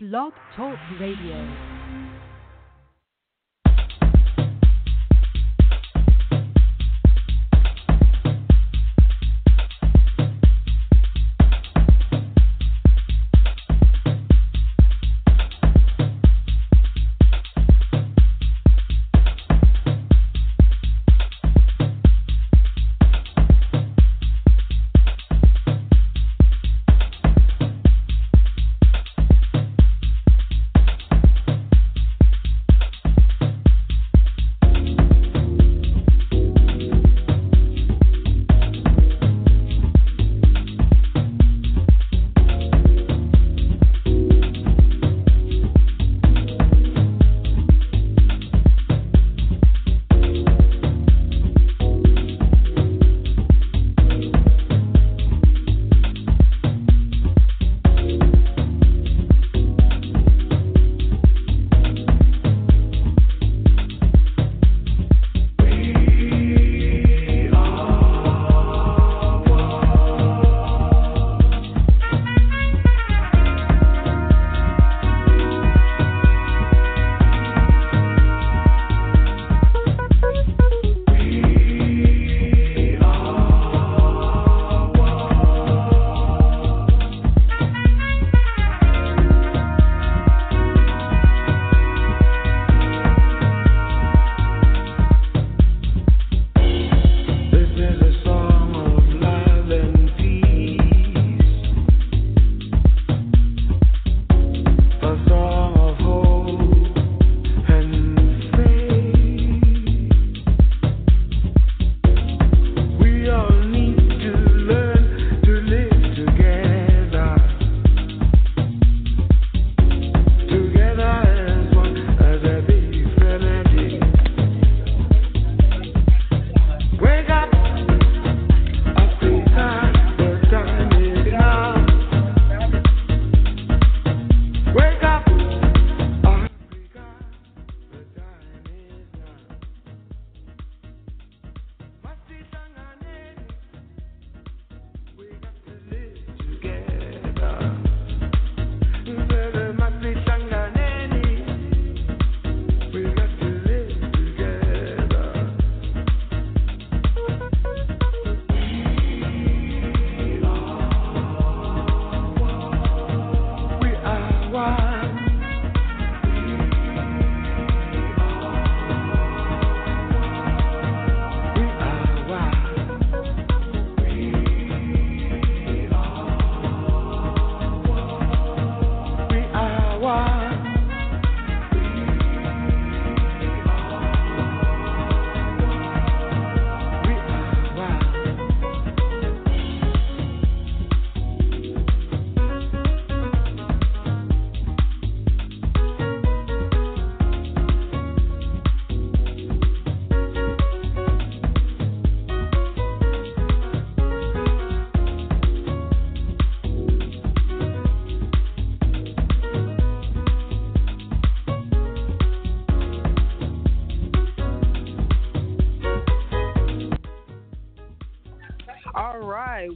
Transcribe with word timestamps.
Blog 0.00 0.32
Talk 0.54 0.78
Radio. 1.00 1.77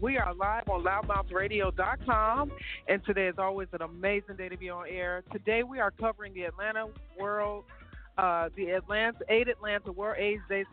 We 0.03 0.19
are 0.19 0.35
live 0.35 0.69
on 0.69 0.83
loudmouthradio.com, 0.83 2.53
and 2.89 3.05
today 3.05 3.29
is 3.29 3.37
always 3.39 3.69
an 3.73 3.83
amazing 3.83 4.35
day 4.37 4.49
to 4.49 4.57
be 4.57 4.69
on 4.69 4.89
air. 4.89 5.23
Today 5.31 5.63
we 5.63 5.79
are 5.79 5.93
covering 5.93 6.35
the 6.35 6.43
Atlanta 6.43 6.87
World, 7.17 7.63
uh, 8.19 8.49
the 8.57 8.71
Atlanta 8.71 9.21
Aid 9.29 9.47
Atlanta 9.47 9.93
World 9.93 10.17
AIDS 10.19 10.43
Day 10.49 10.65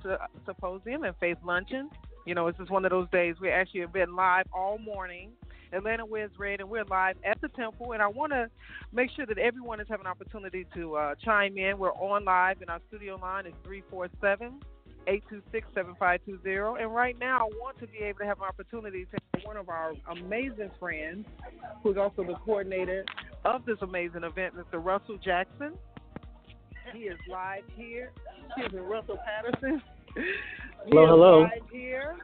Symposium 0.48 1.04
and 1.04 1.16
Faith 1.20 1.38
Luncheon. 1.46 1.92
You 2.26 2.34
know, 2.34 2.48
it's 2.48 2.58
just 2.58 2.72
one 2.72 2.86
of 2.86 2.90
those 2.90 3.08
days 3.12 3.36
we 3.40 3.52
actually 3.52 3.82
have 3.82 3.94
been 3.94 4.16
live 4.16 4.48
all 4.52 4.80
morning. 4.80 5.30
Atlanta 5.72 6.08
Wears 6.08 6.32
Red, 6.40 6.60
and 6.60 6.68
we're 6.68 6.84
live 6.86 7.16
at 7.24 7.40
the 7.40 7.50
Temple. 7.50 7.92
And 7.92 8.02
I 8.02 8.08
want 8.08 8.32
to 8.32 8.50
make 8.92 9.12
sure 9.16 9.28
that 9.28 9.38
everyone 9.38 9.80
is 9.80 9.86
having 9.88 10.08
an 10.08 10.12
opportunity 10.12 10.66
to 10.74 10.96
uh, 10.96 11.16
chime 11.24 11.56
in. 11.56 11.78
We're 11.78 11.94
on 11.94 12.26
live, 12.26 12.62
and 12.62 12.70
our 12.72 12.82
studio 12.88 13.18
line 13.18 13.46
is 13.46 13.54
347 13.64 14.60
826 15.08 15.68
7520. 15.74 16.84
And 16.84 16.94
right 16.94 17.18
now, 17.20 17.40
I 17.40 17.50
want 17.60 17.80
to 17.80 17.88
be 17.88 18.00
able 18.00 18.20
to 18.20 18.26
have 18.26 18.38
an 18.40 18.46
opportunity 18.46 19.06
to 19.06 19.18
have 19.34 19.44
one 19.46 19.58
of 19.58 19.70
our 19.70 19.94
amazing 20.12 20.72
friends, 20.80 21.26
who's 21.84 21.98
also 21.98 22.24
the 22.24 22.36
coordinator 22.46 23.06
of 23.46 23.66
this 23.66 23.78
amazing 23.82 24.24
event, 24.24 24.56
Mr. 24.56 24.84
Russell 24.84 25.18
Jackson. 25.18 25.74
He 26.94 27.04
is 27.04 27.18
live 27.30 27.64
here. 27.76 28.12
Excuse 28.48 28.74
me, 28.74 28.80
Russell 28.80 29.18
Patterson. 29.26 29.82
He 30.86 30.92
Hello, 30.92 31.04
is 31.04 31.10
hello. 31.10 31.48
Here. 31.72 32.16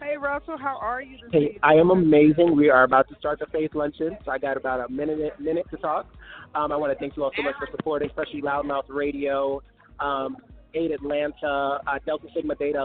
Hey, 0.00 0.16
Russell, 0.16 0.58
how 0.58 0.78
are 0.80 1.00
you 1.00 1.16
Hey, 1.32 1.38
evening? 1.38 1.58
I 1.62 1.74
am 1.74 1.90
amazing. 1.90 2.56
We 2.56 2.70
are 2.70 2.84
about 2.84 3.08
to 3.08 3.14
start 3.18 3.38
the 3.38 3.46
Faith 3.46 3.74
Luncheon, 3.74 4.18
so 4.24 4.30
I 4.30 4.38
got 4.38 4.56
about 4.56 4.88
a 4.88 4.92
minute 4.92 5.18
minute 5.40 5.64
to 5.70 5.76
talk. 5.78 6.06
Um, 6.54 6.72
I 6.72 6.76
want 6.76 6.92
to 6.92 6.98
thank 6.98 7.16
you 7.16 7.24
all 7.24 7.32
so 7.36 7.42
much 7.42 7.54
for 7.58 7.68
supporting, 7.70 8.10
especially 8.10 8.42
Loudmouth 8.42 8.84
Radio, 8.88 9.62
um, 9.98 10.36
Aid 10.74 10.90
Atlanta, 10.90 11.80
uh, 11.86 11.98
Delta 12.06 12.26
Sigma 12.34 12.54
Theta 12.54 12.82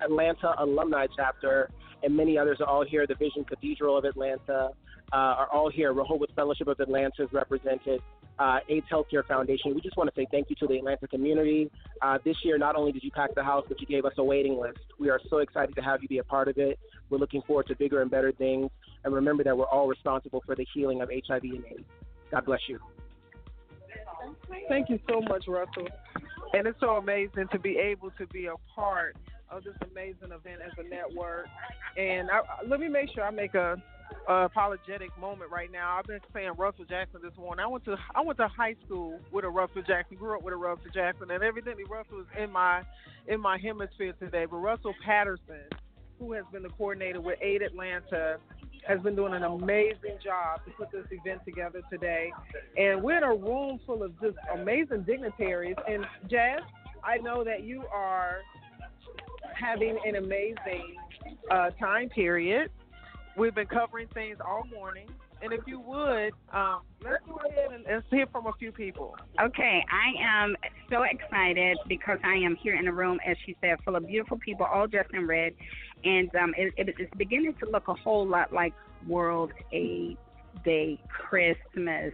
Atlanta 0.00 0.54
Alumni 0.58 1.06
Chapter, 1.16 1.70
and 2.02 2.16
many 2.16 2.38
others 2.38 2.58
are 2.60 2.66
all 2.66 2.84
here. 2.84 3.06
The 3.06 3.14
Vision 3.14 3.44
Cathedral 3.44 3.96
of 3.96 4.04
Atlanta 4.04 4.70
uh, 5.12 5.16
are 5.16 5.48
all 5.52 5.70
here. 5.70 5.92
Rehoboth 5.92 6.30
Fellowship 6.36 6.68
of 6.68 6.78
Atlanta 6.80 7.22
is 7.24 7.32
represented. 7.32 8.00
uh, 8.38 8.58
AIDS 8.68 8.86
Healthcare 8.90 9.26
Foundation. 9.26 9.74
We 9.74 9.80
just 9.80 9.96
want 9.96 10.12
to 10.12 10.20
say 10.20 10.26
thank 10.30 10.48
you 10.50 10.56
to 10.56 10.66
the 10.66 10.76
Atlanta 10.76 11.08
community. 11.08 11.70
Uh, 12.02 12.18
this 12.24 12.36
year, 12.44 12.56
not 12.58 12.76
only 12.76 12.92
did 12.92 13.02
you 13.02 13.10
pack 13.10 13.34
the 13.34 13.42
house, 13.42 13.64
but 13.68 13.80
you 13.80 13.86
gave 13.86 14.04
us 14.04 14.12
a 14.18 14.24
waiting 14.24 14.58
list. 14.58 14.78
We 14.98 15.10
are 15.10 15.20
so 15.28 15.38
excited 15.38 15.74
to 15.74 15.82
have 15.82 16.02
you 16.02 16.08
be 16.08 16.18
a 16.18 16.24
part 16.24 16.48
of 16.48 16.58
it. 16.58 16.78
We're 17.10 17.18
looking 17.18 17.42
forward 17.42 17.66
to 17.68 17.76
bigger 17.76 18.00
and 18.02 18.10
better 18.10 18.32
things. 18.32 18.70
And 19.04 19.14
remember 19.14 19.42
that 19.44 19.56
we're 19.56 19.66
all 19.66 19.88
responsible 19.88 20.42
for 20.46 20.54
the 20.54 20.66
healing 20.72 21.00
of 21.00 21.10
HIV 21.10 21.42
and 21.42 21.64
AIDS. 21.70 21.84
God 22.30 22.44
bless 22.44 22.60
you. 22.68 22.78
Thank 24.68 24.90
you 24.90 24.98
so 25.08 25.20
much, 25.22 25.46
Russell. 25.48 25.88
And 26.54 26.66
it's 26.66 26.80
so 26.80 26.96
amazing 26.96 27.48
to 27.52 27.58
be 27.58 27.76
able 27.76 28.10
to 28.12 28.26
be 28.28 28.46
a 28.46 28.54
part 28.74 29.16
of 29.50 29.64
this 29.64 29.74
amazing 29.90 30.32
event 30.32 30.60
as 30.64 30.72
a 30.78 30.88
network. 30.88 31.46
And 31.96 32.30
I, 32.30 32.40
let 32.66 32.80
me 32.80 32.88
make 32.88 33.10
sure 33.14 33.24
I 33.24 33.30
make 33.30 33.54
a, 33.54 33.76
a 34.28 34.44
apologetic 34.44 35.16
moment 35.18 35.50
right 35.50 35.70
now. 35.70 35.96
I've 35.98 36.04
been 36.06 36.20
saying 36.32 36.52
Russell 36.56 36.84
Jackson 36.84 37.20
this 37.22 37.36
morning. 37.38 37.64
I 37.64 37.68
went 37.68 37.84
to 37.86 37.96
I 38.14 38.20
went 38.22 38.38
to 38.38 38.48
high 38.48 38.76
school 38.84 39.18
with 39.32 39.44
a 39.44 39.48
Russell 39.48 39.82
Jackson, 39.82 40.16
grew 40.16 40.36
up 40.36 40.42
with 40.42 40.54
a 40.54 40.56
Russell 40.56 40.90
Jackson, 40.92 41.30
and 41.30 41.42
evidently 41.42 41.84
Russell 41.84 42.20
is 42.20 42.26
in 42.38 42.50
my 42.50 42.82
in 43.26 43.40
my 43.40 43.58
hemisphere 43.58 44.14
today. 44.18 44.44
But 44.46 44.56
Russell 44.56 44.94
Patterson, 45.04 45.68
who 46.18 46.32
has 46.32 46.44
been 46.52 46.62
the 46.62 46.70
coordinator 46.70 47.20
with 47.20 47.38
Aid 47.42 47.62
Atlanta, 47.62 48.38
has 48.86 49.00
been 49.00 49.14
doing 49.14 49.34
an 49.34 49.44
amazing 49.44 50.18
job 50.22 50.64
to 50.64 50.70
put 50.72 50.90
this 50.90 51.06
event 51.10 51.40
together 51.44 51.82
today. 51.90 52.32
And 52.76 53.02
we're 53.02 53.18
in 53.18 53.22
a 53.22 53.34
room 53.34 53.80
full 53.86 54.02
of 54.02 54.18
just 54.20 54.36
amazing 54.54 55.02
dignitaries. 55.02 55.76
And 55.88 56.06
Jazz, 56.30 56.60
I 57.04 57.18
know 57.18 57.44
that 57.44 57.64
you 57.64 57.84
are 57.92 58.38
having 59.54 59.98
an 60.06 60.16
amazing 60.16 60.96
uh, 61.50 61.70
time 61.70 62.08
period. 62.08 62.70
We've 63.36 63.54
been 63.54 63.66
covering 63.66 64.08
things 64.08 64.38
all 64.44 64.64
morning. 64.72 65.08
And 65.40 65.52
if 65.52 65.60
you 65.66 65.78
would, 65.80 66.32
um, 66.52 66.80
let's 67.02 67.22
go 67.26 67.36
ahead 67.48 67.72
and 67.72 67.84
let's 67.88 68.06
hear 68.10 68.26
from 68.26 68.46
a 68.46 68.52
few 68.58 68.72
people. 68.72 69.14
Okay, 69.40 69.84
I 69.90 70.42
am 70.42 70.56
so 70.90 71.02
excited 71.02 71.78
because 71.86 72.18
I 72.24 72.34
am 72.34 72.56
here 72.56 72.74
in 72.74 72.88
a 72.88 72.92
room, 72.92 73.18
as 73.26 73.36
she 73.46 73.56
said, 73.60 73.76
full 73.84 73.96
of 73.96 74.06
beautiful 74.06 74.38
people, 74.38 74.66
all 74.66 74.86
dressed 74.86 75.14
in 75.14 75.26
red, 75.26 75.52
and 76.04 76.34
um, 76.34 76.54
it, 76.56 76.74
it, 76.76 76.94
it's 76.98 77.14
beginning 77.16 77.54
to 77.62 77.70
look 77.70 77.88
a 77.88 77.94
whole 77.94 78.26
lot 78.26 78.52
like 78.52 78.74
World 79.06 79.52
AIDS 79.72 80.18
Day, 80.64 81.00
Christmas. 81.08 82.12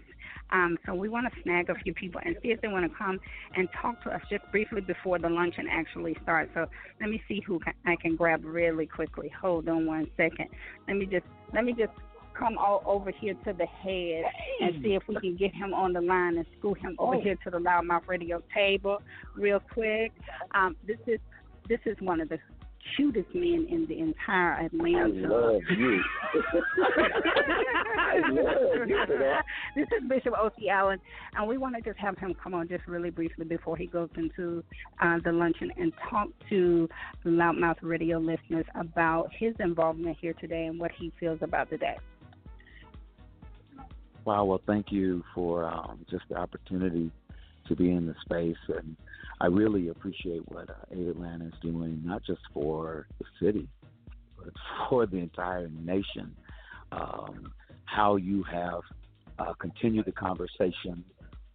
Um, 0.51 0.79
so 0.87 0.95
we 0.95 1.09
want 1.09 1.27
to 1.33 1.43
snag 1.43 1.71
a 1.71 1.75
few 1.75 1.95
people 1.95 2.21
and 2.25 2.37
see 2.43 2.51
if 2.51 2.61
they 2.61 2.69
want 2.69 2.91
to 2.91 2.97
come 2.97 3.19
and 3.57 3.69
talk 3.81 4.03
to 4.05 4.11
us 4.11 4.21
just 4.31 4.45
briefly 4.53 4.83
before 4.83 5.19
the 5.19 5.29
luncheon 5.29 5.67
actually 5.71 6.17
starts. 6.23 6.51
So 6.55 6.67
let 7.01 7.11
me 7.11 7.23
see 7.27 7.43
who 7.45 7.59
I 7.87 7.97
can 7.97 8.15
grab 8.15 8.45
really 8.45 8.87
quickly. 8.87 9.33
Hold 9.41 9.69
on 9.69 9.87
one 9.87 10.07
second. 10.17 10.49
Let 10.87 10.97
me 10.99 11.07
just 11.07 11.25
let 11.53 11.65
me 11.65 11.73
just 11.73 11.93
come 12.39 12.59
all 12.59 12.83
over 12.87 13.11
here 13.11 13.35
to 13.45 13.53
the 13.53 13.67
head 13.67 14.25
and 14.61 14.83
see 14.83 14.95
if 14.95 15.03
we 15.09 15.17
can 15.21 15.37
get 15.37 15.55
him 15.55 15.73
on 15.75 15.93
the 15.93 16.01
line 16.01 16.37
and 16.37 16.47
scoot 16.59 16.79
him 16.79 16.97
over 16.99 17.17
Oh. 17.17 17.21
here 17.21 17.37
to 17.45 17.51
the 17.51 17.59
Loudmouth 17.59 18.07
Radio 18.09 18.43
table 18.55 19.01
real 19.37 19.61
quick. 19.73 20.13
Um, 20.55 20.77
this 20.87 20.99
is 21.07 21.21
this 21.69 21.81
is 21.87 21.97
one 22.01 22.21
of 22.21 22.29
the 22.29 22.39
cutest 22.97 23.35
men 23.35 23.67
in 23.71 23.87
the 23.89 23.99
entire 23.99 24.53
I 24.55 24.65
Atlanta. 24.67 25.27
love 25.29 25.63
you. 25.71 26.03
I 27.97 28.21
love 28.29 28.89
you. 28.89 29.35
This 29.75 29.89
is 29.89 30.09
Bishop 30.09 30.35
O.C. 30.39 30.69
Allen, 30.69 31.01
and 31.37 31.49
we 31.49 31.59
want 31.59 31.75
to 31.75 31.81
just 31.83 31.99
have 31.99 32.17
him 32.19 32.35
come 32.41 32.55
on 32.55 32.69
just 32.69 32.87
really 32.87 33.11
briefly 33.11 33.45
before 33.45 33.77
he 33.77 33.87
goes 33.87 34.09
into 34.17 34.63
uh, 35.03 35.19
the 35.25 35.33
luncheon 35.33 35.73
and 35.77 35.93
talk 36.11 36.29
to 36.51 36.89
Loudmouth 37.25 37.79
Radio 37.83 38.19
listeners 38.19 38.67
about 38.77 39.31
his 39.37 39.55
involvement 39.59 40.17
here 40.21 40.35
today 40.35 40.67
and 40.67 40.79
what 40.79 40.93
he 40.93 41.13
feels 41.19 41.39
about 41.43 41.71
the 41.71 41.77
day. 41.79 41.97
Wow. 44.25 44.45
Well, 44.45 44.61
thank 44.67 44.91
you 44.91 45.23
for 45.35 45.67
um, 45.67 46.05
just 46.11 46.25
the 46.31 46.37
opportunity 46.37 47.11
to 47.69 47.77
be 47.77 47.91
in 47.91 48.07
the 48.07 48.15
space, 48.25 48.57
and 48.69 48.97
I 49.41 49.47
really 49.47 49.89
appreciate 49.89 50.43
what 50.51 50.71
uh, 50.71 51.11
Atlanta 51.11 51.47
is 51.47 51.53
doing, 51.61 52.01
not 52.05 52.23
just 52.25 52.41
for 52.53 53.07
the 53.19 53.25
city, 53.45 53.69
but 54.39 54.53
for 54.89 55.07
the 55.07 55.19
entire 55.19 55.69
nation. 55.69 56.35
Um, 56.93 57.53
how 57.85 58.17
you 58.17 58.43
have 58.45 58.81
uh, 59.39 59.53
continued 59.55 60.07
the 60.07 60.13
conversation 60.13 61.05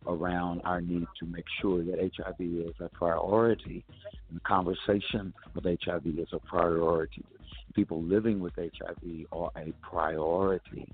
around 0.05 0.61
our 0.63 0.81
need 0.81 1.07
to 1.19 1.25
make 1.25 1.45
sure 1.61 1.83
that 1.83 2.11
HIV 2.17 2.39
is 2.39 2.75
a 2.79 2.89
priority, 2.89 3.83
and 4.29 4.37
the 4.37 4.41
conversation 4.41 5.33
of 5.55 5.63
HIV 5.63 6.05
is 6.19 6.27
a 6.33 6.39
priority. 6.39 7.25
People 7.73 8.03
living 8.03 8.39
with 8.39 8.53
HIV 8.55 9.25
are 9.31 9.51
a 9.57 9.73
priority, 9.81 10.87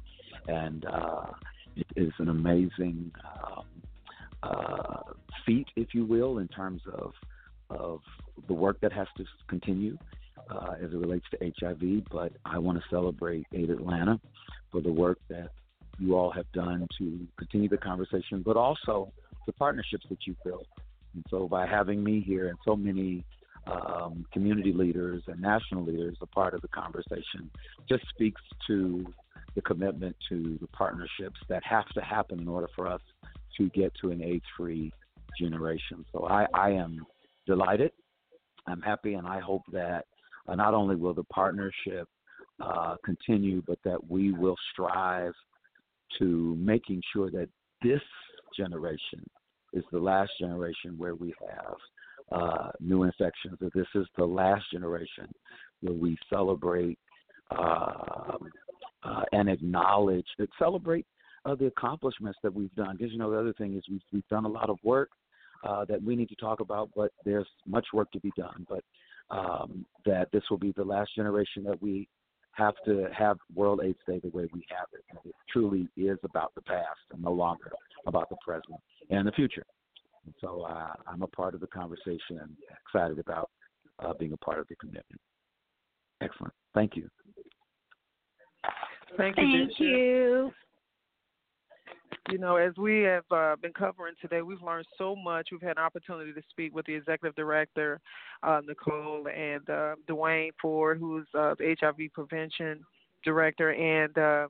and 0.47 0.85
uh, 0.85 1.27
it 1.75 1.87
is 1.95 2.11
an 2.19 2.29
amazing 2.29 3.11
um, 3.43 3.65
uh, 4.43 5.01
feat, 5.45 5.67
if 5.75 5.93
you 5.93 6.05
will, 6.05 6.39
in 6.39 6.47
terms 6.47 6.81
of 6.93 7.13
of 7.69 7.99
the 8.47 8.53
work 8.53 8.79
that 8.81 8.93
has 8.93 9.07
to 9.17 9.25
continue 9.47 9.97
uh, 10.49 10.75
as 10.81 10.91
it 10.91 10.97
relates 10.97 11.25
to 11.31 11.51
HIV. 11.59 12.03
But 12.11 12.33
I 12.45 12.59
want 12.59 12.77
to 12.77 12.83
celebrate 12.89 13.47
Aid 13.53 13.69
Atlanta 13.69 14.19
for 14.71 14.81
the 14.81 14.91
work 14.91 15.19
that 15.29 15.49
you 15.97 16.15
all 16.15 16.31
have 16.31 16.51
done 16.51 16.87
to 16.99 17.27
continue 17.37 17.69
the 17.69 17.77
conversation, 17.77 18.43
but 18.45 18.57
also 18.57 19.11
the 19.45 19.53
partnerships 19.53 20.05
that 20.09 20.19
you've 20.25 20.41
built. 20.43 20.67
And 21.13 21.23
so, 21.29 21.47
by 21.47 21.65
having 21.65 22.03
me 22.03 22.21
here 22.21 22.49
and 22.49 22.57
so 22.65 22.75
many 22.75 23.23
um, 23.67 24.25
community 24.31 24.73
leaders 24.73 25.23
and 25.27 25.41
national 25.41 25.83
leaders 25.85 26.17
a 26.21 26.27
part 26.27 26.53
of 26.53 26.61
the 26.61 26.67
conversation, 26.67 27.49
just 27.89 28.07
speaks 28.09 28.41
to 28.67 29.05
the 29.55 29.61
commitment 29.61 30.15
to 30.29 30.57
the 30.61 30.67
partnerships 30.67 31.39
that 31.49 31.63
have 31.63 31.87
to 31.89 32.01
happen 32.01 32.39
in 32.39 32.47
order 32.47 32.67
for 32.75 32.87
us 32.87 33.01
to 33.57 33.69
get 33.69 33.93
to 34.01 34.11
an 34.11 34.21
AIDS-free 34.21 34.91
generation. 35.39 36.05
So 36.11 36.27
I, 36.27 36.45
I 36.53 36.71
am 36.71 37.05
delighted. 37.47 37.91
I'm 38.67 38.81
happy, 38.81 39.13
and 39.13 39.27
I 39.27 39.39
hope 39.39 39.61
that 39.71 40.05
uh, 40.47 40.55
not 40.55 40.73
only 40.73 40.95
will 40.95 41.13
the 41.13 41.23
partnership 41.25 42.07
uh, 42.59 42.95
continue, 43.03 43.61
but 43.65 43.79
that 43.83 43.99
we 44.09 44.31
will 44.31 44.55
strive 44.71 45.33
to 46.19 46.55
making 46.59 47.01
sure 47.13 47.29
that 47.31 47.49
this 47.81 48.01
generation 48.57 49.23
is 49.73 49.83
the 49.91 49.99
last 49.99 50.31
generation 50.39 50.95
where 50.97 51.15
we 51.15 51.33
have 51.47 51.75
uh, 52.31 52.71
new 52.79 53.03
infections. 53.03 53.57
That 53.59 53.73
this 53.73 53.87
is 53.93 54.07
the 54.17 54.25
last 54.25 54.63
generation 54.71 55.27
where 55.81 55.93
we 55.93 56.17
celebrate 56.29 56.97
uh, 57.51 58.37
uh, 59.05 59.23
and 59.31 59.49
acknowledge, 59.49 60.27
that 60.37 60.49
celebrate 60.57 61.05
uh, 61.45 61.55
the 61.55 61.67
accomplishments 61.67 62.39
that 62.43 62.53
we've 62.53 62.73
done. 62.75 62.97
Because 62.97 63.11
you 63.11 63.19
know 63.19 63.31
the 63.31 63.39
other 63.39 63.53
thing 63.53 63.77
is 63.77 63.83
we've 63.89 64.01
we've 64.11 64.27
done 64.29 64.45
a 64.45 64.49
lot 64.49 64.69
of 64.69 64.77
work 64.83 65.09
uh, 65.63 65.85
that 65.85 66.01
we 66.01 66.15
need 66.15 66.29
to 66.29 66.35
talk 66.35 66.59
about, 66.59 66.89
but 66.95 67.11
there's 67.23 67.47
much 67.67 67.87
work 67.93 68.11
to 68.11 68.19
be 68.19 68.31
done. 68.37 68.65
But 68.67 68.83
um, 69.29 69.85
that 70.05 70.29
this 70.31 70.43
will 70.49 70.57
be 70.57 70.73
the 70.75 70.83
last 70.83 71.15
generation 71.15 71.63
that 71.63 71.81
we 71.81 72.07
have 72.51 72.75
to 72.85 73.07
have 73.17 73.37
World 73.53 73.81
AIDS 73.83 73.99
Day 74.07 74.19
the 74.23 74.29
way 74.29 74.47
we 74.53 74.65
have 74.69 74.87
it. 74.93 75.03
And 75.09 75.19
it 75.25 75.35
truly 75.51 75.89
is 75.97 76.17
about 76.23 76.53
the 76.55 76.61
past 76.61 76.99
and 77.11 77.21
no 77.21 77.31
longer 77.31 77.71
about 78.07 78.29
the 78.29 78.37
present 78.45 78.79
and 79.09 79.27
the 79.27 79.31
future. 79.31 79.65
And 80.25 80.33
so 80.41 80.61
uh, 80.61 80.93
I'm 81.07 81.21
a 81.21 81.27
part 81.27 81.53
of 81.53 81.59
the 81.59 81.67
conversation 81.67 82.39
and 82.41 82.55
excited 82.85 83.19
about 83.19 83.49
uh, 83.99 84.13
being 84.13 84.33
a 84.33 84.37
part 84.37 84.59
of 84.59 84.67
the 84.67 84.75
commitment. 84.75 85.21
Excellent. 86.21 86.53
Thank 86.73 86.95
you. 86.95 87.09
Thank 89.17 89.37
you. 89.37 89.67
Thank 89.67 89.79
you. 89.79 90.51
You 92.31 92.39
know, 92.39 92.55
as 92.55 92.75
we 92.75 93.01
have 93.01 93.23
uh, 93.29 93.55
been 93.61 93.73
covering 93.73 94.15
today, 94.19 94.41
we've 94.41 94.61
learned 94.61 94.87
so 94.97 95.15
much. 95.15 95.49
We've 95.51 95.61
had 95.61 95.77
an 95.77 95.83
opportunity 95.83 96.33
to 96.33 96.41
speak 96.49 96.73
with 96.73 96.87
the 96.87 96.95
executive 96.95 97.35
director, 97.35 98.01
uh, 98.41 98.61
Nicole, 98.65 99.27
and 99.27 99.69
uh, 99.69 99.95
Dwayne 100.09 100.49
Ford, 100.59 100.97
who's 100.99 101.27
uh, 101.37 101.53
the 101.59 101.75
HIV 101.79 102.13
prevention 102.13 102.83
director. 103.23 103.73
And 103.73 104.17
uh, 104.17 104.47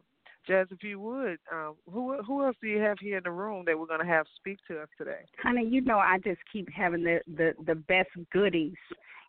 Jazz, 0.48 0.68
if 0.70 0.84
you 0.84 1.00
would, 1.00 1.40
um, 1.52 1.76
who 1.92 2.22
who 2.24 2.46
else 2.46 2.56
do 2.62 2.68
you 2.68 2.80
have 2.80 2.98
here 3.00 3.18
in 3.18 3.24
the 3.24 3.32
room 3.32 3.64
that 3.66 3.78
we're 3.78 3.88
going 3.88 4.00
to 4.00 4.06
have 4.06 4.26
speak 4.36 4.60
to 4.68 4.80
us 4.80 4.90
today? 4.98 5.22
Honey, 5.42 5.68
you 5.68 5.82
know 5.82 5.98
I 5.98 6.20
just 6.24 6.40
keep 6.52 6.70
having 6.72 7.04
the, 7.04 7.20
the, 7.36 7.54
the 7.66 7.76
best 7.76 8.10
goodies. 8.32 8.76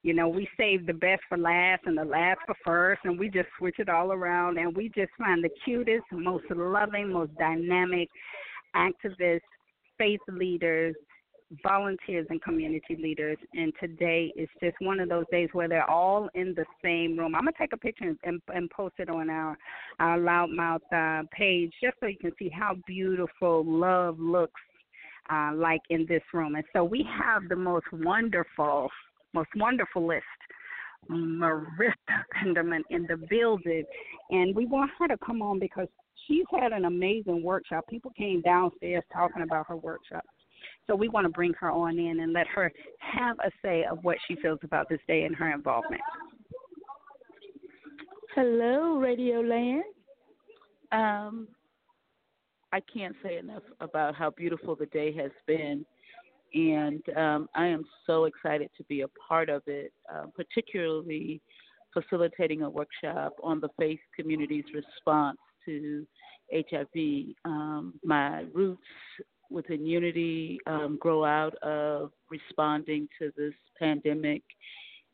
You 0.03 0.15
know, 0.15 0.29
we 0.29 0.49
save 0.57 0.87
the 0.87 0.93
best 0.93 1.23
for 1.29 1.39
last 1.39 1.83
and 1.87 1.97
the 1.99 2.05
last 2.05 2.41
for 2.47 2.55
first, 2.65 3.01
and 3.05 3.19
we 3.19 3.29
just 3.29 3.49
switch 3.59 3.77
it 3.79 3.89
all 3.89 4.13
around, 4.13 4.59
and 4.59 4.77
we 4.77 4.89
just 4.91 5.11
find 5.19 5.43
the 5.43 5.51
cutest, 5.65 6.05
most 6.13 6.45
loving, 6.51 7.13
most 7.13 7.35
dynamic 7.39 8.09
activists, 8.77 9.41
faith 9.99 10.21
leaders, 10.29 10.95
volunteers, 11.63 12.27
and 12.31 12.43
community 12.43 12.97
leaders. 13.01 13.39
And 13.55 13.73
today 13.81 14.33
is 14.37 14.49
just 14.63 14.77
one 14.81 15.01
of 15.01 15.09
those 15.09 15.25
days 15.31 15.49
where 15.53 15.69
they're 15.69 15.89
all 15.89 16.29
in 16.35 16.55
the 16.55 16.65
same 16.83 17.19
room. 17.19 17.35
I'm 17.35 17.43
gonna 17.43 17.53
take 17.59 17.73
a 17.73 17.77
picture 17.77 18.15
and, 18.25 18.41
and 18.49 18.71
post 18.71 18.95
it 18.99 19.09
on 19.09 19.31
our 19.31 19.57
our 20.01 20.19
loudmouth 20.19 20.81
uh, 20.93 21.27
page 21.33 21.73
just 21.83 21.97
so 22.01 22.07
you 22.07 22.19
can 22.19 22.33
see 22.39 22.49
how 22.49 22.77
beautiful 22.87 23.65
love 23.65 24.19
looks 24.19 24.61
uh, 25.31 25.53
like 25.55 25.81
in 25.91 26.07
this 26.09 26.23
room. 26.33 26.55
And 26.57 26.65
so 26.73 26.85
we 26.85 27.07
have 27.19 27.49
the 27.49 27.57
most 27.57 27.87
wonderful, 27.93 28.89
most 29.33 29.51
wonderful 29.57 30.07
list. 30.07 30.25
Marissa 31.09 31.93
Penderman 32.35 32.83
in 32.91 33.07
the 33.09 33.17
building, 33.31 33.85
and 34.31 34.55
we 34.57 34.67
want 34.67 34.91
her 34.99 35.07
to 35.07 35.17
come 35.25 35.41
on 35.41 35.61
because 35.61 35.87
she's 36.27 36.45
had 36.51 36.73
an 36.73 36.85
amazing 36.85 37.45
workshop. 37.45 37.85
People 37.89 38.11
came 38.17 38.41
downstairs 38.43 39.05
talking 39.13 39.43
about 39.43 39.67
her 39.69 39.77
workshop. 39.77 40.25
So 40.87 40.95
we 40.95 41.09
want 41.09 41.25
to 41.25 41.31
bring 41.31 41.53
her 41.55 41.71
on 41.71 41.99
in 41.99 42.21
and 42.21 42.33
let 42.33 42.47
her 42.49 42.73
have 42.99 43.37
a 43.41 43.51
say 43.63 43.85
of 43.91 43.99
what 44.05 44.17
she 44.27 44.37
feels 44.37 44.61
about 44.63 44.89
this 44.89 45.01
day 45.09 45.25
and 45.25 45.35
her 45.35 45.53
involvement. 45.53 46.03
Hello, 48.35 48.99
Radio 48.99 49.41
Land. 49.41 49.85
Um, 50.93 51.49
I 52.73 52.81
can't 52.81 53.17
say 53.23 53.39
enough 53.39 53.63
about 53.81 54.15
how 54.15 54.31
beautiful 54.31 54.77
the 54.77 54.87
day 54.87 55.13
has 55.17 55.31
been, 55.47 55.85
and 56.55 57.03
um, 57.17 57.49
I 57.55 57.67
am 57.67 57.85
so 58.07 58.25
excited 58.25 58.71
to 58.77 58.85
be 58.85 59.01
a 59.01 59.09
part 59.29 59.49
of 59.49 59.63
it, 59.67 59.93
uh, 60.13 60.27
particularly 60.37 61.41
facilitating 61.93 62.63
a 62.63 62.71
workshop 62.71 63.33
on 63.43 63.59
the 63.61 63.69
faith 63.79 64.01
community's 64.15 64.65
response 64.75 65.39
to 65.65 66.07
HIV. 66.53 67.35
Um, 67.45 67.95
my 68.05 68.45
roots 68.53 68.83
within 69.51 69.87
Unity 69.87 70.59
um, 70.67 70.99
grow 71.01 71.25
out 71.25 71.55
of 71.57 72.13
responding 72.31 73.09
to 73.19 73.33
this 73.37 73.55
pandemic. 73.79 74.43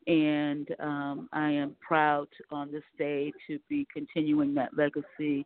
And 0.07 0.67
um, 0.79 1.29
I 1.31 1.49
am 1.51 1.75
proud 1.79 2.27
on 2.51 2.71
this 2.71 2.83
day 2.97 3.31
to 3.47 3.59
be 3.69 3.87
continuing 3.93 4.53
that 4.55 4.75
legacy 4.75 5.45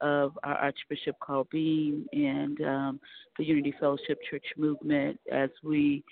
of 0.00 0.38
our 0.42 0.56
Archbishop 0.56 1.16
Carl 1.20 1.46
Bean 1.50 2.06
and 2.12 2.60
um, 2.62 3.00
the 3.38 3.44
Unity 3.44 3.74
Fellowship 3.80 4.18
Church 4.30 4.44
movement 4.56 5.18
as 5.32 5.50
we 5.62 6.04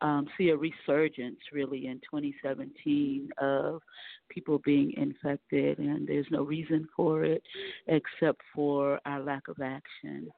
um, 0.00 0.26
see 0.36 0.50
a 0.50 0.56
resurgence 0.56 1.38
really 1.52 1.86
in 1.86 2.00
2017 2.10 3.30
of 3.38 3.80
people 4.28 4.60
being 4.64 4.92
infected, 4.96 5.78
and 5.78 6.06
there's 6.06 6.26
no 6.30 6.42
reason 6.42 6.88
for 6.94 7.24
it 7.24 7.42
except 7.88 8.40
for 8.54 9.00
our 9.06 9.20
lack 9.20 9.48
of 9.48 9.56
action. 9.62 10.28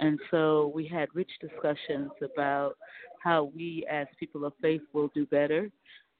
And 0.00 0.18
so 0.30 0.72
we 0.74 0.86
had 0.86 1.08
rich 1.14 1.30
discussions 1.40 2.10
about 2.22 2.74
how 3.22 3.52
we, 3.54 3.86
as 3.90 4.06
people 4.18 4.44
of 4.44 4.54
faith, 4.60 4.80
will 4.92 5.08
do 5.14 5.26
better 5.26 5.70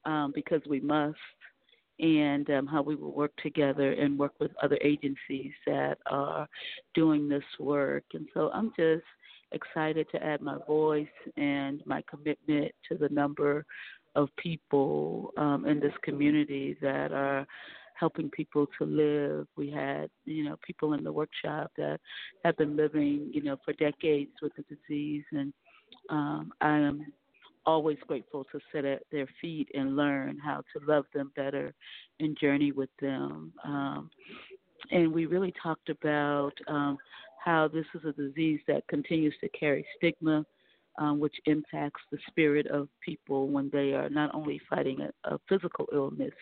um, 0.04 0.32
because 0.34 0.60
we 0.68 0.80
must, 0.80 1.16
and 1.98 2.48
um, 2.50 2.66
how 2.66 2.82
we 2.82 2.94
will 2.94 3.12
work 3.12 3.32
together 3.42 3.92
and 3.92 4.18
work 4.18 4.32
with 4.38 4.50
other 4.62 4.78
agencies 4.82 5.52
that 5.66 5.98
are 6.10 6.46
doing 6.94 7.28
this 7.28 7.44
work. 7.58 8.04
And 8.14 8.26
so 8.34 8.50
I'm 8.52 8.70
just 8.76 9.04
excited 9.52 10.06
to 10.12 10.22
add 10.22 10.40
my 10.40 10.56
voice 10.66 11.06
and 11.36 11.82
my 11.86 12.02
commitment 12.08 12.72
to 12.88 12.96
the 12.96 13.08
number 13.08 13.64
of 14.14 14.28
people 14.36 15.32
um, 15.36 15.66
in 15.66 15.80
this 15.80 15.92
community 16.02 16.76
that 16.80 17.12
are 17.12 17.46
helping 18.00 18.30
people 18.30 18.66
to 18.78 18.84
live. 18.86 19.46
We 19.56 19.70
had, 19.70 20.08
you 20.24 20.44
know, 20.44 20.56
people 20.66 20.94
in 20.94 21.04
the 21.04 21.12
workshop 21.12 21.70
that 21.76 22.00
have 22.44 22.56
been 22.56 22.74
living, 22.76 23.30
you 23.32 23.42
know, 23.42 23.58
for 23.64 23.74
decades 23.74 24.32
with 24.42 24.52
the 24.56 24.64
disease, 24.74 25.24
and 25.30 25.52
um, 26.08 26.52
I 26.60 26.78
am 26.78 27.12
always 27.66 27.98
grateful 28.08 28.44
to 28.50 28.58
sit 28.72 28.84
at 28.86 29.02
their 29.12 29.28
feet 29.40 29.68
and 29.74 29.96
learn 29.96 30.38
how 30.42 30.62
to 30.72 30.86
love 30.86 31.04
them 31.12 31.30
better 31.36 31.74
and 32.18 32.36
journey 32.40 32.72
with 32.72 32.88
them. 33.00 33.52
Um, 33.64 34.10
and 34.90 35.12
we 35.12 35.26
really 35.26 35.52
talked 35.62 35.90
about 35.90 36.52
um, 36.68 36.96
how 37.44 37.68
this 37.68 37.84
is 37.94 38.02
a 38.04 38.12
disease 38.12 38.60
that 38.66 38.88
continues 38.88 39.34
to 39.40 39.48
carry 39.50 39.86
stigma, 39.96 40.44
um, 40.98 41.20
which 41.20 41.34
impacts 41.46 42.00
the 42.10 42.18
spirit 42.28 42.66
of 42.66 42.88
people 43.04 43.48
when 43.48 43.70
they 43.72 43.92
are 43.92 44.08
not 44.08 44.34
only 44.34 44.60
fighting 44.68 45.00
a, 45.00 45.34
a 45.34 45.38
physical 45.48 45.86
illness, 45.92 46.32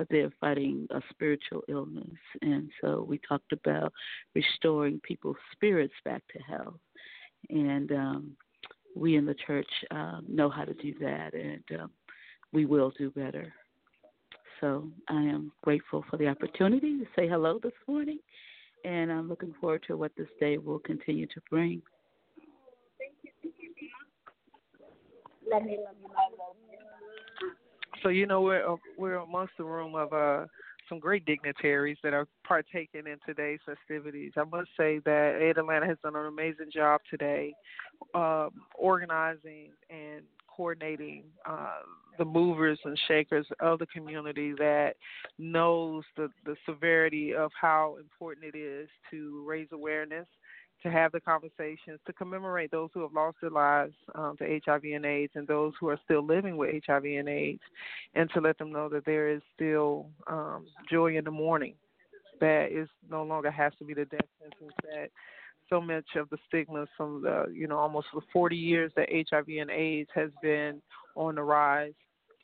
but 0.00 0.08
they're 0.08 0.32
fighting 0.40 0.88
a 0.92 1.00
spiritual 1.10 1.62
illness. 1.68 2.16
And 2.40 2.70
so 2.80 3.04
we 3.06 3.18
talked 3.18 3.52
about 3.52 3.92
restoring 4.34 4.98
people's 5.06 5.36
spirits 5.52 5.92
back 6.06 6.22
to 6.32 6.38
health. 6.38 6.80
And 7.50 7.92
um, 7.92 8.30
we 8.96 9.16
in 9.16 9.26
the 9.26 9.36
church 9.46 9.68
um, 9.90 10.24
know 10.26 10.48
how 10.48 10.64
to 10.64 10.72
do 10.72 10.94
that, 11.02 11.34
and 11.34 11.82
um, 11.82 11.90
we 12.50 12.64
will 12.64 12.94
do 12.96 13.10
better. 13.10 13.52
So 14.62 14.88
I 15.10 15.20
am 15.20 15.52
grateful 15.62 16.02
for 16.08 16.16
the 16.16 16.28
opportunity 16.28 16.98
to 16.98 17.04
say 17.14 17.28
hello 17.28 17.60
this 17.62 17.72
morning 17.86 18.20
and 18.86 19.12
I'm 19.12 19.28
looking 19.28 19.52
forward 19.60 19.84
to 19.88 19.96
what 19.98 20.12
this 20.16 20.28
day 20.40 20.56
will 20.56 20.78
continue 20.78 21.26
to 21.26 21.40
bring. 21.50 21.82
So 28.02 28.08
you 28.08 28.26
know 28.26 28.40
we're 28.40 28.66
uh, 28.66 28.76
we're 28.96 29.16
amongst 29.16 29.54
the 29.58 29.64
room 29.64 29.94
of 29.94 30.12
uh, 30.12 30.46
some 30.88 30.98
great 30.98 31.24
dignitaries 31.24 31.98
that 32.02 32.12
are 32.12 32.26
partaking 32.46 33.02
in 33.06 33.16
today's 33.26 33.60
festivities. 33.64 34.32
I 34.36 34.44
must 34.44 34.68
say 34.76 35.00
that 35.04 35.38
Aid 35.40 35.58
Atlanta 35.58 35.86
has 35.86 35.98
done 36.02 36.16
an 36.16 36.26
amazing 36.26 36.70
job 36.72 37.00
today, 37.10 37.54
um, 38.14 38.50
organizing 38.74 39.70
and 39.88 40.22
coordinating 40.48 41.24
uh, 41.48 41.78
the 42.18 42.24
movers 42.24 42.78
and 42.84 42.98
shakers 43.08 43.46
of 43.60 43.78
the 43.78 43.86
community 43.86 44.52
that 44.58 44.94
knows 45.38 46.04
the, 46.16 46.28
the 46.44 46.56
severity 46.66 47.34
of 47.34 47.50
how 47.58 47.96
important 47.98 48.54
it 48.54 48.58
is 48.58 48.88
to 49.10 49.42
raise 49.46 49.68
awareness, 49.72 50.26
to 50.82 50.90
have 50.90 51.12
the 51.12 51.20
conversations, 51.20 51.98
to 52.06 52.12
commemorate 52.12 52.70
those 52.70 52.90
who 52.94 53.02
have 53.02 53.12
lost 53.12 53.36
their 53.40 53.50
lives 53.50 53.94
um, 54.14 54.36
to 54.38 54.60
HIV 54.64 54.84
and 54.94 55.04
AIDS 55.04 55.32
and 55.34 55.46
those 55.46 55.72
who 55.80 55.88
are 55.88 55.98
still 56.04 56.24
living 56.24 56.56
with 56.56 56.74
HIV 56.86 57.04
and 57.04 57.28
AIDS, 57.28 57.62
and 58.14 58.30
to 58.30 58.40
let 58.40 58.58
them 58.58 58.72
know 58.72 58.88
that 58.88 59.04
there 59.04 59.28
is 59.30 59.42
still 59.54 60.06
um, 60.26 60.66
joy 60.90 61.16
in 61.16 61.24
the 61.24 61.30
morning. 61.30 61.74
That 62.40 62.68
is 62.72 62.88
no 63.10 63.22
longer 63.22 63.50
has 63.50 63.72
to 63.78 63.84
be 63.84 63.92
the 63.92 64.06
death 64.06 64.20
sentence 64.40 64.72
that 64.82 65.10
so 65.68 65.80
much 65.80 66.06
of 66.16 66.28
the 66.30 66.38
stigma 66.48 66.86
from 66.96 67.22
the 67.22 67.46
you 67.52 67.68
know 67.68 67.78
almost 67.78 68.08
the 68.12 68.20
40 68.32 68.56
years 68.56 68.92
that 68.96 69.08
HIV 69.10 69.46
and 69.60 69.70
AIDS 69.70 70.10
has 70.14 70.30
been 70.42 70.82
on 71.16 71.36
the 71.36 71.42
rise. 71.42 71.92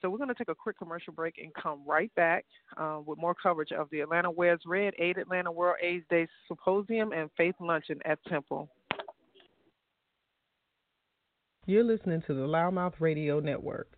So 0.03 0.11
we're 0.11 0.19
going 0.19 0.29
to 0.29 0.35
take 0.35 0.49
a 0.49 0.55
quick 0.55 0.79
commercial 0.79 1.13
break 1.13 1.37
and 1.39 1.53
come 1.55 1.81
right 1.87 2.15
back 2.15 2.45
uh, 2.77 3.01
with 3.05 3.19
more 3.19 3.35
coverage 3.35 3.73
of 3.73 3.89
the 3.91 4.01
Atlanta 4.01 4.31
Wears 4.31 4.61
Red 4.67 4.95
Aid 4.99 5.17
Atlanta 5.17 5.51
World 5.51 5.77
AIDS 5.83 6.05
Day 6.11 6.27
Symposium 6.49 7.13
and 7.13 7.31
Faith 7.37 7.55
Luncheon 7.61 8.01
at 8.05 8.19
Temple. 8.29 8.69
You're 11.67 11.85
listening 11.85 12.23
to 12.27 12.35
the 12.35 12.47
Loudmouth 12.47 12.95
Radio 13.01 13.41
Network. 13.41 13.89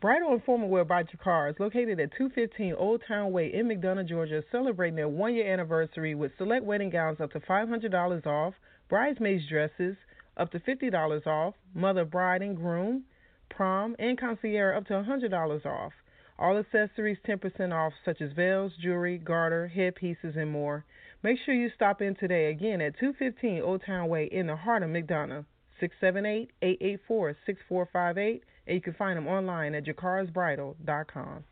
Bridal 0.00 0.34
and 0.34 0.44
Formal 0.44 0.68
Wear 0.68 0.84
by 0.84 1.02
Jacquard 1.02 1.58
located 1.58 1.98
at 1.98 2.12
215 2.18 2.74
Old 2.74 3.02
Town 3.08 3.32
Way 3.32 3.52
in 3.52 3.66
McDonough, 3.66 4.06
Georgia, 4.06 4.44
celebrating 4.52 4.94
their 4.94 5.08
one 5.08 5.34
year 5.34 5.50
anniversary 5.50 6.14
with 6.14 6.32
select 6.36 6.64
wedding 6.64 6.90
gowns 6.90 7.18
up 7.20 7.32
to 7.32 7.40
$500 7.40 8.26
off, 8.26 8.54
bridesmaids 8.90 9.48
dresses 9.48 9.96
up 10.36 10.52
to 10.52 10.60
$50 10.60 11.26
off, 11.26 11.54
mother, 11.74 12.04
bride, 12.04 12.42
and 12.42 12.56
groom, 12.56 13.04
prom, 13.48 13.96
and 13.98 14.18
concierge 14.18 14.76
up 14.76 14.86
to 14.86 14.94
$100 14.94 15.66
off. 15.66 15.92
All 16.38 16.58
accessories 16.58 17.18
10% 17.26 17.72
off, 17.72 17.92
such 18.04 18.20
as 18.20 18.32
veils, 18.32 18.72
jewelry, 18.80 19.18
garter, 19.18 19.68
headpieces, 19.68 20.36
and 20.36 20.50
more. 20.50 20.84
Make 21.22 21.38
sure 21.44 21.54
you 21.54 21.70
stop 21.74 22.02
in 22.02 22.14
today 22.14 22.50
again 22.50 22.80
at 22.80 22.98
215 22.98 23.62
Old 23.62 23.82
Town 23.84 24.08
Way 24.08 24.26
in 24.26 24.46
the 24.46 24.56
heart 24.56 24.82
of 24.82 24.90
McDonough. 24.90 25.46
678 25.80 26.50
884 26.62 27.36
6458 27.46 28.44
and 28.66 28.74
you 28.74 28.80
can 28.80 28.94
find 28.94 29.16
them 29.16 29.28
online 29.28 29.74
at 29.74 29.84
jacquardsbridal.com. 29.84 31.44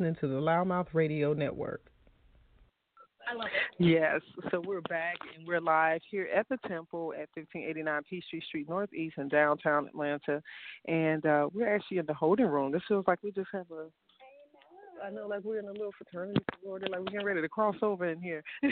listening 0.00 0.16
to 0.18 0.28
the 0.28 0.40
Loudmouth 0.40 0.86
Radio 0.94 1.34
Network. 1.34 1.82
Yes, 3.78 4.22
so 4.50 4.62
we're 4.64 4.80
back 4.80 5.16
and 5.36 5.46
we're 5.46 5.60
live 5.60 6.00
here 6.10 6.26
at 6.34 6.48
the 6.48 6.56
Temple 6.66 7.12
at 7.12 7.28
1589 7.34 8.02
Peachtree 8.08 8.40
Street 8.48 8.66
Northeast 8.66 9.18
in 9.18 9.28
downtown 9.28 9.88
Atlanta, 9.88 10.42
and 10.88 11.26
uh, 11.26 11.50
we're 11.52 11.72
actually 11.72 11.98
in 11.98 12.06
the 12.06 12.14
holding 12.14 12.46
room. 12.46 12.72
This 12.72 12.80
feels 12.88 13.04
like 13.06 13.18
we 13.22 13.30
just 13.30 13.50
have 13.52 13.66
a. 13.70 13.88
I 15.06 15.10
know, 15.10 15.26
like 15.26 15.44
we're 15.44 15.58
in 15.58 15.66
a 15.66 15.72
little 15.72 15.92
fraternity 15.98 16.40
sorority, 16.62 16.86
like 16.90 17.00
we're 17.00 17.12
getting 17.12 17.26
ready 17.26 17.42
to 17.42 17.48
cross 17.48 17.76
over 17.82 18.06
in 18.06 18.22
here. 18.22 18.42
uh, 18.64 18.68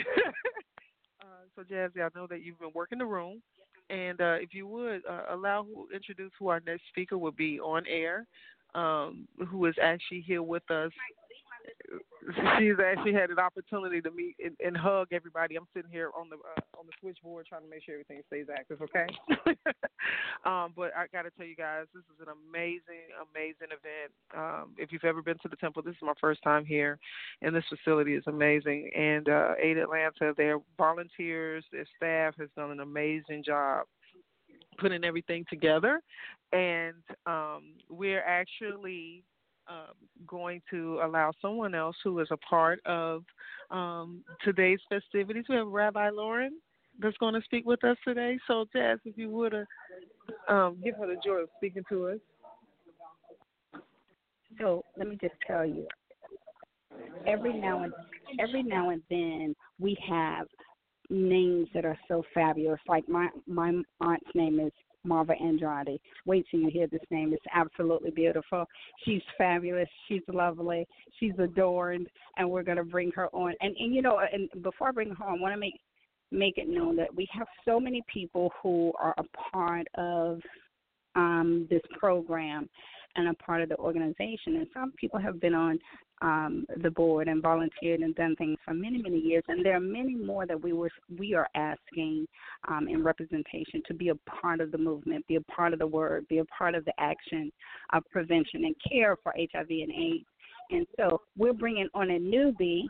so, 1.55 1.61
Jazzy, 1.61 2.01
I 2.01 2.09
know 2.15 2.25
that 2.25 2.43
you've 2.43 2.59
been 2.59 2.71
working 2.73 2.97
the 2.97 3.05
room, 3.05 3.43
and 3.91 4.19
uh, 4.19 4.37
if 4.39 4.55
you 4.55 4.65
would 4.65 5.03
uh, 5.07 5.25
allow 5.29 5.63
who 5.63 5.87
introduce 5.93 6.31
who 6.39 6.47
our 6.47 6.61
next 6.65 6.83
speaker 6.89 7.19
will 7.19 7.31
be 7.31 7.59
on 7.59 7.83
air, 7.87 8.25
um, 8.75 9.27
who 9.47 9.65
is 9.65 9.75
actually 9.81 10.21
here 10.21 10.43
with 10.43 10.69
us 10.71 10.91
she's 12.59 12.75
actually 12.83 13.13
had 13.13 13.29
an 13.29 13.39
opportunity 13.39 14.01
to 14.01 14.11
meet 14.11 14.35
and, 14.43 14.55
and 14.63 14.75
hug 14.75 15.07
everybody. 15.11 15.55
I'm 15.55 15.67
sitting 15.73 15.91
here 15.91 16.11
on 16.17 16.29
the 16.29 16.35
uh, 16.35 16.79
on 16.79 16.85
the 16.85 16.93
switchboard 16.99 17.45
trying 17.47 17.63
to 17.63 17.69
make 17.69 17.83
sure 17.83 17.95
everything 17.95 18.21
stays 18.27 18.47
active. 18.53 18.81
Okay. 18.81 19.07
um, 20.45 20.73
but 20.75 20.91
I 20.95 21.07
got 21.11 21.23
to 21.23 21.31
tell 21.31 21.45
you 21.45 21.55
guys, 21.55 21.85
this 21.93 22.03
is 22.13 22.21
an 22.21 22.33
amazing, 22.49 23.09
amazing 23.31 23.69
event. 23.73 24.11
Um, 24.35 24.73
if 24.77 24.91
you've 24.91 25.05
ever 25.05 25.21
been 25.21 25.37
to 25.41 25.49
the 25.49 25.55
temple, 25.57 25.81
this 25.81 25.95
is 25.95 26.01
my 26.01 26.13
first 26.19 26.41
time 26.43 26.65
here, 26.65 26.99
and 27.41 27.55
this 27.55 27.65
facility 27.69 28.15
is 28.15 28.23
amazing. 28.27 28.89
And 28.95 29.27
uh, 29.29 29.53
Aid 29.61 29.77
Atlanta, 29.77 30.33
their 30.37 30.59
volunteers, 30.77 31.63
their 31.71 31.85
staff 31.95 32.35
has 32.39 32.49
done 32.55 32.71
an 32.71 32.79
amazing 32.79 33.43
job 33.45 33.85
putting 34.79 35.03
everything 35.03 35.45
together, 35.49 36.01
and 36.51 36.95
um, 37.25 37.73
we're 37.89 38.23
actually 38.23 39.23
um, 39.67 39.93
going 40.25 40.61
to 40.71 40.99
allow 41.03 41.31
someone 41.41 41.75
else 41.75 41.95
who 42.03 42.19
is 42.19 42.27
a 42.31 42.37
part 42.37 42.79
of 42.85 43.23
um, 43.69 44.23
today's 44.43 44.79
festivities. 44.89 45.45
We 45.47 45.55
have 45.55 45.67
Rabbi 45.67 46.09
Lauren. 46.09 46.59
that's 46.99 47.17
going 47.17 47.35
to 47.35 47.41
speak 47.41 47.65
with 47.65 47.83
us 47.83 47.97
today. 48.05 48.39
So, 48.47 48.65
Jazz, 48.73 48.99
if 49.05 49.17
you 49.17 49.29
would 49.29 49.53
um, 50.47 50.77
give 50.83 50.95
her 50.95 51.07
the 51.07 51.17
joy 51.23 51.43
of 51.43 51.49
speaking 51.57 51.83
to 51.89 52.07
us. 52.07 52.17
So 54.59 54.83
let 54.97 55.07
me 55.07 55.17
just 55.21 55.35
tell 55.45 55.65
you, 55.65 55.85
every 57.27 57.53
now 57.53 57.83
and 57.83 57.93
every 58.39 58.63
now 58.63 58.89
and 58.89 59.01
then 59.09 59.55
we 59.79 59.95
have 60.07 60.47
names 61.09 61.67
that 61.73 61.85
are 61.85 61.97
so 62.07 62.23
fabulous. 62.33 62.79
Like 62.87 63.07
my 63.07 63.29
my 63.47 63.69
aunt's 64.01 64.29
name 64.35 64.59
is 64.59 64.71
Marva 65.03 65.33
Andrade. 65.41 65.99
Wait 66.25 66.45
till 66.49 66.59
you 66.59 66.69
hear 66.69 66.87
this 66.87 67.01
name. 67.09 67.33
It's 67.33 67.45
absolutely 67.53 68.11
beautiful. 68.11 68.65
She's 69.05 69.21
fabulous. 69.37 69.87
She's 70.07 70.21
lovely. 70.27 70.87
She's 71.19 71.37
adorned, 71.39 72.07
and 72.37 72.49
we're 72.49 72.63
gonna 72.63 72.83
bring 72.83 73.11
her 73.15 73.27
on. 73.33 73.53
And 73.61 73.75
and 73.77 73.93
you 73.93 74.01
know, 74.01 74.19
and 74.19 74.49
before 74.61 74.89
I 74.89 74.91
bring 74.91 75.09
her 75.09 75.25
on, 75.25 75.39
I 75.39 75.41
want 75.41 75.53
to 75.53 75.59
make 75.59 75.79
make 76.31 76.57
it 76.57 76.69
known 76.69 76.95
that 76.97 77.13
we 77.13 77.27
have 77.31 77.47
so 77.65 77.79
many 77.79 78.03
people 78.11 78.51
who 78.61 78.93
are 78.99 79.15
a 79.17 79.23
part 79.51 79.87
of 79.95 80.39
um, 81.15 81.67
this 81.69 81.81
program 81.97 82.69
and 83.15 83.27
a 83.27 83.33
part 83.35 83.61
of 83.61 83.69
the 83.69 83.77
organization. 83.77 84.55
And 84.55 84.67
some 84.73 84.91
people 84.93 85.19
have 85.19 85.39
been 85.39 85.53
on 85.53 85.79
um, 86.21 86.65
the 86.81 86.91
board 86.91 87.27
and 87.27 87.41
volunteered 87.41 88.01
and 88.01 88.13
done 88.15 88.35
things 88.35 88.57
for 88.65 88.73
many, 88.73 89.01
many 89.01 89.19
years. 89.19 89.43
And 89.47 89.65
there 89.65 89.75
are 89.75 89.81
many 89.81 90.15
more 90.15 90.45
that 90.45 90.61
we 90.61 90.73
were 90.73 90.89
we 91.17 91.33
are 91.33 91.47
asking 91.55 92.27
um, 92.67 92.87
in 92.87 93.03
representation 93.03 93.81
to 93.87 93.93
be 93.93 94.09
a 94.09 94.15
part 94.41 94.59
of 94.59 94.71
the 94.71 94.77
movement, 94.77 95.25
be 95.27 95.35
a 95.35 95.41
part 95.41 95.73
of 95.73 95.79
the 95.79 95.87
word, 95.87 96.27
be 96.27 96.39
a 96.39 96.45
part 96.45 96.75
of 96.75 96.85
the 96.85 96.93
action 96.99 97.51
of 97.93 98.03
prevention 98.11 98.65
and 98.65 98.75
care 98.89 99.15
for 99.23 99.33
HIV 99.37 99.69
and 99.69 99.91
AIDS. 99.91 100.25
And 100.71 100.85
so 100.97 101.21
we're 101.37 101.53
bringing 101.53 101.87
on 101.93 102.11
a 102.11 102.19
newbie 102.19 102.83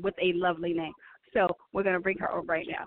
with 0.00 0.14
a 0.22 0.32
lovely 0.34 0.72
name. 0.72 0.92
So 1.32 1.48
we're 1.72 1.82
going 1.82 1.96
to 1.96 2.00
bring 2.00 2.18
her 2.18 2.30
over 2.30 2.46
right 2.46 2.66
now. 2.68 2.86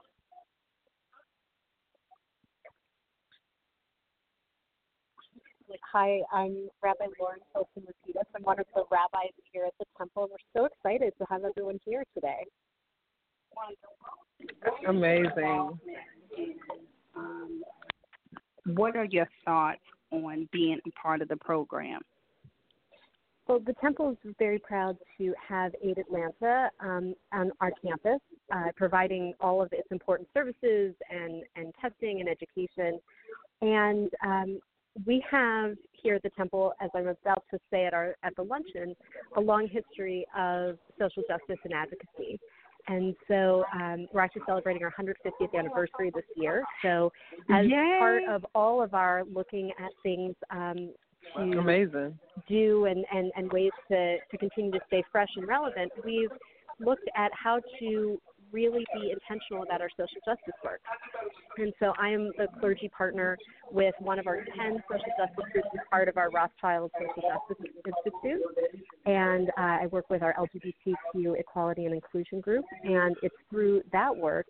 Hi, 5.91 6.21
I'm 6.31 6.69
Rabbi 6.81 7.05
Lauren 7.19 7.39
Hilton 7.53 7.83
Lapidus. 7.83 8.23
I'm 8.35 8.43
one 8.43 8.59
of 8.59 8.65
the 8.75 8.83
rabbis 8.91 9.31
here 9.51 9.65
at 9.65 9.73
the 9.79 9.85
temple. 9.97 10.29
We're 10.29 10.61
so 10.61 10.65
excited 10.65 11.13
to 11.19 11.25
have 11.29 11.43
everyone 11.43 11.79
here 11.85 12.03
today. 12.13 12.45
Amazing. 14.87 15.79
What 18.65 18.95
are 18.95 19.05
your 19.05 19.27
thoughts 19.45 19.79
on 20.11 20.47
being 20.51 20.79
a 20.85 20.91
part 20.91 21.21
of 21.21 21.27
the 21.27 21.37
program? 21.37 22.01
Well, 23.47 23.59
the 23.59 23.73
temple 23.81 24.11
is 24.11 24.33
very 24.37 24.59
proud 24.59 24.97
to 25.17 25.33
have 25.47 25.71
Aid 25.81 25.97
Atlanta 25.97 26.69
um, 26.81 27.15
on 27.31 27.51
our 27.61 27.71
campus, 27.83 28.19
uh, 28.53 28.71
providing 28.75 29.33
all 29.39 29.61
of 29.61 29.69
its 29.71 29.87
important 29.89 30.27
services 30.33 30.93
and, 31.09 31.43
and 31.55 31.73
testing 31.81 32.19
and 32.19 32.27
education. 32.27 32.99
And 33.61 34.11
um, 34.25 34.59
we 35.05 35.23
have 35.29 35.75
here 35.91 36.15
at 36.15 36.23
the 36.23 36.29
temple, 36.31 36.73
as 36.81 36.89
I'm 36.95 37.07
about 37.07 37.43
to 37.51 37.59
say 37.71 37.85
at 37.85 37.93
our 37.93 38.15
at 38.23 38.35
the 38.35 38.43
luncheon, 38.43 38.95
a 39.35 39.41
long 39.41 39.67
history 39.67 40.25
of 40.37 40.77
social 40.99 41.23
justice 41.27 41.57
and 41.63 41.73
advocacy. 41.73 42.39
And 42.89 43.15
so 43.27 43.65
um, 43.73 44.07
we're 44.13 44.21
actually 44.21 44.43
celebrating 44.45 44.81
our 44.83 44.93
150th 44.97 45.57
anniversary 45.57 46.09
this 46.15 46.23
year. 46.37 46.63
So, 46.81 47.11
as 47.49 47.65
Yay. 47.67 47.97
part 47.99 48.23
of 48.29 48.45
all 48.55 48.81
of 48.81 48.93
our 48.93 49.23
looking 49.25 49.71
at 49.77 49.91
things 50.03 50.35
um, 50.51 50.93
to 51.35 51.59
Amazing. 51.59 52.17
do 52.47 52.85
and, 52.85 53.05
and, 53.13 53.31
and 53.35 53.51
ways 53.51 53.71
to, 53.89 54.17
to 54.31 54.37
continue 54.37 54.71
to 54.71 54.79
stay 54.87 55.03
fresh 55.11 55.27
and 55.35 55.45
relevant, 55.47 55.91
we've 56.05 56.31
looked 56.79 57.09
at 57.17 57.31
how 57.33 57.59
to 57.79 58.21
really 58.51 58.85
be 58.93 59.11
intentional 59.11 59.63
about 59.63 59.81
our 59.81 59.89
social 59.91 60.21
justice 60.25 60.53
work. 60.63 60.81
And 61.57 61.73
so 61.79 61.93
I 61.99 62.09
am 62.09 62.31
the 62.37 62.47
clergy 62.59 62.89
partner 62.89 63.37
with 63.71 63.95
one 63.99 64.19
of 64.19 64.27
our 64.27 64.37
10 64.37 64.83
social 64.89 65.05
justice 65.17 65.45
groups 65.51 65.67
as 65.73 65.79
part 65.89 66.07
of 66.07 66.17
our 66.17 66.29
Rothschild 66.29 66.91
Social 66.99 67.29
Justice 67.29 67.71
Institute. 67.85 68.41
And 69.05 69.49
uh, 69.49 69.83
I 69.83 69.87
work 69.87 70.09
with 70.09 70.21
our 70.23 70.33
LGBTQ 70.35 71.39
equality 71.39 71.85
and 71.85 71.93
inclusion 71.93 72.41
group. 72.41 72.65
And 72.83 73.15
it's 73.21 73.35
through 73.49 73.81
that 73.91 74.15
work 74.15 74.47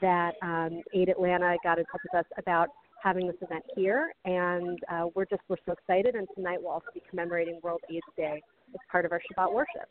that 0.00 0.32
um, 0.42 0.82
Aid 0.94 1.08
Atlanta 1.08 1.56
got 1.64 1.78
in 1.78 1.84
touch 1.86 2.00
with 2.12 2.20
us 2.20 2.26
about 2.38 2.68
having 3.02 3.26
this 3.26 3.36
event 3.40 3.64
here. 3.74 4.12
And 4.24 4.78
uh, 4.92 5.06
we're 5.14 5.24
just, 5.24 5.42
we're 5.48 5.56
so 5.66 5.72
excited. 5.72 6.14
And 6.14 6.28
tonight 6.34 6.58
we'll 6.60 6.72
also 6.72 6.88
be 6.94 7.02
commemorating 7.08 7.60
World 7.62 7.80
AIDS 7.90 8.00
Day 8.16 8.42
as 8.72 8.80
part 8.90 9.04
of 9.04 9.12
our 9.12 9.20
Shabbat 9.20 9.52
worship. 9.52 9.88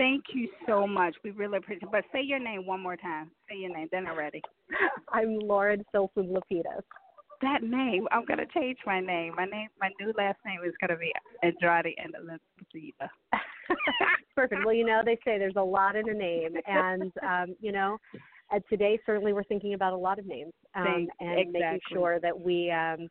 Thank 0.00 0.24
you 0.32 0.48
so 0.66 0.86
much. 0.86 1.14
We 1.22 1.30
really 1.32 1.58
appreciate 1.58 1.82
it. 1.82 1.92
But 1.92 2.04
say 2.10 2.22
your 2.22 2.38
name 2.38 2.64
one 2.64 2.80
more 2.80 2.96
time. 2.96 3.30
Say 3.50 3.58
your 3.58 3.76
name, 3.76 3.86
then 3.92 4.06
I'm 4.06 4.16
ready. 4.16 4.40
I'm 5.12 5.38
Lauren 5.40 5.84
Filson 5.92 6.34
Lapidus. 6.34 6.80
That 7.42 7.62
name, 7.62 8.08
I'm 8.10 8.24
gonna 8.24 8.46
change 8.54 8.78
my 8.86 8.98
name. 8.98 9.34
My 9.36 9.44
name 9.44 9.68
my 9.78 9.90
new 10.00 10.14
last 10.16 10.38
name 10.46 10.60
is 10.66 10.72
gonna 10.80 10.96
be 10.96 11.12
Andrade 11.42 11.94
and 12.02 12.14
Elizabeth. 12.14 13.10
Perfect. 14.34 14.64
Well, 14.64 14.74
you 14.74 14.86
know, 14.86 15.02
they 15.04 15.16
say 15.16 15.36
there's 15.36 15.56
a 15.56 15.62
lot 15.62 15.96
in 15.96 16.08
a 16.08 16.14
name, 16.14 16.54
and 16.66 17.12
um, 17.22 17.54
you 17.60 17.72
know, 17.72 17.98
uh, 18.54 18.60
today 18.70 18.98
certainly 19.04 19.34
we're 19.34 19.44
thinking 19.44 19.74
about 19.74 19.92
a 19.92 19.98
lot 19.98 20.18
of 20.18 20.24
names 20.24 20.52
um, 20.76 21.08
and 21.20 21.52
making 21.52 21.80
sure 21.92 22.18
that 22.20 22.38
we 22.38 22.70
um, 22.70 23.06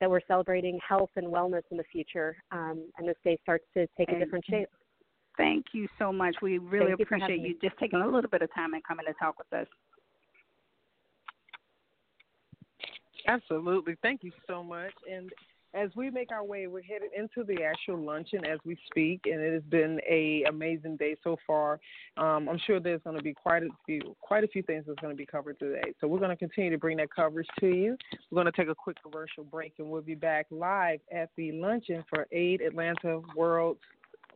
that 0.00 0.08
we're 0.08 0.20
celebrating 0.26 0.78
health 0.86 1.10
and 1.16 1.26
wellness 1.26 1.62
in 1.70 1.76
the 1.76 1.84
future, 1.92 2.34
um, 2.50 2.86
and 2.96 3.06
this 3.06 3.16
day 3.24 3.38
starts 3.42 3.64
to 3.74 3.86
take 3.98 4.08
a 4.08 4.18
different 4.18 4.44
shape. 4.48 4.68
Thank 5.36 5.66
you 5.72 5.88
so 5.98 6.12
much. 6.12 6.36
We 6.42 6.58
really 6.58 6.88
Thank 6.88 7.00
appreciate 7.00 7.30
having 7.30 7.44
you 7.44 7.56
just 7.62 7.78
taking 7.78 8.00
a 8.00 8.06
little 8.06 8.30
bit 8.30 8.42
of 8.42 8.52
time 8.54 8.74
and 8.74 8.84
coming 8.84 9.06
to 9.06 9.14
talk 9.14 9.36
with 9.38 9.52
us. 9.52 9.66
Absolutely. 13.26 13.96
Thank 14.02 14.24
you 14.24 14.32
so 14.46 14.62
much. 14.62 14.92
And 15.10 15.30
as 15.72 15.90
we 15.94 16.10
make 16.10 16.32
our 16.32 16.44
way, 16.44 16.66
we're 16.66 16.82
headed 16.82 17.10
into 17.16 17.44
the 17.44 17.62
actual 17.62 17.96
luncheon 17.96 18.44
as 18.44 18.58
we 18.64 18.76
speak, 18.90 19.20
and 19.26 19.40
it 19.40 19.52
has 19.52 19.62
been 19.62 20.00
a 20.08 20.42
amazing 20.48 20.96
day 20.96 21.16
so 21.22 21.36
far. 21.46 21.78
Um, 22.16 22.48
I'm 22.48 22.58
sure 22.66 22.80
there's 22.80 23.02
going 23.02 23.16
to 23.16 23.22
be 23.22 23.32
quite 23.32 23.62
a 23.62 23.68
few, 23.86 24.16
quite 24.20 24.42
a 24.42 24.48
few 24.48 24.62
things 24.62 24.84
that's 24.86 24.98
going 24.98 25.14
to 25.14 25.16
be 25.16 25.26
covered 25.26 25.60
today. 25.60 25.92
So 26.00 26.08
we're 26.08 26.18
going 26.18 26.30
to 26.30 26.36
continue 26.36 26.70
to 26.70 26.78
bring 26.78 26.96
that 26.96 27.14
coverage 27.14 27.46
to 27.60 27.68
you. 27.68 27.96
We're 28.30 28.42
going 28.42 28.52
to 28.52 28.60
take 28.60 28.68
a 28.68 28.74
quick 28.74 28.96
commercial 29.00 29.44
break, 29.44 29.74
and 29.78 29.88
we'll 29.88 30.02
be 30.02 30.16
back 30.16 30.46
live 30.50 31.00
at 31.12 31.30
the 31.36 31.52
luncheon 31.52 32.04
for 32.08 32.26
Aid 32.32 32.62
Atlanta 32.62 33.20
World 33.36 33.76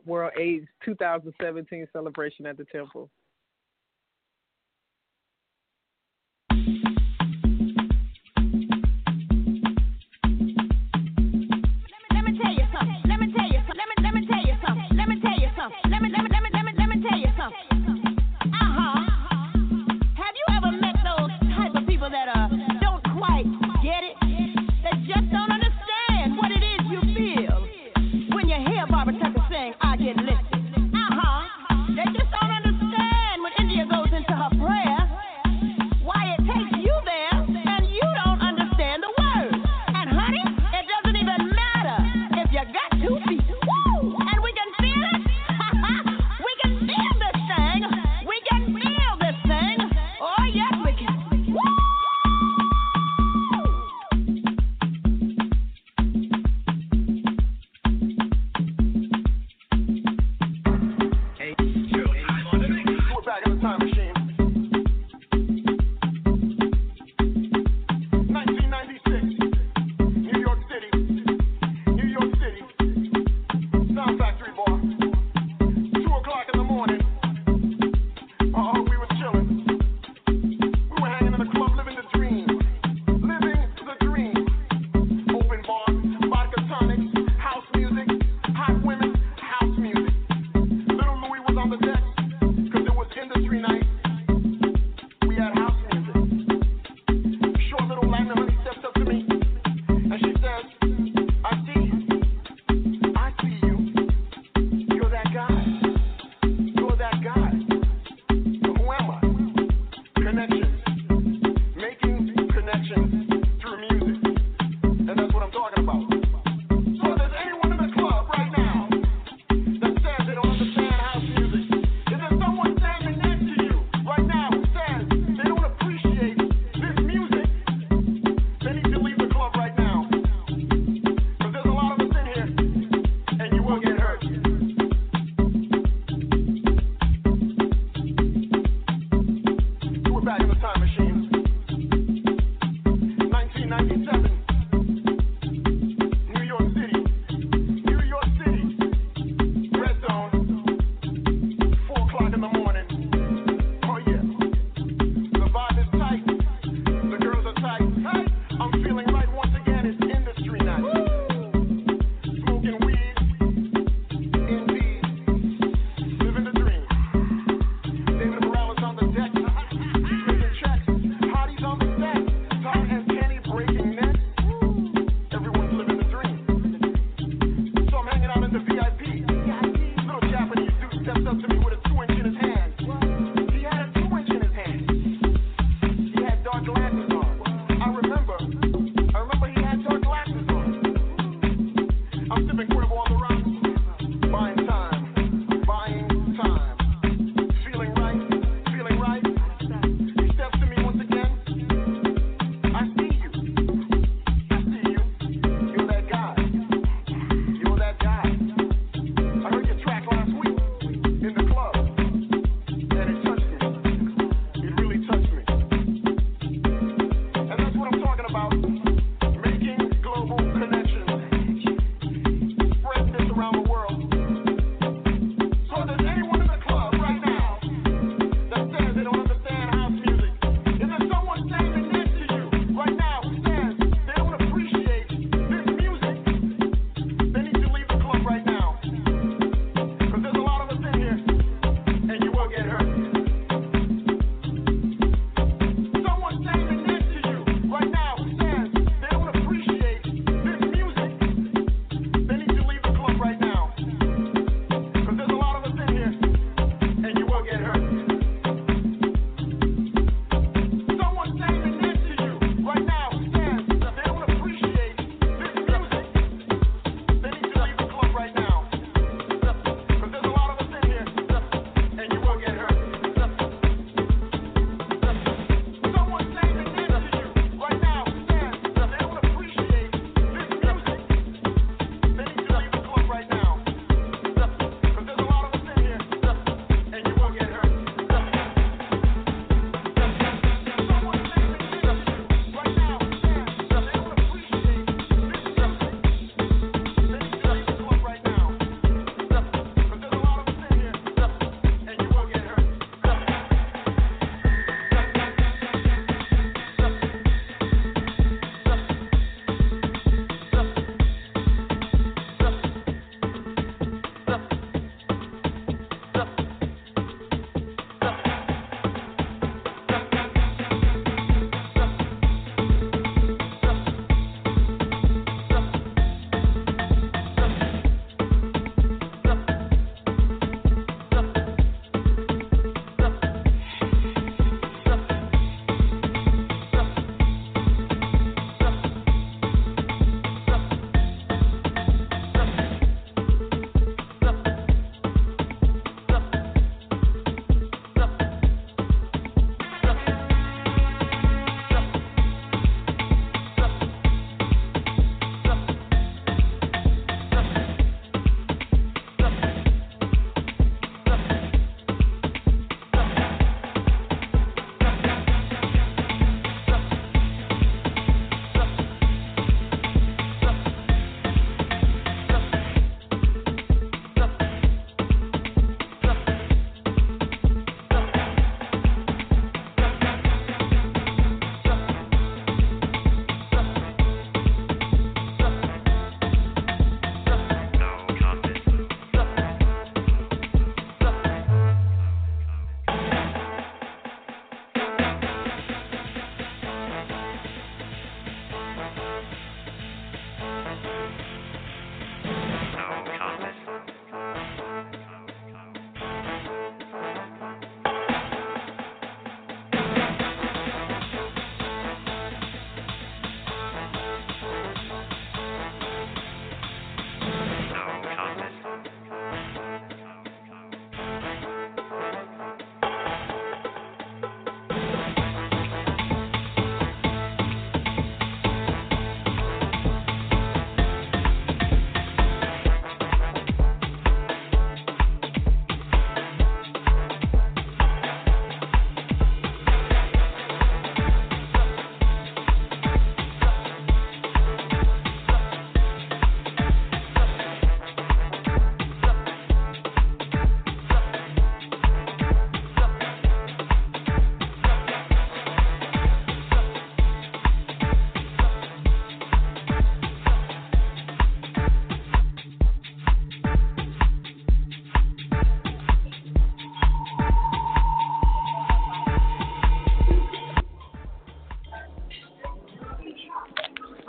World 0.05 0.31
AIDS 0.39 0.67
2017 0.83 1.87
celebration 1.91 2.45
at 2.45 2.57
the 2.57 2.65
Temple. 2.65 3.09
Let 12.11 12.23
me 12.23 12.39
tell 12.41 12.53
you 12.53 12.65
something. 12.73 13.01
Let 13.05 13.19
me 13.19 13.33
tell 13.33 13.47
you 13.47 13.59
something. 13.67 14.03
Let 14.03 14.13
me 14.13 14.27
tell 14.27 14.41
you 14.41 14.55
something. 14.65 14.97
Let 14.97 15.09
me 15.09 15.21
tell 15.21 15.39
you 15.39 15.49
something. 15.57 15.91
Let 15.91 16.01
me 16.01 16.05
me 16.05 16.11
let 16.11 16.11
me 16.11 16.11
let 16.11 16.23
me 16.23 16.29
let 16.29 16.29
me 16.29 16.34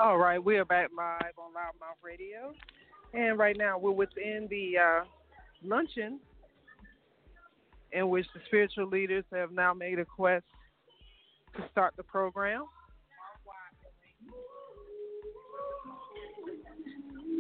All 0.07 0.19
right, 0.19 0.39
we 0.39 0.57
are 0.57 0.65
back 0.65 0.91
live 0.97 1.33
on 1.37 1.51
Loudmouth 1.51 2.01
Radio, 2.01 2.55
and 3.13 3.37
right 3.37 3.57
now 3.59 3.77
we're 3.77 3.91
within 3.91 4.47
the 4.49 4.79
uh, 4.79 5.05
luncheon, 5.65 6.21
in 7.91 8.09
which 8.09 8.25
the 8.33 8.39
spiritual 8.47 8.87
leaders 8.87 9.25
have 9.33 9.51
now 9.51 9.75
made 9.75 9.99
a 9.99 10.05
quest 10.05 10.45
to 11.57 11.65
start 11.73 11.95
the 11.97 12.05
program, 12.05 12.67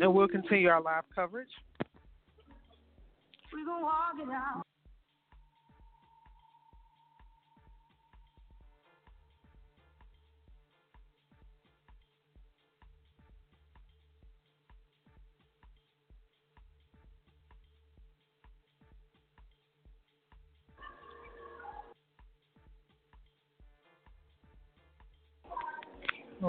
and 0.01 0.13
we'll 0.13 0.27
continue 0.27 0.69
our 0.69 0.83
live 0.83 1.05
coverage. 1.15 1.47
We 3.55 3.65
gon' 3.65 3.81
walk 3.81 4.15
it 4.21 4.29
out. 4.29 4.66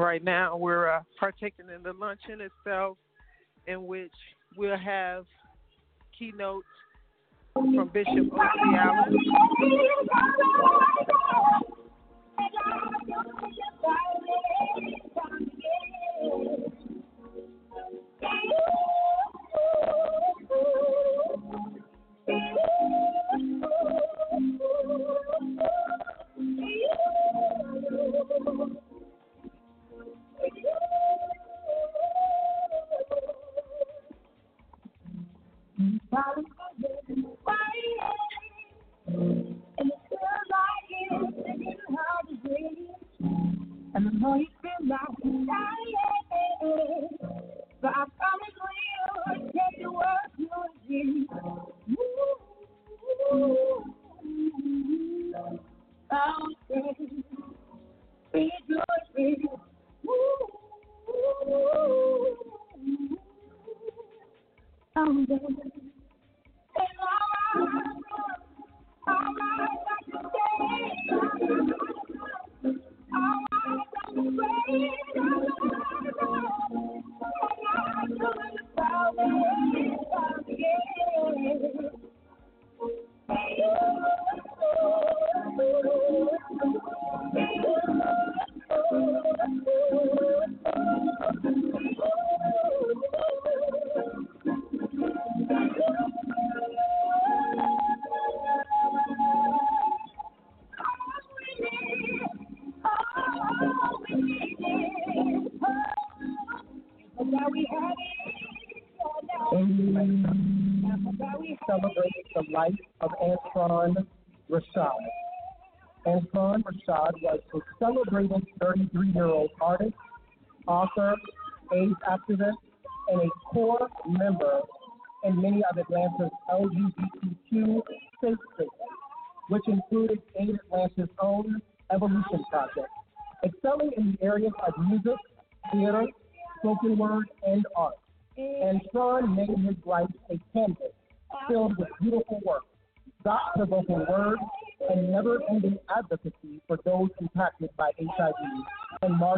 Right 0.08 0.24
now, 0.24 0.56
we're 0.56 0.90
uh, 0.90 1.02
partaking 1.20 1.66
in 1.76 1.84
the 1.84 1.92
luncheon 1.92 2.40
itself, 2.40 2.98
in 3.68 3.86
which 3.88 4.14
we'll 4.56 4.78
have 4.78 5.26
keynotes 6.18 6.66
from 7.54 7.90
Bishop 7.90 8.32
O.C. 8.32 8.78
Allen. 8.78 9.18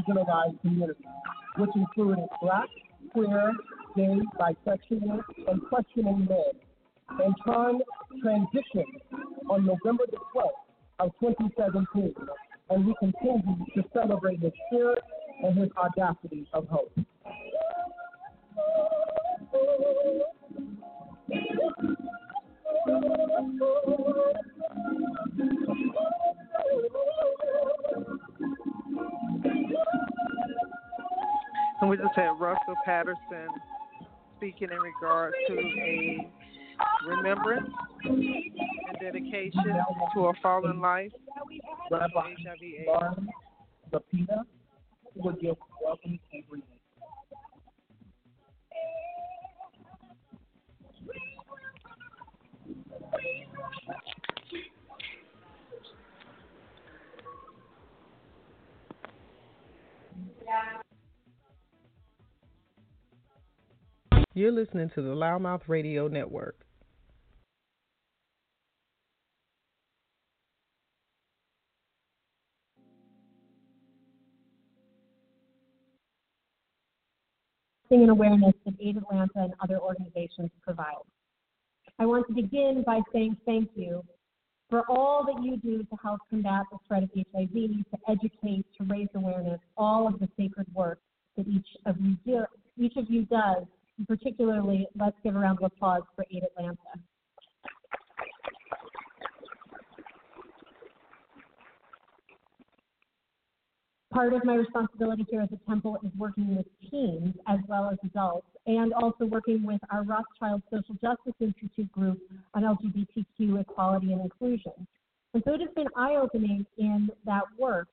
marginalized 0.10 0.60
communities, 0.62 1.06
which 1.58 1.70
included 1.76 2.26
black, 2.42 2.68
queer, 3.12 3.52
gay, 3.96 4.20
bisexual, 4.40 5.22
and 5.48 5.62
questioning 5.70 6.28
men. 6.30 6.52
Antoine 7.12 7.82
transitioned 8.24 8.84
on 9.50 9.66
November 9.66 10.04
the 10.12 10.18
12th 10.36 10.50
of 11.00 11.12
2017, 11.20 12.14
and 12.70 12.86
we 12.86 12.94
continue 13.00 13.66
to 13.76 13.84
celebrate 13.94 14.40
his 14.40 14.52
spirit 14.68 15.04
and 15.44 15.58
his 15.58 15.70
audacity 15.78 16.48
of 16.54 16.68
hope. 16.68 16.92
And 31.82 31.90
we 31.90 31.98
just 31.98 32.16
had 32.16 32.32
Russell 32.40 32.76
Patterson 32.84 33.48
speaking 34.38 34.70
in 34.72 34.80
regards 34.80 35.36
to 35.48 35.58
a 35.58 36.30
remembrance 37.08 37.70
and 38.04 39.00
dedication 39.02 39.76
to 40.14 40.28
a 40.28 40.34
fallen 40.42 40.82
life. 40.82 41.12
Welcome 41.90 42.36
greeting. 46.50 46.68
You're 64.40 64.54
listening 64.54 64.90
to 64.96 65.02
the 65.02 65.10
LouddMouth 65.10 65.64
Radio 65.68 66.08
Network. 66.08 66.56
and 77.92 78.10
awareness 78.10 78.54
that 78.64 78.76
Aid 78.80 78.96
Atlanta 78.96 79.30
and 79.36 79.54
other 79.62 79.78
organizations 79.78 80.52
provide. 80.62 80.94
I 81.98 82.06
want 82.06 82.26
to 82.28 82.34
begin 82.34 82.84
by 82.86 83.02
saying 83.12 83.36
thank 83.46 83.70
you 83.76 84.06
for 84.70 84.84
all 84.90 85.26
that 85.26 85.44
you 85.44 85.58
do 85.58 85.80
to 85.84 85.96
help 86.02 86.22
combat 86.30 86.64
the 86.72 86.78
spread 86.86 87.04
of 87.04 87.10
HIV, 87.14 87.52
to 87.52 87.98
educate, 88.08 88.66
to 88.78 88.86
raise 88.86 89.10
awareness, 89.16 89.60
all 89.76 90.08
of 90.08 90.18
the 90.20 90.30
sacred 90.38 90.74
work 90.74 91.00
that 91.36 91.46
each 91.46 91.68
of 91.86 91.98
you 92.00 92.16
do, 92.26 92.46
each 92.78 92.96
of 92.96 93.10
you 93.10 93.26
does. 93.26 93.66
And 94.00 94.08
particularly, 94.08 94.88
let's 94.98 95.18
give 95.24 95.36
a 95.36 95.40
round 95.40 95.60
of 95.60 95.66
applause 95.66 96.04
for 96.16 96.26
Aid 96.32 96.44
Atlanta. 96.44 96.78
Part 104.14 104.34
of 104.34 104.44
my 104.46 104.56
responsibility 104.56 105.26
here 105.30 105.42
at 105.42 105.52
the 105.52 105.60
temple 105.68 105.98
is 106.04 106.12
working 106.18 106.56
with 106.56 106.66
teens 106.90 107.36
as 107.48 107.60
well 107.68 107.90
as 107.92 107.98
adults, 108.06 108.48
and 108.66 108.94
also 108.94 109.26
working 109.26 109.64
with 109.64 109.82
our 109.92 110.04
Rothschild 110.04 110.64
Social 110.72 110.96
Justice 111.02 111.36
Institute 111.42 111.92
group 111.92 112.20
on 112.54 112.64
LGBTQ 112.64 113.60
equality 113.60 114.14
and 114.14 114.22
inclusion. 114.22 114.88
And 115.34 115.44
so 115.46 115.54
it 115.54 115.60
has 115.60 115.70
been 115.76 115.88
eye 115.98 116.16
opening 116.16 116.66
in 116.78 117.10
that 117.26 117.44
work 117.58 117.90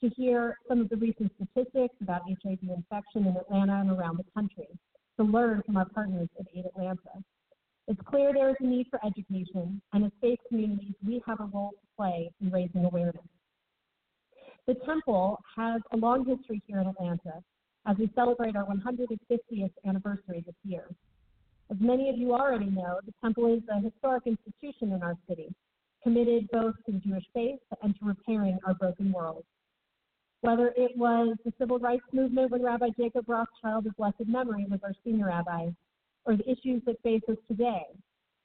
to 0.00 0.08
hear 0.08 0.56
some 0.66 0.80
of 0.80 0.88
the 0.88 0.96
recent 0.96 1.30
statistics 1.36 1.94
about 2.00 2.22
HIV 2.22 2.58
infection 2.62 3.26
in 3.26 3.36
Atlanta 3.36 3.80
and 3.80 3.90
around 3.90 4.16
the 4.16 4.24
country, 4.34 4.68
to 5.20 5.26
learn 5.26 5.62
from 5.66 5.76
our 5.76 5.84
partners 5.84 6.28
at 6.38 6.46
Aid 6.56 6.64
Atlanta. 6.64 7.22
It's 7.88 8.00
clear 8.08 8.32
there 8.32 8.48
is 8.48 8.56
a 8.60 8.64
need 8.64 8.86
for 8.88 8.98
education, 9.04 9.82
and 9.92 10.04
as 10.06 10.10
faith 10.20 10.38
communities, 10.48 10.94
we 11.06 11.22
have 11.26 11.40
a 11.40 11.50
role 11.52 11.72
to 11.72 11.86
play 11.94 12.30
in 12.40 12.50
raising 12.50 12.86
awareness. 12.86 13.26
The 14.66 14.76
temple 14.86 15.38
has 15.56 15.82
a 15.92 15.96
long 15.98 16.24
history 16.24 16.62
here 16.66 16.80
in 16.80 16.86
Atlanta 16.86 17.42
as 17.86 17.98
we 17.98 18.10
celebrate 18.14 18.56
our 18.56 18.64
150th 18.64 19.72
anniversary 19.86 20.42
this 20.46 20.54
year. 20.64 20.84
As 21.70 21.76
many 21.80 22.08
of 22.08 22.16
you 22.16 22.32
already 22.32 22.70
know, 22.70 23.00
the 23.04 23.12
temple 23.22 23.52
is 23.52 23.62
a 23.70 23.80
historic 23.80 24.22
institution 24.26 24.92
in 24.92 25.02
our 25.02 25.16
city, 25.28 25.52
committed 26.02 26.48
both 26.50 26.76
to 26.86 26.92
the 26.92 26.98
Jewish 26.98 27.24
faith 27.34 27.60
and 27.82 27.94
to 27.98 28.06
repairing 28.06 28.58
our 28.66 28.74
broken 28.74 29.12
world. 29.12 29.44
Whether 30.42 30.72
it 30.76 30.96
was 30.96 31.36
the 31.44 31.52
civil 31.58 31.78
rights 31.78 32.04
movement 32.12 32.50
when 32.50 32.62
Rabbi 32.62 32.88
Jacob 32.98 33.28
Rothschild 33.28 33.86
of 33.86 33.96
blessed 33.96 34.26
memory 34.26 34.66
was 34.70 34.80
our 34.82 34.94
senior 35.04 35.26
rabbi, 35.26 35.68
or 36.24 36.36
the 36.36 36.50
issues 36.50 36.82
that 36.86 37.02
face 37.02 37.22
us 37.28 37.36
today, 37.46 37.84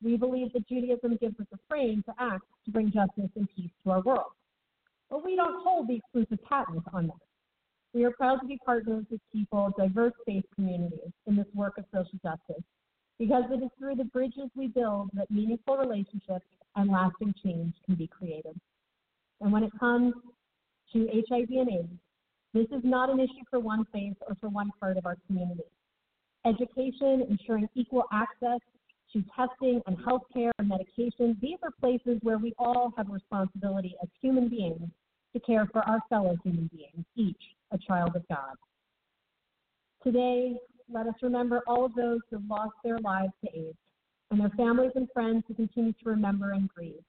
we 0.04 0.18
believe 0.18 0.52
that 0.54 0.68
Judaism 0.68 1.18
gives 1.22 1.40
us 1.40 1.48
a 1.54 1.58
frame 1.70 2.04
to 2.04 2.14
act 2.20 2.44
to 2.66 2.72
bring 2.72 2.92
justice 2.92 3.32
and 3.36 3.48
peace 3.56 3.72
to 3.84 3.92
our 3.92 4.02
world. 4.02 4.34
But 5.10 5.24
we 5.24 5.36
don't 5.36 5.64
hold 5.64 5.88
the 5.88 5.96
exclusive 5.96 6.44
patent 6.44 6.84
on 6.92 7.08
that. 7.08 7.14
We 7.94 8.04
are 8.04 8.12
proud 8.12 8.42
to 8.42 8.48
be 8.48 8.60
partners 8.66 9.06
with 9.10 9.22
people 9.32 9.68
of 9.68 9.76
diverse 9.78 10.14
faith 10.26 10.44
communities 10.54 11.12
in 11.28 11.38
this 11.38 11.46
work 11.54 11.78
of 11.78 11.86
social 11.94 12.20
justice 12.22 12.64
because 13.18 13.44
it 13.50 13.64
is 13.64 13.70
through 13.80 13.96
the 13.96 14.04
bridges 14.04 14.50
we 14.54 14.68
build 14.68 15.12
that 15.14 15.32
meaningful 15.32 15.78
relationships 15.78 16.46
and 16.76 16.92
lasting 16.92 17.34
change 17.42 17.74
can 17.86 17.96
be 17.96 18.08
created. 18.08 18.60
And 19.40 19.52
when 19.52 19.64
it 19.64 19.72
comes 19.80 20.14
to 20.96 21.08
HIV 21.30 21.50
and 21.50 21.70
AIDS, 21.70 21.90
this 22.54 22.68
is 22.68 22.84
not 22.86 23.10
an 23.10 23.20
issue 23.20 23.44
for 23.50 23.60
one 23.60 23.86
faith 23.92 24.16
or 24.28 24.36
for 24.40 24.48
one 24.48 24.72
part 24.80 24.98
of 24.98 25.06
our 25.06 25.18
community. 25.28 25.66
Education, 26.46 27.26
ensuring 27.30 27.68
equal 27.76 28.06
access 28.14 28.60
to 29.12 29.24
testing 29.36 29.82
and 29.88 29.98
healthcare 29.98 30.52
and 30.58 30.70
medication, 30.70 31.38
these 31.42 31.58
are 31.64 31.72
places 31.82 32.20
where 32.22 32.38
we 32.38 32.54
all 32.58 32.94
have 32.96 33.10
responsibility 33.10 33.96
as 34.02 34.08
human 34.22 34.48
beings 34.48 34.90
to 35.34 35.40
care 35.42 35.68
for 35.74 35.82
our 35.82 36.00
fellow 36.10 36.38
human 36.44 36.70
beings, 36.74 37.06
each 37.18 37.42
a 37.72 37.78
child 37.78 38.16
of 38.16 38.26
God. 38.30 38.56
Today, 40.02 40.56
let 40.90 41.08
us 41.08 41.16
remember 41.22 41.62
all 41.68 41.84
of 41.84 41.94
those 41.96 42.20
who 42.30 42.38
have 42.38 42.46
lost 42.50 42.76
their 42.86 43.00
lives 43.00 43.34
to 43.44 43.52
AIDS 43.54 43.78
and 44.32 44.40
their 44.40 44.52
families 44.52 44.92
and 44.96 45.10
friends 45.14 45.44
who 45.48 45.56
continue 45.56 45.92
to 45.92 46.10
remember 46.10 46.52
and 46.52 46.70
grieve. 46.70 47.04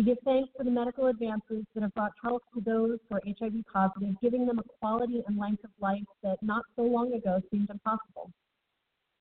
We 0.00 0.06
give 0.06 0.18
thanks 0.24 0.48
for 0.56 0.64
the 0.64 0.70
medical 0.70 1.08
advances 1.08 1.66
that 1.74 1.82
have 1.82 1.92
brought 1.92 2.12
health 2.24 2.40
to 2.54 2.62
those 2.62 2.98
who 3.06 3.16
are 3.16 3.22
HIV 3.26 3.52
positive, 3.70 4.14
giving 4.22 4.46
them 4.46 4.58
a 4.58 4.62
quality 4.80 5.22
and 5.26 5.38
length 5.38 5.62
of 5.62 5.68
life 5.78 6.06
that 6.22 6.38
not 6.40 6.64
so 6.74 6.84
long 6.84 7.12
ago 7.12 7.42
seemed 7.50 7.68
impossible. 7.68 8.30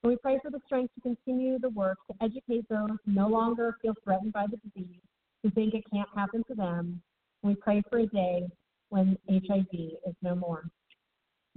And 0.01 0.11
we 0.11 0.15
pray 0.15 0.39
for 0.41 0.49
the 0.49 0.61
strength 0.65 0.93
to 0.95 1.01
continue 1.01 1.59
the 1.59 1.71
work 1.71 1.97
to 2.09 2.15
educate 2.23 2.63
those 2.69 2.91
who 3.03 3.11
no 3.11 3.27
longer 3.27 3.75
feel 3.81 3.93
threatened 4.05 4.31
by 4.31 4.45
the 4.49 4.55
disease, 4.55 5.01
who 5.43 5.49
think 5.49 5.73
it 5.73 5.83
can't 5.93 6.07
happen 6.15 6.45
to 6.47 6.55
them. 6.55 7.01
And 7.43 7.51
we 7.51 7.55
pray 7.55 7.83
for 7.89 7.99
a 7.99 8.07
day 8.07 8.47
when 8.87 9.17
HIV 9.29 9.67
is 9.73 10.15
no 10.21 10.33
more. 10.33 10.63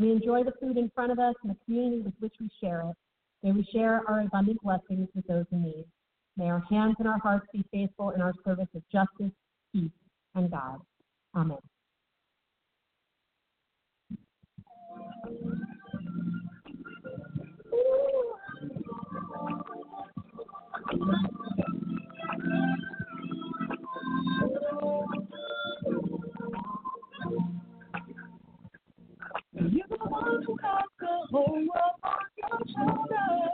We 0.01 0.11
enjoy 0.11 0.43
the 0.43 0.55
food 0.61 0.77
in 0.77 0.91
front 0.97 1.13
of 1.13 1.21
us 1.21 1.37
and 1.45 1.53
the 1.53 1.65
community 1.65 2.03
with 2.03 2.15
which 2.19 2.35
we 2.41 2.51
share 2.61 2.81
it. 2.91 2.97
May 3.45 3.53
we 3.53 3.69
share 3.73 4.03
our 4.09 4.23
abundant 4.23 4.61
blessings 4.65 5.07
with 5.15 5.29
those 5.29 5.47
in 5.53 5.63
need. 5.63 5.85
May 6.37 6.49
our 6.49 6.65
hands 6.71 6.97
and 6.99 7.09
our 7.09 7.19
hearts 7.19 7.47
be 7.53 7.65
faithful 7.71 8.11
in 8.11 8.23
our 8.23 8.33
service 8.45 8.69
of 8.75 8.83
justice, 8.91 9.33
peace, 9.73 9.91
and 10.35 10.51
God. 10.51 10.81
Amen. 11.37 11.59
Has 30.63 30.83
the 31.01 31.07
whole 31.31 31.53
world 31.53 31.97
on 32.05 32.19
your 32.39 32.59
shoulders. 32.75 33.52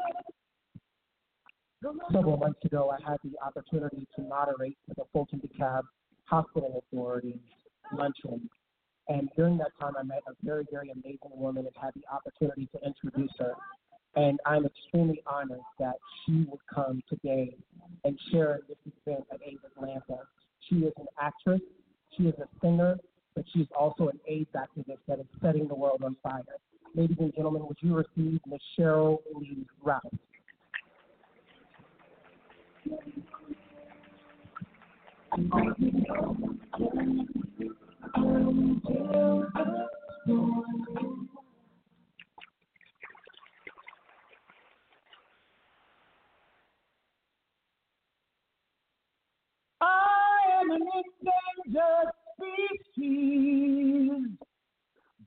Several 2.13 2.37
months 2.37 2.65
ago, 2.65 2.91
I 2.91 3.11
had 3.11 3.19
the 3.25 3.33
opportunity 3.45 4.07
to 4.17 4.23
moderate 4.23 4.77
the 4.97 5.05
Fulton 5.13 5.41
DeKalb 5.41 5.83
Hospital 6.25 6.85
Authority 6.93 7.41
luncheon. 7.93 8.49
And 9.09 9.29
during 9.37 9.57
that 9.59 9.71
time, 9.81 9.95
I 9.99 10.03
met 10.03 10.23
a 10.29 10.33
very, 10.45 10.67
very 10.71 10.91
amazing 10.91 11.31
woman 11.33 11.67
and 11.67 11.75
had 11.81 11.93
the 11.95 12.05
opportunity 12.13 12.69
to 12.75 12.87
introduce 12.87 13.33
her. 13.39 13.55
And 14.17 14.39
I'm 14.45 14.67
extremely 14.67 15.23
honored 15.27 15.61
that 15.79 15.95
she 16.25 16.47
would 16.51 16.61
come 16.73 17.03
today 17.09 17.57
and 18.05 18.19
share 18.31 18.61
this 18.69 18.77
event 19.07 19.25
at 19.33 19.41
AIDS 19.47 19.61
Atlanta. 19.77 20.23
She 20.69 20.77
is 20.77 20.93
an 20.99 21.07
actress, 21.21 21.61
she 22.17 22.25
is 22.25 22.35
a 22.39 22.49
singer, 22.61 22.99
but 23.35 23.45
she's 23.55 23.67
also 23.79 24.09
an 24.09 24.19
AIDS 24.27 24.51
activist 24.55 24.99
that 25.07 25.21
is 25.21 25.27
setting 25.41 25.69
the 25.69 25.75
world 25.75 26.03
on 26.05 26.17
fire. 26.23 26.43
Ladies 26.95 27.17
and 27.21 27.35
gentlemen, 27.35 27.67
would 27.67 27.79
you 27.81 27.97
receive 27.97 28.41
Ms. 28.47 28.61
Sheryl 28.79 29.19
Lee 29.35 29.65
Ralph? 29.83 30.03
I 30.05 30.09
am 30.13 30.13
an 30.13 30.19
endangered 30.19 30.19
species, 32.69 32.78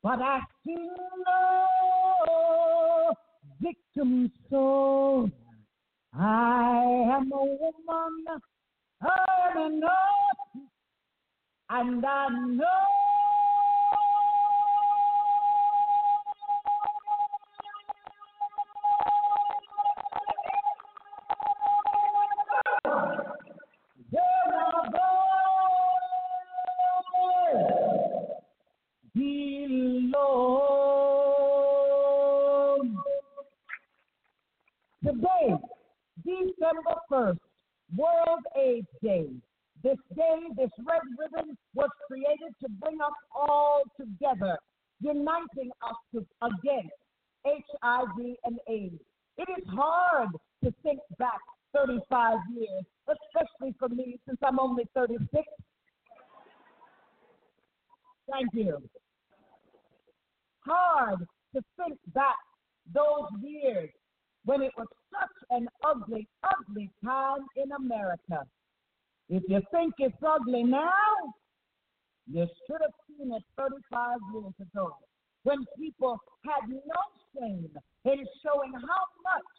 but 0.03 0.19
I 0.21 0.41
see 0.65 0.75
no 1.25 3.13
victim 3.61 4.31
soul. 4.49 5.29
I 6.13 6.83
am 7.17 7.31
a 7.31 7.45
woman, 7.45 8.25
an 9.01 9.81
artist, 9.83 9.85
and 11.69 12.05
I 12.05 12.29
know. 12.29 13.10
35 52.31 52.55
years, 52.55 52.83
especially 53.07 53.75
for 53.79 53.89
me 53.89 54.19
since 54.27 54.39
I'm 54.43 54.59
only 54.59 54.83
36. 54.95 55.43
Thank 58.31 58.49
you. 58.53 58.77
Hard 60.65 61.19
to 61.55 61.61
think 61.77 61.97
back 62.13 62.35
those 62.93 63.27
years 63.41 63.89
when 64.45 64.61
it 64.61 64.71
was 64.77 64.87
such 65.11 65.29
an 65.49 65.67
ugly, 65.83 66.27
ugly 66.43 66.89
time 67.03 67.45
in 67.57 67.71
America. 67.73 68.43
If 69.29 69.43
you 69.47 69.61
think 69.71 69.93
it's 69.99 70.15
ugly 70.25 70.63
now, 70.63 70.91
you 72.29 72.47
should 72.67 72.81
have 72.81 72.91
seen 73.07 73.33
it 73.33 73.43
35 73.57 74.17
years 74.33 74.53
ago 74.61 74.95
when 75.43 75.65
people 75.77 76.19
had 76.45 76.69
no 76.69 77.01
shame 77.35 77.69
in 78.05 78.25
showing 78.43 78.73
how 78.73 79.03
much 79.23 79.49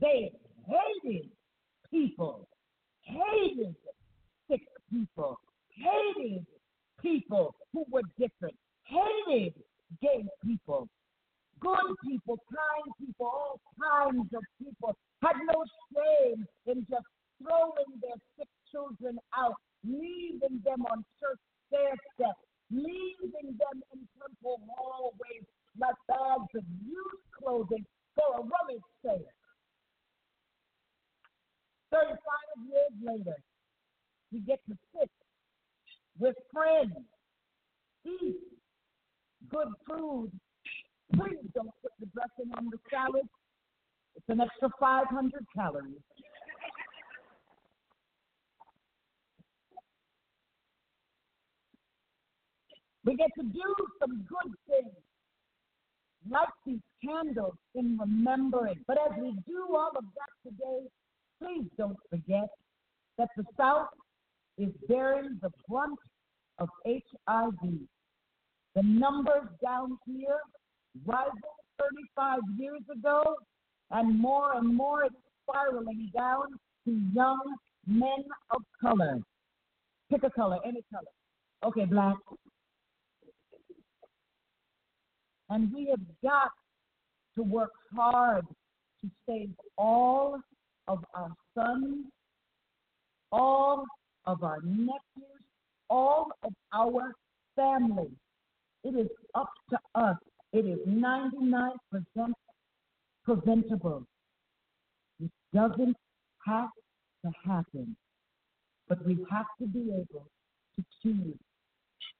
they 0.00 0.30
hated 0.66 1.30
people, 1.96 2.46
hated 3.02 3.74
sick 4.50 4.60
people, 4.92 5.38
hated 5.70 6.44
people 7.00 7.54
who 7.72 7.84
were 7.90 8.02
different, 8.18 8.54
hated 8.84 9.54
gay 10.02 10.24
people, 10.44 10.88
good 11.60 11.88
people, 12.04 12.36
kind 12.52 12.92
people, 13.00 13.26
all 13.26 13.60
kinds 13.80 14.28
of 14.34 14.42
people 14.58 14.94
had 15.22 15.36
no 15.48 15.64
shame 15.94 16.44
in 16.66 16.86
just 16.90 17.06
throwing 17.40 17.92
their 18.02 18.20
sick 18.36 18.48
children 18.70 19.18
out, 19.36 19.56
leaving 19.84 20.60
them 20.64 20.84
on 20.92 21.04
church 21.18 21.40
stair 21.68 21.96
steps, 22.14 22.44
leaving 22.70 23.56
them 23.56 23.76
in 23.94 24.00
temple 24.20 24.60
hallways 24.76 25.46
like 25.80 25.96
bags 26.08 26.52
of 26.56 26.64
used 26.84 27.24
clothing 27.40 27.84
for 28.14 28.40
a 28.40 28.42
rummage 28.42 28.84
sale. 29.02 29.32
35 31.96 32.18
years 32.68 32.92
later, 33.02 33.36
we 34.32 34.40
get 34.40 34.60
to 34.68 34.76
sit 34.92 35.10
with 36.18 36.36
friends, 36.52 36.92
eat 38.04 38.36
good 39.50 39.68
food. 39.88 40.30
Please 41.14 41.38
don't 41.54 41.70
put 41.80 41.92
the 42.00 42.06
dressing 42.12 42.52
on 42.56 42.66
the 42.70 42.78
salad. 42.90 43.26
It's 44.16 44.28
an 44.28 44.40
extra 44.40 44.68
500 44.78 45.46
calories. 45.54 46.02
We 53.04 53.14
get 53.14 53.30
to 53.38 53.44
do 53.44 53.74
some 54.00 54.26
good 54.28 54.52
things, 54.68 54.94
light 56.28 56.48
these 56.66 56.80
candles 57.04 57.54
in 57.76 57.96
remembering. 58.00 58.82
But 58.88 58.98
as 58.98 59.16
we 59.16 59.30
do 59.46 59.76
all 59.76 59.92
of 59.96 60.04
that 60.16 60.50
today, 60.50 60.88
please 61.40 61.68
don't 61.78 61.96
forget 62.10 62.48
that 63.18 63.28
the 63.36 63.44
South 63.56 63.88
is 64.58 64.70
bearing 64.88 65.38
the 65.42 65.50
brunt 65.68 65.98
of 66.58 66.68
HIV. 66.86 67.78
The 68.74 68.82
numbers 68.82 69.48
down 69.62 69.98
here 70.06 70.38
rising 71.04 71.32
35 71.78 72.40
years 72.58 72.82
ago, 72.92 73.36
and 73.90 74.18
more 74.18 74.54
and 74.56 74.74
more 74.74 75.04
it's 75.04 75.14
spiraling 75.48 76.10
down 76.16 76.46
to 76.84 77.00
young 77.14 77.40
men 77.86 78.24
of 78.50 78.62
color. 78.80 79.18
Pick 80.10 80.22
a 80.24 80.30
color, 80.30 80.58
any 80.64 80.82
color. 80.92 81.04
Okay, 81.64 81.84
black. 81.84 82.16
And 85.48 85.72
we 85.72 85.86
have 85.90 86.00
got 86.22 86.50
to 87.36 87.42
work 87.42 87.70
hard 87.94 88.44
to 89.00 89.10
save 89.28 89.50
all 89.78 90.38
of 90.88 91.04
our 91.14 91.32
sons, 91.54 92.06
all 93.32 93.84
of 94.26 94.42
our 94.42 94.60
nephews, 94.62 95.42
all 95.90 96.30
of 96.42 96.52
our 96.72 97.12
families. 97.54 98.10
It 98.84 98.94
is 98.94 99.08
up 99.34 99.50
to 99.70 99.78
us. 99.94 100.16
It 100.52 100.64
is 100.64 100.78
99% 100.86 101.72
preventable. 103.24 104.06
It 105.20 105.30
doesn't 105.52 105.96
have 106.46 106.68
to 107.24 107.32
happen, 107.44 107.96
but 108.88 109.04
we 109.04 109.18
have 109.30 109.46
to 109.60 109.66
be 109.66 109.90
able 109.90 110.26
to 110.76 110.84
choose 111.02 111.36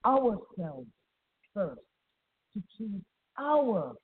ourselves 0.05 0.89
first, 1.55 1.81
to 2.55 2.63
choose 2.77 3.03
our 3.39 3.95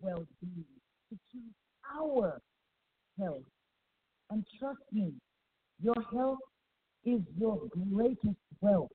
well 0.00 0.26
being, 0.40 0.64
to 1.10 1.18
choose 1.32 1.54
our 1.96 2.40
health. 3.18 3.42
And 4.30 4.44
trust 4.58 4.80
me, 4.92 5.12
your 5.82 6.00
health 6.12 6.38
is 7.04 7.20
your 7.38 7.60
greatest 7.92 8.36
wealth. 8.60 8.90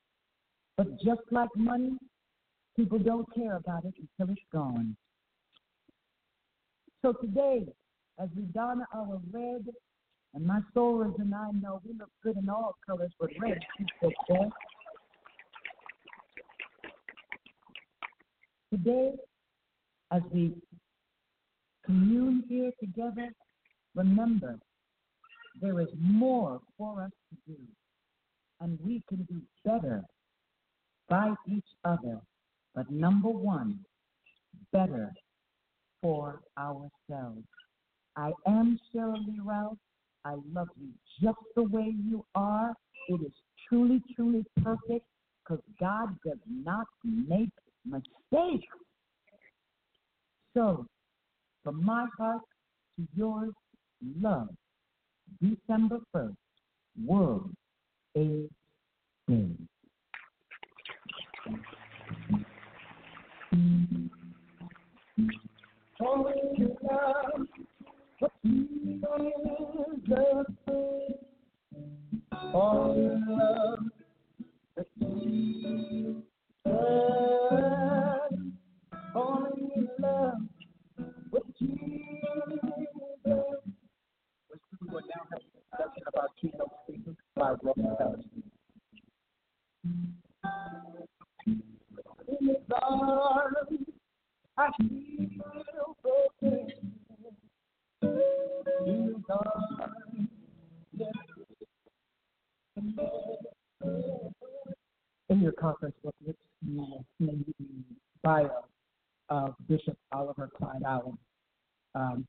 But 0.77 0.87
just 1.01 1.21
like 1.31 1.49
money, 1.55 1.97
people 2.75 2.99
don't 2.99 3.27
care 3.33 3.57
about 3.57 3.85
it 3.85 3.93
until 4.19 4.33
it's 4.33 4.45
gone. 4.51 4.95
So 7.01 7.13
today, 7.13 7.65
as 8.19 8.29
we 8.35 8.43
don 8.43 8.83
our 8.93 9.19
red, 9.31 9.65
and 10.33 10.45
my 10.45 10.59
sorors 10.75 11.17
and 11.19 11.33
I 11.33 11.51
know 11.51 11.81
we 11.85 11.93
look 11.97 12.09
good 12.23 12.37
in 12.37 12.49
all 12.49 12.75
colors, 12.85 13.11
but 13.19 13.29
red 13.39 13.59
keeps 13.77 13.91
us 14.03 14.11
best. 14.27 14.51
Today, 18.71 19.11
as 20.11 20.21
we 20.33 20.53
commune 21.85 22.43
here 22.49 22.71
together, 22.81 23.29
remember 23.95 24.59
there 25.61 25.79
is 25.79 25.89
more 25.99 26.59
for 26.77 27.03
us 27.03 27.11
to 27.29 27.53
do, 27.53 27.59
and 28.61 28.77
we 28.83 29.01
can 29.09 29.23
do 29.23 29.41
better 29.63 30.03
by 31.09 31.33
each 31.47 31.67
other. 31.83 32.19
But 32.73 32.91
number 32.91 33.29
one, 33.29 33.79
better 34.71 35.11
for 36.01 36.41
ourselves. 36.57 37.43
I 38.15 38.31
am 38.47 38.79
Sheryl 38.93 39.25
Lee 39.25 39.39
Ralph. 39.43 39.77
I 40.23 40.35
love 40.53 40.67
you 40.79 40.89
just 41.21 41.37
the 41.55 41.63
way 41.63 41.93
you 42.03 42.25
are. 42.35 42.73
It 43.09 43.21
is 43.21 43.31
truly, 43.69 44.01
truly 44.15 44.43
perfect 44.63 45.05
because 45.43 45.63
God 45.79 46.15
does 46.25 46.39
not 46.49 46.87
make 47.03 47.49
mistakes. 47.85 48.67
So, 50.53 50.85
from 51.63 51.83
my 51.83 52.07
heart 52.17 52.41
to 52.97 53.07
yours, 53.15 53.53
love. 54.21 54.49
December 55.41 55.99
1st, 56.15 56.35
World 57.05 57.51
AIDS 58.15 58.49
Day. 59.27 59.49
Only 65.99 66.33
you 66.57 66.77
love 66.83 67.47
love 68.21 68.31
you 68.43 68.99
love 73.27 73.79
you. 81.59 82.64
In 105.27 105.41
your 105.41 105.51
conference 105.53 105.95
booklet, 106.03 106.37
you 106.65 106.77
will 106.77 107.05
see 107.19 107.43
the 107.59 107.65
bio 108.23 108.49
of 109.29 109.55
Bishop 109.67 109.97
Oliver 110.13 110.49
Clyde 110.55 110.83
Allen. 110.85 111.17
Um, 111.95 112.27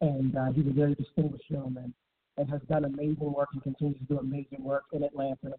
and 0.00 0.36
uh, 0.36 0.52
he's 0.52 0.66
a 0.66 0.70
very 0.70 0.94
distinguished 0.94 1.48
gentleman 1.50 1.92
and 2.36 2.50
has 2.50 2.60
done 2.68 2.84
amazing 2.84 3.32
work 3.32 3.48
and 3.52 3.62
continues 3.62 3.98
to 3.98 4.04
do 4.04 4.18
amazing 4.18 4.62
work 4.62 4.84
in 4.92 5.02
Atlanta. 5.02 5.54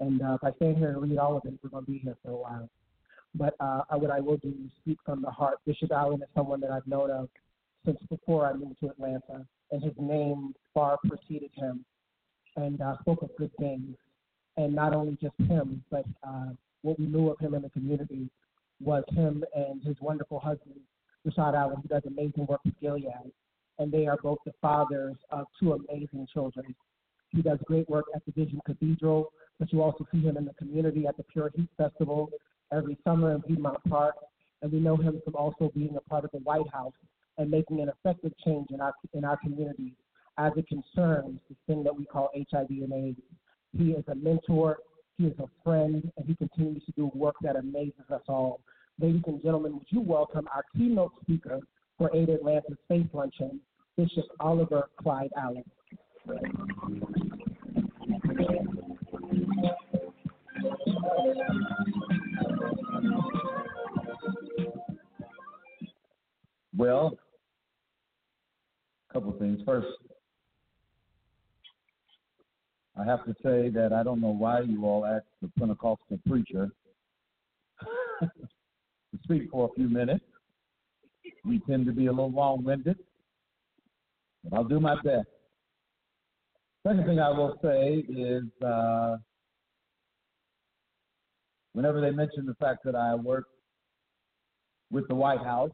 And 0.00 0.22
uh, 0.22 0.34
if 0.34 0.44
I 0.44 0.56
stand 0.56 0.78
here 0.78 0.90
and 0.90 1.02
read 1.02 1.18
all 1.18 1.36
of 1.36 1.44
it, 1.44 1.54
we're 1.62 1.70
going 1.70 1.84
to 1.84 1.90
be 1.90 1.98
here 1.98 2.16
for 2.24 2.30
a 2.30 2.36
while. 2.36 2.68
But 3.34 3.54
uh, 3.60 3.82
what 3.90 4.10
I 4.10 4.20
will 4.20 4.36
do 4.36 4.48
is 4.48 4.70
speak 4.80 4.98
from 5.04 5.20
the 5.20 5.30
heart. 5.30 5.58
Bishop 5.66 5.92
Allen 5.92 6.22
is 6.22 6.28
someone 6.34 6.60
that 6.60 6.70
I've 6.70 6.86
known 6.86 7.10
of 7.10 7.28
since 7.84 7.98
before 8.08 8.46
I 8.46 8.54
moved 8.54 8.80
to 8.80 8.88
Atlanta, 8.88 9.44
and 9.70 9.82
his 9.82 9.92
name 9.98 10.54
far 10.72 10.98
preceded 11.06 11.50
him, 11.54 11.84
and 12.56 12.80
uh, 12.80 12.96
spoke 13.00 13.22
of 13.22 13.30
good 13.36 13.50
things. 13.58 13.96
And 14.56 14.74
not 14.74 14.94
only 14.94 15.18
just 15.20 15.34
him, 15.48 15.84
but 15.90 16.04
uh, 16.26 16.50
what 16.82 16.98
we 16.98 17.06
knew 17.06 17.28
of 17.28 17.38
him 17.40 17.54
in 17.54 17.62
the 17.62 17.70
community 17.70 18.30
was 18.80 19.02
him 19.08 19.44
and 19.54 19.82
his 19.82 19.96
wonderful 20.00 20.38
husband, 20.38 20.76
Rashad 21.26 21.54
Allen, 21.54 21.78
who 21.82 21.88
does 21.88 22.02
amazing 22.06 22.46
work 22.46 22.60
with 22.64 22.74
Gilead. 22.80 23.32
And 23.78 23.90
they 23.90 24.06
are 24.06 24.18
both 24.22 24.38
the 24.44 24.52
fathers 24.60 25.16
of 25.30 25.46
two 25.58 25.72
amazing 25.72 26.26
children. 26.32 26.74
He 27.30 27.42
does 27.42 27.58
great 27.64 27.88
work 27.88 28.04
at 28.14 28.22
the 28.24 28.32
Vision 28.32 28.60
Cathedral, 28.64 29.32
but 29.58 29.72
you 29.72 29.82
also 29.82 30.06
see 30.12 30.20
him 30.20 30.36
in 30.36 30.44
the 30.44 30.54
community 30.54 31.06
at 31.06 31.16
the 31.16 31.24
Pure 31.24 31.50
Heat 31.54 31.68
Festival 31.76 32.30
every 32.72 32.96
summer 33.04 33.34
in 33.34 33.42
Piedmont 33.42 33.78
Park. 33.88 34.14
And 34.62 34.72
we 34.72 34.78
know 34.78 34.96
him 34.96 35.20
from 35.24 35.34
also 35.34 35.70
being 35.74 35.96
a 35.96 36.00
part 36.08 36.24
of 36.24 36.30
the 36.30 36.38
White 36.38 36.68
House 36.72 36.92
and 37.38 37.50
making 37.50 37.80
an 37.80 37.88
effective 37.88 38.32
change 38.44 38.68
in 38.70 38.80
our 38.80 38.92
in 39.12 39.24
our 39.24 39.36
communities 39.36 39.92
as 40.38 40.52
it 40.56 40.66
concerns 40.68 41.38
the 41.48 41.56
thing 41.66 41.84
that 41.84 41.94
we 41.94 42.04
call 42.04 42.30
HIV 42.34 42.70
and 42.70 42.92
AIDS. 42.92 43.20
He 43.76 43.90
is 43.90 44.04
a 44.08 44.14
mentor, 44.14 44.78
he 45.18 45.26
is 45.26 45.38
a 45.38 45.48
friend, 45.62 46.10
and 46.16 46.26
he 46.26 46.34
continues 46.34 46.84
to 46.86 46.92
do 46.92 47.10
work 47.14 47.36
that 47.42 47.56
amazes 47.56 48.10
us 48.12 48.22
all. 48.28 48.60
Ladies 49.00 49.22
and 49.26 49.42
gentlemen, 49.42 49.74
would 49.74 49.86
you 49.90 50.00
welcome 50.00 50.48
our 50.54 50.64
keynote 50.76 51.12
speaker 51.22 51.60
for 51.98 52.10
Aid 52.14 52.28
Atlanta's 52.28 52.76
Faith 52.88 53.06
Luncheon, 53.12 53.60
Bishop 53.96 54.24
Oliver 54.40 54.88
Clyde 55.00 55.30
Allen. 55.36 55.64
Well, 66.76 67.16
a 69.08 69.12
couple 69.12 69.30
of 69.30 69.38
things. 69.38 69.60
First, 69.64 69.86
I 72.98 73.04
have 73.04 73.24
to 73.26 73.34
say 73.42 73.70
that 73.70 73.92
I 73.92 74.02
don't 74.02 74.20
know 74.20 74.28
why 74.28 74.60
you 74.60 74.84
all 74.84 75.06
asked 75.06 75.26
the 75.40 75.48
Pentecostal 75.58 76.18
preacher 76.26 76.70
to 78.20 78.28
speak 79.22 79.50
for 79.50 79.70
a 79.70 79.74
few 79.74 79.88
minutes. 79.88 80.24
We 81.46 81.60
tend 81.60 81.86
to 81.86 81.92
be 81.92 82.06
a 82.06 82.10
little 82.10 82.32
long-winded, 82.32 82.98
but 84.44 84.56
I'll 84.56 84.64
do 84.64 84.80
my 84.80 84.94
best. 85.02 85.28
Second 86.86 87.06
thing 87.06 87.18
I 87.18 87.30
will 87.30 87.58
say 87.62 88.04
is 88.08 88.44
uh, 88.62 89.16
whenever 91.72 92.00
they 92.00 92.10
mention 92.10 92.46
the 92.46 92.54
fact 92.54 92.84
that 92.84 92.94
I 92.94 93.14
work 93.14 93.46
with 94.90 95.06
the 95.08 95.14
White 95.14 95.40
House, 95.40 95.70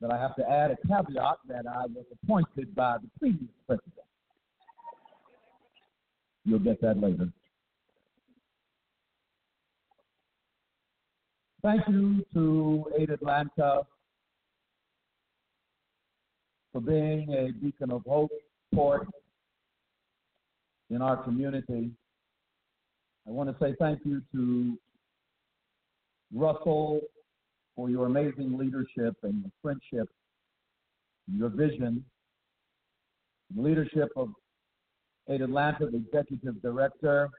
that 0.00 0.12
I 0.12 0.18
have 0.18 0.36
to 0.36 0.50
add 0.50 0.70
a 0.70 0.76
caveat 0.86 1.38
that 1.48 1.66
I 1.66 1.86
was 1.86 2.04
appointed 2.22 2.74
by 2.74 2.98
the 2.98 3.08
previous 3.18 3.50
president. 3.66 3.92
You'll 6.44 6.58
get 6.58 6.80
that 6.82 7.00
later. 7.00 7.32
Thank 11.62 11.88
you 11.88 12.24
to 12.34 12.84
Aid 12.98 13.08
Atlanta 13.10 13.86
for 16.74 16.80
being 16.80 17.32
a 17.32 17.52
beacon 17.64 17.92
of 17.92 18.02
hope, 18.04 18.32
support 18.68 19.06
in 20.90 21.00
our 21.00 21.16
community. 21.16 21.92
I 23.28 23.30
want 23.30 23.48
to 23.48 23.56
say 23.64 23.76
thank 23.78 24.00
you 24.04 24.20
to 24.32 24.76
Russell 26.34 27.00
for 27.76 27.90
your 27.90 28.06
amazing 28.06 28.58
leadership 28.58 29.14
and 29.22 29.44
your 29.44 29.52
friendship, 29.62 30.08
your 31.32 31.48
vision, 31.48 32.04
the 33.54 33.62
leadership 33.62 34.08
of 34.16 34.30
Aid 35.28 35.42
Atlanta, 35.42 35.86
executive 35.86 36.60
director, 36.60 37.30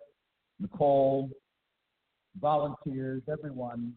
Nicole, 0.61 1.29
volunteers, 2.39 3.21
everyone, 3.29 3.91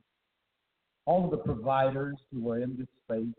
all 1.07 1.25
of 1.27 1.31
the 1.31 1.39
providers 1.39 2.17
who 2.33 2.51
are 2.51 2.59
in 2.59 2.77
this 2.77 2.89
space, 3.05 3.35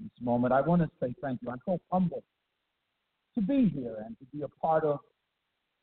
this 0.00 0.10
moment. 0.20 0.52
I 0.52 0.60
want 0.60 0.82
to 0.82 0.90
say 1.00 1.14
thank 1.22 1.40
you. 1.42 1.50
I'm 1.50 1.60
so 1.66 1.78
humbled 1.90 2.22
to 3.34 3.40
be 3.40 3.68
here 3.68 3.96
and 4.04 4.16
to 4.18 4.24
be 4.36 4.42
a 4.42 4.48
part 4.48 4.84
of 4.84 5.00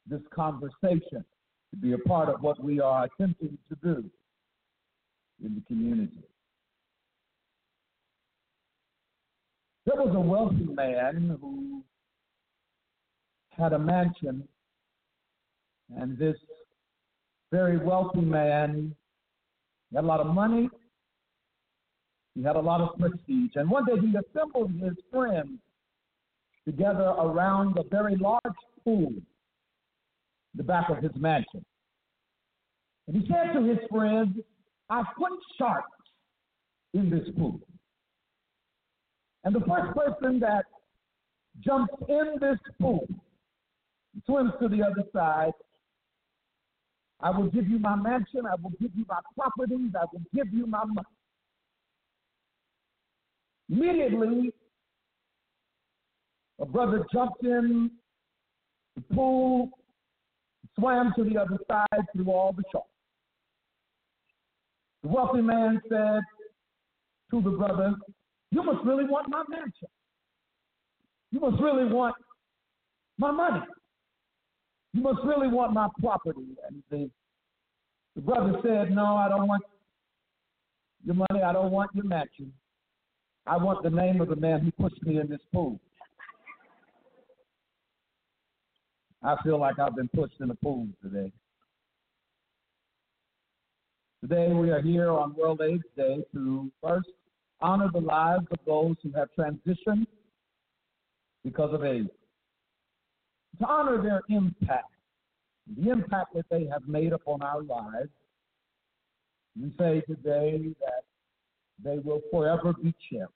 this 0.07 0.21
conversation, 0.33 1.23
to 1.71 1.77
be 1.81 1.93
a 1.93 1.97
part 1.97 2.29
of 2.29 2.41
what 2.41 2.63
we 2.63 2.79
are 2.79 3.05
attempting 3.05 3.57
to 3.69 3.75
do 3.83 4.03
in 5.43 5.55
the 5.55 5.61
community. 5.67 6.23
There 9.85 9.95
was 9.95 10.15
a 10.15 10.19
wealthy 10.19 10.65
man 10.73 11.37
who 11.39 11.83
had 13.51 13.73
a 13.73 13.79
mansion, 13.79 14.47
and 15.95 16.17
this 16.17 16.35
very 17.51 17.77
wealthy 17.77 18.21
man 18.21 18.95
had 19.93 20.03
a 20.03 20.07
lot 20.07 20.19
of 20.19 20.27
money, 20.27 20.69
he 22.35 22.43
had 22.43 22.55
a 22.57 22.59
lot 22.59 22.81
of 22.81 22.97
prestige. 22.99 23.51
And 23.55 23.69
one 23.69 23.85
day 23.85 23.93
he 23.99 24.13
assembled 24.15 24.71
his 24.73 24.93
friends 25.11 25.59
together 26.65 27.13
around 27.17 27.77
a 27.77 27.83
very 27.83 28.15
large 28.17 28.41
pool 28.83 29.07
in 29.07 29.23
the 30.55 30.63
back 30.63 30.89
of 30.89 30.97
his 30.97 31.11
mansion. 31.15 31.63
And 33.07 33.15
he 33.15 33.27
said 33.27 33.53
to 33.53 33.63
his 33.63 33.77
friends, 33.89 34.35
I 34.89 35.03
put 35.17 35.31
sharks 35.57 35.89
in 36.93 37.09
this 37.09 37.27
pool. 37.37 37.59
And 39.43 39.55
the 39.55 39.59
first 39.61 39.95
person 39.95 40.39
that 40.39 40.65
jumps 41.63 41.93
in 42.09 42.35
this 42.41 42.57
pool, 42.81 43.07
swims 44.25 44.51
to 44.59 44.67
the 44.67 44.81
other 44.81 45.07
side, 45.13 45.53
I 47.21 47.29
will 47.29 47.47
give 47.47 47.67
you 47.69 47.79
my 47.79 47.95
mansion, 47.95 48.45
I 48.45 48.55
will 48.61 48.71
give 48.81 48.91
you 48.95 49.05
my 49.07 49.19
properties, 49.35 49.91
I 49.95 50.05
will 50.11 50.21
give 50.33 50.53
you 50.53 50.65
my 50.65 50.83
money. 50.83 51.07
Immediately, 53.69 54.51
a 56.59 56.65
brother 56.65 57.05
jumped 57.11 57.43
in 57.43 57.91
the 58.95 59.01
pool, 59.13 59.69
swam 60.77 61.13
to 61.15 61.23
the 61.23 61.37
other 61.37 61.57
side 61.69 62.05
through 62.13 62.31
all 62.31 62.53
the 62.53 62.63
sharks. 62.71 62.87
The 65.03 65.09
wealthy 65.09 65.41
man 65.41 65.81
said 65.89 66.21
to 67.31 67.41
the 67.41 67.51
brother, 67.51 67.95
You 68.51 68.63
must 68.63 68.85
really 68.85 69.05
want 69.05 69.29
my 69.29 69.43
mansion. 69.49 69.89
You 71.31 71.39
must 71.39 71.61
really 71.61 71.85
want 71.85 72.15
my 73.17 73.31
money. 73.31 73.61
You 74.93 75.01
must 75.01 75.19
really 75.25 75.47
want 75.47 75.73
my 75.73 75.89
property. 75.99 76.55
And 76.67 76.81
the, 76.89 77.09
the 78.15 78.21
brother 78.21 78.53
said, 78.63 78.95
No, 78.95 79.17
I 79.17 79.27
don't 79.27 79.47
want 79.47 79.63
your 81.03 81.15
money. 81.15 81.43
I 81.43 81.51
don't 81.51 81.71
want 81.71 81.91
your 81.93 82.05
mansion. 82.05 82.53
I 83.47 83.57
want 83.57 83.83
the 83.83 83.91
name 83.91 84.21
of 84.21 84.29
the 84.29 84.35
man 84.35 84.61
who 84.61 84.71
pushed 84.71 85.03
me 85.03 85.19
in 85.19 85.27
this 85.29 85.41
pool. 85.53 85.79
I 89.21 89.35
feel 89.43 89.59
like 89.59 89.77
I've 89.77 89.95
been 89.95 90.07
pushed 90.07 90.39
in 90.39 90.49
a 90.49 90.55
pool 90.55 90.87
today. 91.01 91.31
Today 94.21 94.51
we 94.51 94.71
are 94.71 94.81
here 94.81 95.11
on 95.11 95.35
World 95.35 95.61
AIDS 95.61 95.83
Day 95.95 96.23
to 96.33 96.71
first 96.81 97.09
honor 97.61 97.89
the 97.93 97.99
lives 97.99 98.47
of 98.51 98.57
those 98.65 98.95
who 99.03 99.11
have 99.11 99.29
transitioned 99.37 100.07
because 101.43 101.71
of 101.73 101.83
AIDS, 101.83 102.09
to 103.59 103.65
honor 103.67 104.01
their 104.01 104.21
impact, 104.29 104.89
the 105.77 105.91
impact 105.91 106.33
that 106.33 106.45
they 106.49 106.65
have 106.65 106.87
made 106.87 107.13
upon 107.13 107.43
our 107.43 107.61
lives. 107.61 108.09
We 109.59 109.71
say 109.77 110.01
today 110.01 110.73
that 110.79 111.03
they 111.83 111.99
will 111.99 112.21
forever 112.31 112.73
be 112.73 112.93
cherished. 113.09 113.31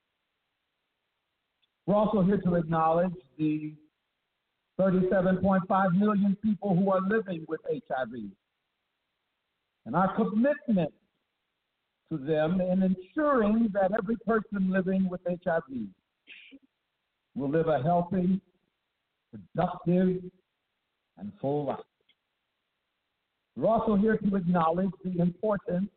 We're 1.90 1.96
also 1.96 2.22
here 2.22 2.38
to 2.38 2.54
acknowledge 2.54 3.16
the 3.40 3.74
37.5 4.80 5.92
million 5.98 6.38
people 6.44 6.76
who 6.76 6.92
are 6.92 7.02
living 7.02 7.46
with 7.48 7.62
HIV 7.66 8.30
and 9.88 9.96
our 9.96 10.16
commitment 10.16 10.94
to 12.12 12.18
them 12.20 12.62
in 12.62 12.84
ensuring 12.84 13.70
that 13.74 13.92
every 13.98 14.18
person 14.18 14.70
living 14.70 15.10
with 15.10 15.22
HIV 15.26 15.88
will 17.36 17.50
live 17.50 17.70
a 17.70 17.82
healthy, 17.82 18.40
productive, 19.32 20.22
and 21.18 21.32
full 21.42 21.66
life. 21.66 21.80
We're 23.56 23.68
also 23.68 23.96
here 23.96 24.18
to 24.18 24.36
acknowledge 24.36 24.92
the 25.04 25.20
importance 25.20 25.90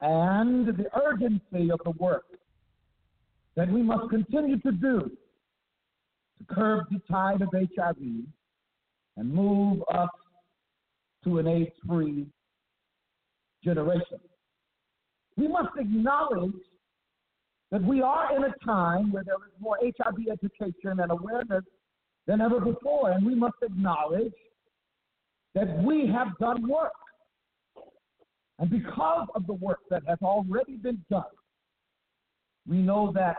and 0.00 0.66
the 0.66 0.86
urgency 1.00 1.70
of 1.70 1.78
the 1.84 1.92
work 2.00 2.24
that 3.58 3.68
we 3.68 3.82
must 3.82 4.08
continue 4.08 4.56
to 4.60 4.70
do 4.70 5.10
to 6.38 6.54
curb 6.54 6.84
the 6.92 7.00
tide 7.10 7.42
of 7.42 7.48
HIV 7.52 7.96
and 9.16 9.34
move 9.34 9.82
us 9.92 10.08
to 11.24 11.38
an 11.38 11.48
AIDS 11.48 11.72
free 11.84 12.28
generation. 13.64 14.20
We 15.36 15.48
must 15.48 15.70
acknowledge 15.76 16.52
that 17.72 17.82
we 17.82 18.00
are 18.00 18.36
in 18.36 18.44
a 18.44 18.54
time 18.64 19.10
where 19.10 19.24
there 19.24 19.34
is 19.34 19.60
more 19.60 19.76
HIV 19.82 20.18
education 20.30 21.00
and 21.00 21.10
awareness 21.10 21.64
than 22.28 22.40
ever 22.40 22.60
before, 22.60 23.10
and 23.10 23.26
we 23.26 23.34
must 23.34 23.56
acknowledge 23.60 24.32
that 25.56 25.82
we 25.82 26.06
have 26.06 26.28
done 26.38 26.68
work. 26.68 26.92
And 28.60 28.70
because 28.70 29.26
of 29.34 29.48
the 29.48 29.54
work 29.54 29.80
that 29.90 30.04
has 30.06 30.18
already 30.22 30.76
been 30.76 31.04
done, 31.10 31.24
we 32.68 32.78
know 32.78 33.10
that 33.14 33.38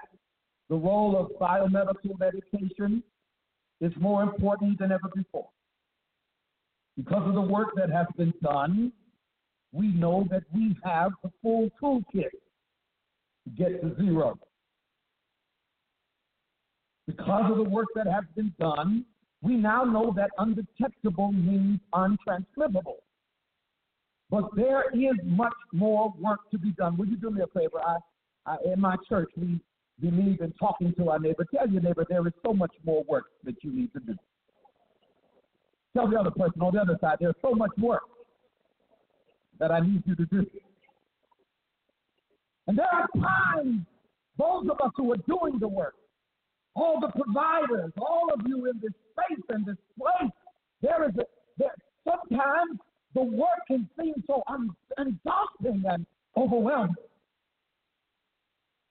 the 0.69 0.75
role 0.75 1.15
of 1.17 1.39
biomedical 1.39 2.21
education 2.21 3.03
is 3.79 3.93
more 3.97 4.23
important 4.23 4.79
than 4.79 4.91
ever 4.91 5.09
before. 5.15 5.49
Because 6.97 7.27
of 7.27 7.33
the 7.33 7.41
work 7.41 7.69
that 7.75 7.89
has 7.89 8.07
been 8.17 8.33
done, 8.43 8.91
we 9.71 9.87
know 9.87 10.27
that 10.31 10.43
we 10.53 10.75
have 10.83 11.11
the 11.23 11.31
full 11.41 11.69
toolkit 11.81 12.31
to 12.33 13.49
get 13.57 13.81
to 13.81 13.95
zero. 13.95 14.37
Because 17.07 17.51
of 17.51 17.57
the 17.57 17.63
work 17.63 17.87
that 17.95 18.07
has 18.07 18.23
been 18.35 18.53
done, 18.59 19.05
we 19.41 19.55
now 19.55 19.83
know 19.83 20.13
that 20.15 20.31
undetectable 20.37 21.31
means 21.31 21.79
untransmittable. 21.93 22.97
But 24.29 24.43
there 24.55 24.85
is 24.93 25.15
much 25.23 25.53
more 25.71 26.13
work 26.19 26.41
to 26.51 26.57
be 26.59 26.71
done. 26.71 26.97
Will 26.97 27.07
you 27.07 27.17
do 27.17 27.31
me 27.31 27.41
a 27.41 27.47
favor? 27.47 27.79
I, 27.79 27.97
I, 28.49 28.57
in 28.73 28.81
my 28.81 28.95
church, 29.07 29.29
we 29.37 29.59
believe 30.01 30.41
in 30.41 30.51
talking 30.59 30.93
to 30.97 31.09
our 31.09 31.19
neighbor. 31.19 31.45
Tell 31.55 31.69
your 31.69 31.81
neighbor 31.81 32.05
there 32.09 32.25
is 32.25 32.33
so 32.45 32.53
much 32.53 32.71
more 32.83 33.03
work 33.07 33.25
that 33.43 33.55
you 33.63 33.71
need 33.71 33.93
to 33.93 33.99
do. 33.99 34.15
Tell 35.95 36.09
the 36.09 36.17
other 36.17 36.31
person 36.31 36.61
on 36.61 36.73
the 36.73 36.81
other 36.81 36.97
side 37.01 37.17
there's 37.19 37.35
so 37.41 37.53
much 37.53 37.71
work 37.77 38.03
that 39.59 39.71
I 39.71 39.79
need 39.79 40.03
you 40.05 40.15
to 40.15 40.25
do. 40.25 40.45
And 42.67 42.77
there 42.77 42.87
are 42.91 43.07
times, 43.53 43.81
those 44.37 44.69
of 44.69 44.79
us 44.83 44.91
who 44.95 45.11
are 45.11 45.17
doing 45.27 45.59
the 45.59 45.67
work, 45.67 45.95
all 46.75 46.99
the 46.99 47.07
providers, 47.07 47.91
all 47.99 48.29
of 48.33 48.41
you 48.47 48.69
in 48.69 48.79
this 48.81 48.93
space 49.11 49.43
and 49.49 49.65
this 49.65 49.75
place, 49.97 50.31
there 50.81 51.07
is 51.07 51.15
a 51.17 51.25
there 51.57 51.75
sometimes 52.07 52.79
the 53.15 53.21
work 53.21 53.59
can 53.67 53.89
seem 53.99 54.13
so 54.27 54.43
un, 54.47 54.69
exhausting 54.97 55.83
and 55.89 56.05
overwhelming. 56.37 56.95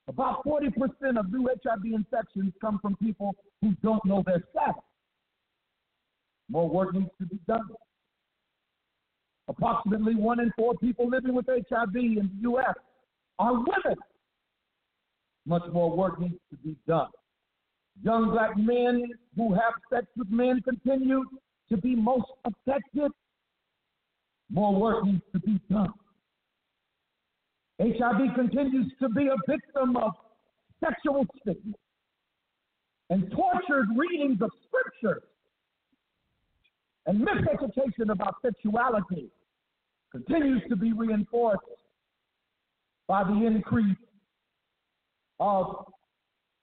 About 0.09 0.43
40% 0.43 0.73
of 1.19 1.31
new 1.31 1.47
HIV 1.63 1.85
infections 1.85 2.51
come 2.59 2.79
from 2.81 2.95
people 2.95 3.35
who 3.61 3.75
don't 3.83 4.03
know 4.03 4.23
their 4.25 4.43
status. 4.49 4.81
More 6.49 6.67
work 6.67 6.95
needs 6.95 7.11
to 7.19 7.27
be 7.27 7.37
done. 7.47 7.69
Approximately 9.47 10.15
one 10.15 10.39
in 10.39 10.51
four 10.57 10.73
people 10.75 11.07
living 11.07 11.35
with 11.35 11.45
HIV 11.47 11.95
in 11.95 12.15
the 12.15 12.41
U.S. 12.41 12.73
are 13.37 13.53
women. 13.53 13.97
Much 15.45 15.61
more 15.71 15.95
work 15.95 16.19
needs 16.19 16.39
to 16.49 16.57
be 16.57 16.75
done. 16.87 17.09
Young 18.03 18.31
black 18.31 18.57
men 18.57 19.11
who 19.35 19.53
have 19.53 19.73
sex 19.93 20.07
with 20.17 20.29
men 20.31 20.59
continue 20.63 21.23
to 21.69 21.77
be 21.77 21.95
most 21.95 22.25
affected. 22.45 23.11
More 24.49 24.73
work 24.73 25.05
needs 25.05 25.21
to 25.33 25.39
be 25.39 25.59
done. 25.69 25.93
HIV 27.79 28.35
continues 28.35 28.91
to 29.01 29.09
be 29.09 29.27
a 29.27 29.35
victim 29.47 29.95
of 29.95 30.11
sexual 30.83 31.25
stigma 31.41 31.73
and 33.09 33.31
tortured 33.31 33.87
readings 33.95 34.41
of 34.41 34.51
scripture 34.67 35.21
and 37.05 37.25
miseducation 37.25 38.11
about 38.11 38.35
sexuality 38.41 39.29
continues 40.11 40.61
to 40.69 40.75
be 40.75 40.91
reinforced 40.91 41.61
by 43.07 43.23
the 43.23 43.45
increase 43.45 43.97
of 45.39 45.85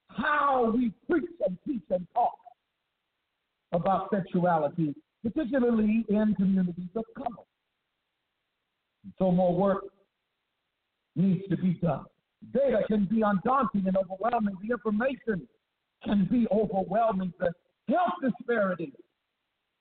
how 0.09 0.71
we 0.75 0.93
preach 1.09 1.25
and 1.47 1.57
teach 1.67 1.83
and 1.91 2.07
talk 2.15 2.33
about 3.73 4.09
sexuality, 4.13 4.95
particularly 5.23 6.05
in 6.09 6.35
communities 6.37 6.91
of 6.95 7.05
color. 7.17 7.45
So 9.19 9.31
more 9.31 9.55
work 9.55 9.85
needs 11.17 11.43
to 11.49 11.57
be 11.57 11.75
done. 11.83 12.05
Data 12.53 12.83
can 12.87 13.07
be 13.07 13.23
undaunting 13.23 13.87
and 13.87 13.97
overwhelming. 13.97 14.55
The 14.63 14.75
information 14.75 15.49
can 16.05 16.29
be 16.31 16.47
overwhelming. 16.53 17.33
The 17.41 17.53
health 17.89 18.13
disparities 18.23 18.93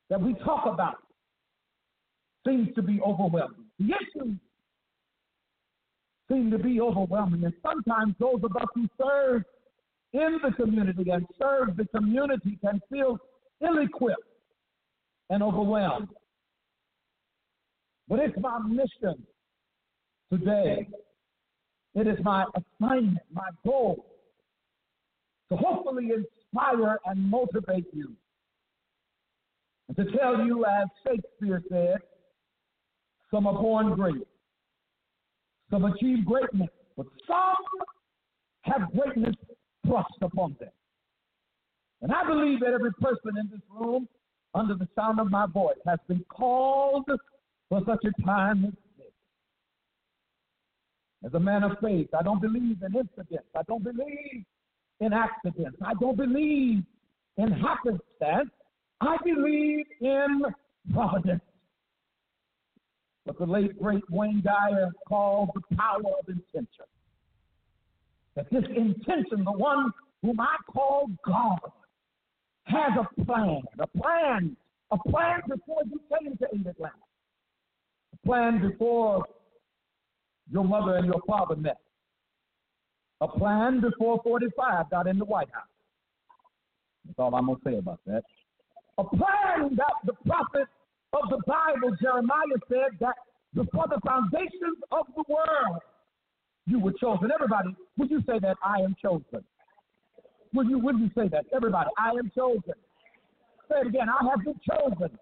that 0.10 0.22
we 0.22 0.34
talk 0.46 0.66
about 0.66 0.98
seems 2.48 2.74
to 2.76 2.82
be 2.82 3.00
overwhelming. 3.02 3.66
The 3.80 3.86
issues 3.86 4.38
seem 6.32 6.52
to 6.52 6.58
be 6.58 6.80
overwhelming. 6.80 7.44
And 7.44 7.54
sometimes 7.62 8.16
those 8.20 8.42
of 8.44 8.56
us 8.56 8.68
who 8.74 8.88
serve 9.00 9.44
in 10.14 10.40
the 10.44 10.52
community 10.52 11.10
and 11.12 11.26
serve 11.40 11.76
the 11.76 11.86
community 11.86 12.58
can 12.64 12.80
feel 12.90 13.18
ill 13.62 13.80
equipped 13.80 14.22
and 15.30 15.44
overwhelmed. 15.44 16.08
But 18.08 18.20
it's 18.20 18.38
my 18.40 18.60
mission 18.60 19.26
today. 20.32 20.88
It 21.96 22.08
is 22.08 22.18
my 22.24 22.46
assignment, 22.56 23.20
my 23.34 23.50
goal 23.66 24.06
to 25.50 25.56
hopefully 25.56 26.10
inspire 26.12 27.00
and 27.06 27.30
motivate 27.30 27.86
you. 27.94 28.14
And 29.88 29.98
to 29.98 30.18
tell 30.18 30.46
you, 30.46 30.66
as 30.66 30.88
Shakespeare 31.06 31.62
said, 31.70 31.98
some 33.32 33.48
are 33.48 33.54
born 33.54 33.94
great, 33.96 34.28
some 35.70 35.86
achieve 35.86 36.26
greatness, 36.26 36.70
but 36.98 37.06
some 37.28 37.56
have 38.62 38.92
greatness 38.94 39.36
thrust 39.86 40.14
upon 40.22 40.56
them. 40.60 40.70
And 42.02 42.12
I 42.12 42.26
believe 42.26 42.60
that 42.62 42.74
every 42.74 42.94
person 42.94 43.38
in 43.40 43.50
this 43.52 43.62
room, 43.70 44.08
under 44.54 44.74
the 44.74 44.88
sound 44.96 45.20
of 45.20 45.30
my 45.30 45.46
voice, 45.46 45.78
has 45.86 46.00
been 46.08 46.24
called 46.30 47.10
for 47.70 47.82
such 47.86 48.04
a 48.06 48.22
time 48.24 48.66
as. 48.66 48.74
As 51.26 51.34
a 51.34 51.40
man 51.40 51.64
of 51.64 51.72
faith, 51.82 52.10
I 52.18 52.22
don't 52.22 52.40
believe 52.40 52.78
in 52.84 52.96
incidents. 52.96 53.48
I 53.58 53.64
don't 53.68 53.84
believe 53.84 54.46
in 55.00 55.12
accidents. 55.12 55.78
I 55.84 55.94
don't 56.00 56.16
believe 56.16 56.84
in 57.38 57.52
happenstance. 57.52 58.52
I 59.02 59.18
believe 59.24 59.86
in 60.02 60.44
providence. 60.94 61.42
What 63.24 63.40
the 63.40 63.46
late 63.48 63.80
great 63.82 64.04
Wayne 64.12 64.44
Dyer 64.46 64.92
called 65.08 65.50
the 65.56 65.76
power 65.76 65.98
of 65.98 66.30
intention. 66.30 66.86
That 68.36 68.46
this 68.52 68.66
intention, 68.76 69.44
the 69.44 69.52
one 69.52 69.92
whom 70.22 70.40
I 70.40 70.56
call 70.72 71.08
God, 71.26 71.72
has 72.66 72.92
a 73.00 73.26
plan, 73.26 73.62
a 73.80 73.88
plan, 73.88 74.56
a 74.92 74.98
plan 75.10 75.42
before 75.48 75.82
you 75.86 76.00
came 76.10 76.38
to 76.38 76.46
Aid 76.54 76.68
Atlanta, 76.68 76.94
a 78.14 78.28
plan 78.28 78.62
before 78.70 79.24
your 80.52 80.64
mother 80.64 80.98
and 80.98 81.06
your 81.06 81.22
father 81.28 81.56
met, 81.56 81.78
a 83.22 83.28
plan 83.28 83.82
before 83.82 84.20
45 84.24 84.90
got 84.90 85.08
in 85.08 85.18
the 85.18 85.26
White 85.26 85.50
House. 85.52 85.64
That's 87.06 87.20
all 87.20 87.36
I'm 87.36 87.46
going 87.48 87.60
to 87.60 87.70
say 87.70 87.78
about 87.78 88.00
that. 88.08 88.24
A 88.98 89.04
plan 89.04 89.76
that 89.76 89.94
the 90.06 90.14
prophet 90.26 90.68
of 91.14 91.30
the 91.30 91.40
Bible, 91.46 91.96
Jeremiah, 92.02 92.60
said 92.68 92.98
that 93.00 93.16
before 93.54 93.86
the 93.90 94.00
foundations 94.06 94.78
of 94.92 95.06
the 95.16 95.24
world, 95.28 95.82
you 96.68 96.80
were 96.80 96.94
chosen. 97.00 97.30
Everybody, 97.34 97.76
would 97.98 98.10
you 98.10 98.22
say 98.28 98.40
that 98.40 98.58
I 98.64 98.82
am 98.82 98.96
chosen? 99.02 99.44
Would 100.54 100.70
you, 100.70 100.80
would 100.80 101.00
you 101.00 101.10
say 101.16 101.28
that? 101.30 101.46
Everybody, 101.54 101.90
I 101.98 102.10
am 102.12 102.32
chosen. 102.36 102.74
Say 103.70 103.82
it 103.82 103.88
again, 103.88 104.08
I 104.10 104.30
have 104.30 104.44
been 104.44 104.60
chosen. 104.68 105.18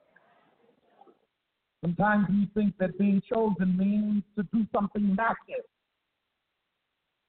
Sometimes 1.83 2.27
we 2.29 2.49
think 2.55 2.73
that 2.79 2.97
being 2.97 3.21
chosen 3.31 3.77
means 3.77 4.23
to 4.37 4.43
do 4.53 4.65
something 4.73 5.15
massive. 5.15 5.65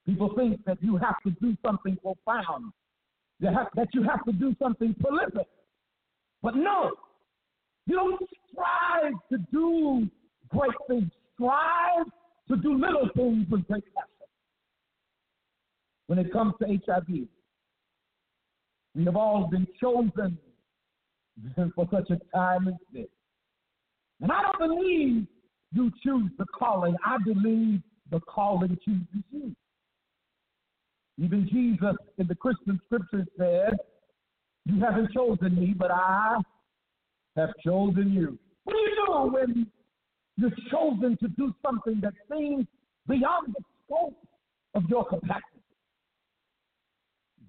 People 0.05 0.33
think 0.33 0.63
that 0.65 0.77
you 0.81 0.95
have 0.95 1.21
to 1.23 1.31
do 1.41 1.57
something 1.65 1.97
profound, 2.01 2.71
you 3.39 3.47
have, 3.47 3.67
that 3.75 3.89
you 3.93 4.03
have 4.03 4.23
to 4.23 4.31
do 4.31 4.55
something 4.61 4.95
prolific. 5.01 5.47
But 6.41 6.55
no, 6.55 6.91
you 7.85 7.95
don't 7.97 8.21
strive 8.49 9.13
to 9.29 9.37
do 9.51 10.07
great 10.47 10.71
things. 10.87 11.11
Strive 11.33 12.05
to 12.47 12.55
do 12.55 12.79
little 12.79 13.09
things 13.13 13.45
with 13.49 13.67
great 13.67 13.83
passion. 13.93 14.09
When 16.07 16.17
it 16.17 16.31
comes 16.31 16.53
to 16.61 16.67
HIV, 16.67 17.27
we 18.95 19.03
have 19.03 19.17
all 19.17 19.49
been 19.51 19.67
chosen 19.81 20.37
for 21.75 21.89
such 21.91 22.09
a 22.11 22.19
time 22.33 22.69
as 22.69 22.75
this. 22.93 23.07
And 24.21 24.31
I 24.31 24.41
don't 24.43 24.69
believe 24.69 25.27
you 25.73 25.91
choose 26.03 26.31
the 26.37 26.45
calling. 26.57 26.95
I 27.05 27.17
believe 27.23 27.81
the 28.11 28.19
calling 28.21 28.77
chooses 28.85 29.23
you. 29.31 29.55
Even 31.17 31.47
Jesus 31.51 31.95
in 32.17 32.27
the 32.27 32.35
Christian 32.35 32.79
scriptures 32.85 33.27
said, 33.37 33.77
You 34.65 34.81
haven't 34.81 35.11
chosen 35.13 35.55
me, 35.55 35.73
but 35.77 35.91
I 35.91 36.37
have 37.35 37.49
chosen 37.63 38.11
you. 38.11 38.37
What 38.63 38.73
do 38.73 38.79
you 38.79 39.05
do 39.05 39.33
when 39.33 39.67
you're 40.37 40.51
chosen 40.71 41.17
to 41.17 41.27
do 41.29 41.53
something 41.65 42.01
that 42.01 42.13
seems 42.31 42.65
beyond 43.07 43.53
the 43.53 43.63
scope 43.85 44.17
of 44.73 44.83
your 44.89 45.05
capacity? 45.05 45.43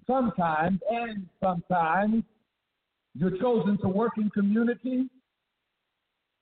Sometimes, 0.05 0.79
and 0.89 1.27
sometimes, 1.43 2.23
you're 3.13 3.37
chosen 3.37 3.77
to 3.79 3.89
work 3.89 4.13
in 4.17 4.29
community 4.29 5.09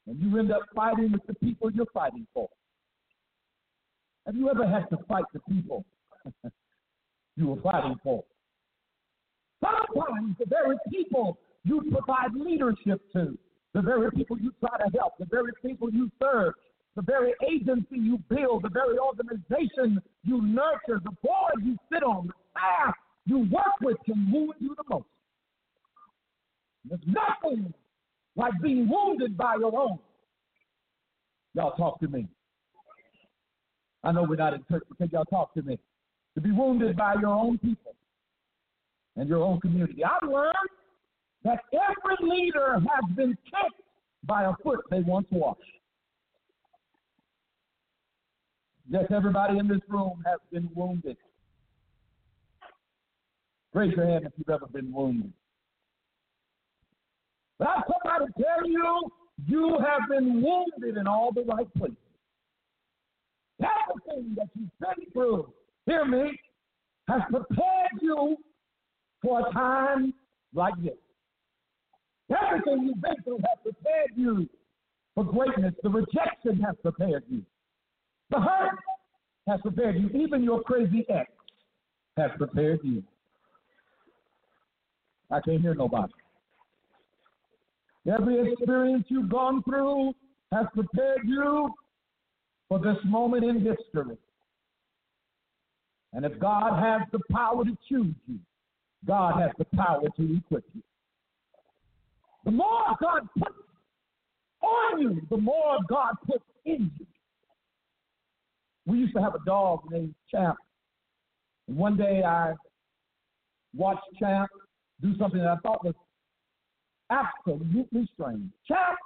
and 0.07 0.19
you 0.19 0.37
end 0.37 0.51
up 0.51 0.61
fighting 0.75 1.11
with 1.11 1.25
the 1.27 1.33
people 1.35 1.71
you're 1.71 1.85
fighting 1.93 2.27
for. 2.33 2.47
Have 4.25 4.35
you 4.35 4.49
ever 4.49 4.67
had 4.67 4.89
to 4.89 4.97
fight 5.07 5.25
the 5.33 5.39
people 5.49 5.85
you 7.35 7.47
were 7.47 7.61
fighting 7.61 7.95
for? 8.03 8.23
Sometimes 9.63 10.35
the 10.39 10.45
very 10.47 10.75
people 10.91 11.37
you 11.63 11.81
provide 11.91 12.33
leadership 12.33 13.01
to, 13.13 13.37
the 13.73 13.81
very 13.81 14.11
people 14.11 14.37
you 14.39 14.53
try 14.59 14.77
to 14.77 14.97
help, 14.97 15.13
the 15.19 15.25
very 15.25 15.51
people 15.63 15.91
you 15.91 16.09
serve, 16.21 16.53
the 16.95 17.01
very 17.01 17.33
agency 17.47 17.97
you 17.97 18.17
build, 18.29 18.63
the 18.63 18.69
very 18.69 18.97
organization 18.97 20.01
you 20.23 20.41
nurture, 20.41 21.01
the 21.03 21.15
board 21.23 21.55
you 21.63 21.77
sit 21.91 22.03
on, 22.03 22.27
the 22.27 22.33
staff 22.51 22.95
you 23.25 23.39
work 23.51 23.75
with 23.81 23.97
can 24.05 24.31
wound 24.31 24.53
you 24.59 24.75
the 24.75 24.83
most. 24.89 25.05
There's 26.85 27.01
nothing 27.05 27.73
like 28.35 28.53
being 28.61 28.89
wounded 28.89 29.37
by 29.37 29.55
your 29.59 29.77
own. 29.77 29.99
Y'all 31.53 31.75
talk 31.75 31.99
to 32.01 32.07
me. 32.07 32.27
I 34.03 34.11
know 34.11 34.23
we're 34.23 34.35
not 34.35 34.53
in 34.53 34.63
church, 34.69 34.83
but 34.99 35.11
y'all 35.11 35.25
talk 35.25 35.53
to 35.55 35.61
me? 35.61 35.79
To 36.35 36.41
be 36.41 36.51
wounded 36.51 36.97
by 36.97 37.15
your 37.19 37.29
own 37.29 37.57
people 37.57 37.95
and 39.15 39.29
your 39.29 39.43
own 39.43 39.59
community. 39.61 40.03
I've 40.03 40.29
learned 40.29 40.53
that 41.43 41.59
every 41.73 42.29
leader 42.29 42.73
has 42.73 43.15
been 43.15 43.37
kicked 43.45 43.81
by 44.25 44.43
a 44.43 44.53
foot 44.63 44.81
they 44.91 44.99
once 44.99 45.27
washed. 45.31 45.61
Yes, 48.89 49.05
everybody 49.09 49.57
in 49.57 49.67
this 49.67 49.79
room 49.87 50.23
has 50.25 50.39
been 50.51 50.69
wounded. 50.75 51.17
Raise 53.73 53.93
your 53.95 54.05
hand 54.05 54.25
if 54.25 54.33
you've 54.37 54.49
ever 54.49 54.67
been 54.67 54.91
wounded. 54.93 55.33
But 57.59 57.67
I've 57.69 57.83
come 57.85 58.11
out 58.11 58.25
to 58.25 58.43
tell 58.43 58.69
you, 58.69 59.11
you 59.47 59.77
have 59.79 60.09
been 60.09 60.41
wounded 60.41 60.97
in 60.97 61.07
all 61.07 61.31
the 61.33 61.43
right 61.43 61.71
places. 61.75 61.97
Everything 63.59 64.35
that 64.35 64.49
you've 64.53 64.69
been 64.79 65.11
through, 65.13 65.53
hear 65.85 66.05
me, 66.05 66.37
has 67.07 67.21
prepared 67.29 67.91
you 68.01 68.35
for 69.21 69.47
a 69.47 69.53
time 69.53 70.13
like 70.53 70.73
this. 70.83 70.93
Everything 72.29 72.87
you've 72.87 73.01
been 73.01 73.15
through 73.23 73.37
has 73.37 73.57
prepared 73.63 74.11
you 74.15 74.49
for 75.13 75.23
greatness. 75.23 75.73
The 75.83 75.89
rejection 75.89 76.59
has 76.61 76.75
prepared 76.81 77.23
you. 77.29 77.43
The 78.31 78.39
hurt 78.39 78.79
has 79.47 79.61
prepared 79.61 79.95
you. 79.95 80.09
Even 80.09 80.43
your 80.43 80.61
crazy 80.63 81.05
ex 81.09 81.29
has 82.17 82.31
prepared 82.37 82.79
you. 82.83 83.03
I 85.31 85.39
can't 85.41 85.61
hear 85.61 85.75
nobody. 85.75 86.13
Every 88.11 88.51
experience 88.51 89.05
you've 89.09 89.29
gone 89.29 89.63
through 89.63 90.13
has 90.51 90.67
prepared 90.73 91.21
you 91.25 91.73
for 92.69 92.79
this 92.79 92.97
moment 93.05 93.43
in 93.43 93.55
history. 93.55 94.17
And 96.13 96.23
if 96.23 96.39
God 96.39 96.79
has 96.81 97.01
the 97.11 97.19
power 97.31 97.65
to 97.65 97.77
choose 97.89 98.15
you, 98.27 98.39
God 99.05 99.41
has 99.41 99.51
the 99.57 99.65
power 99.75 100.07
to 100.17 100.37
equip 100.37 100.63
you. 100.73 100.81
The 102.45 102.51
more 102.51 102.95
God 103.01 103.27
puts 103.37 103.55
on 104.61 105.01
you, 105.01 105.21
the 105.29 105.37
more 105.37 105.77
God 105.89 106.13
puts 106.25 106.45
in 106.65 106.91
you. 106.99 107.05
We 108.85 108.99
used 108.99 109.15
to 109.15 109.21
have 109.21 109.33
a 109.33 109.43
dog 109.45 109.81
named 109.89 110.13
Champ. 110.29 110.57
And 111.67 111.75
one 111.75 111.97
day 111.97 112.23
I 112.23 112.53
watched 113.75 114.05
Champ 114.19 114.49
do 115.01 115.17
something 115.17 115.39
that 115.39 115.49
I 115.49 115.57
thought 115.57 115.83
was 115.83 115.95
absolutely 117.09 118.09
strange. 118.13 118.49
Champ 118.67 118.97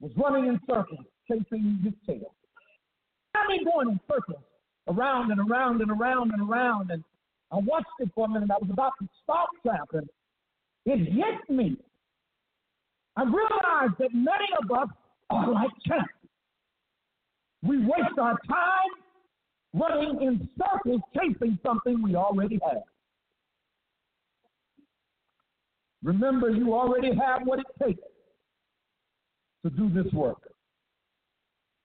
was 0.00 0.12
running 0.16 0.46
in 0.46 0.60
circles, 0.66 1.06
chasing 1.28 1.80
his 1.82 1.92
tail. 2.06 2.34
I 3.34 3.46
mean, 3.48 3.64
going 3.64 3.90
in 3.90 4.00
circles, 4.08 4.42
around 4.88 5.30
and 5.30 5.50
around 5.50 5.80
and 5.80 5.90
around 5.90 6.32
and 6.32 6.48
around. 6.48 6.90
And 6.90 7.04
I 7.52 7.56
watched 7.56 7.86
it 7.98 8.10
for 8.14 8.26
a 8.26 8.28
minute. 8.28 8.50
I 8.50 8.58
was 8.60 8.70
about 8.70 8.92
to 9.00 9.08
stop 9.22 9.48
Champ, 9.64 9.90
and 9.92 10.08
it 10.86 11.12
hit 11.12 11.54
me. 11.54 11.76
I 13.16 13.22
realized 13.22 13.98
that 13.98 14.14
many 14.14 14.46
of 14.62 14.70
us 14.70 14.88
are 15.30 15.50
like 15.52 15.70
Champ. 15.86 16.06
We 17.62 17.78
waste 17.78 18.18
our 18.20 18.38
time 18.48 18.92
running 19.74 20.22
in 20.22 20.48
circles 20.58 21.00
chasing 21.14 21.58
something 21.64 22.02
we 22.02 22.14
already 22.14 22.58
have. 22.64 22.82
Remember, 26.02 26.50
you 26.50 26.74
already 26.74 27.08
have 27.14 27.42
what 27.44 27.58
it 27.58 27.66
takes 27.82 28.00
to 29.64 29.70
do 29.70 29.90
this 29.90 30.12
work. 30.12 30.38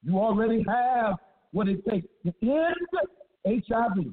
You 0.03 0.20
already 0.20 0.64
have 0.68 1.16
what 1.51 1.68
it 1.68 1.84
takes 1.89 2.07
to 2.26 2.34
end 2.41 2.76
HIV. 3.45 4.05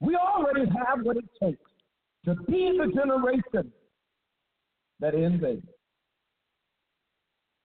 We 0.00 0.16
already 0.16 0.66
have 0.70 1.04
what 1.04 1.16
it 1.16 1.24
takes 1.42 1.60
to 2.24 2.34
be 2.34 2.78
the 2.78 2.92
generation 2.94 3.72
that 5.00 5.14
ends 5.14 5.42
AIDS. 5.44 5.66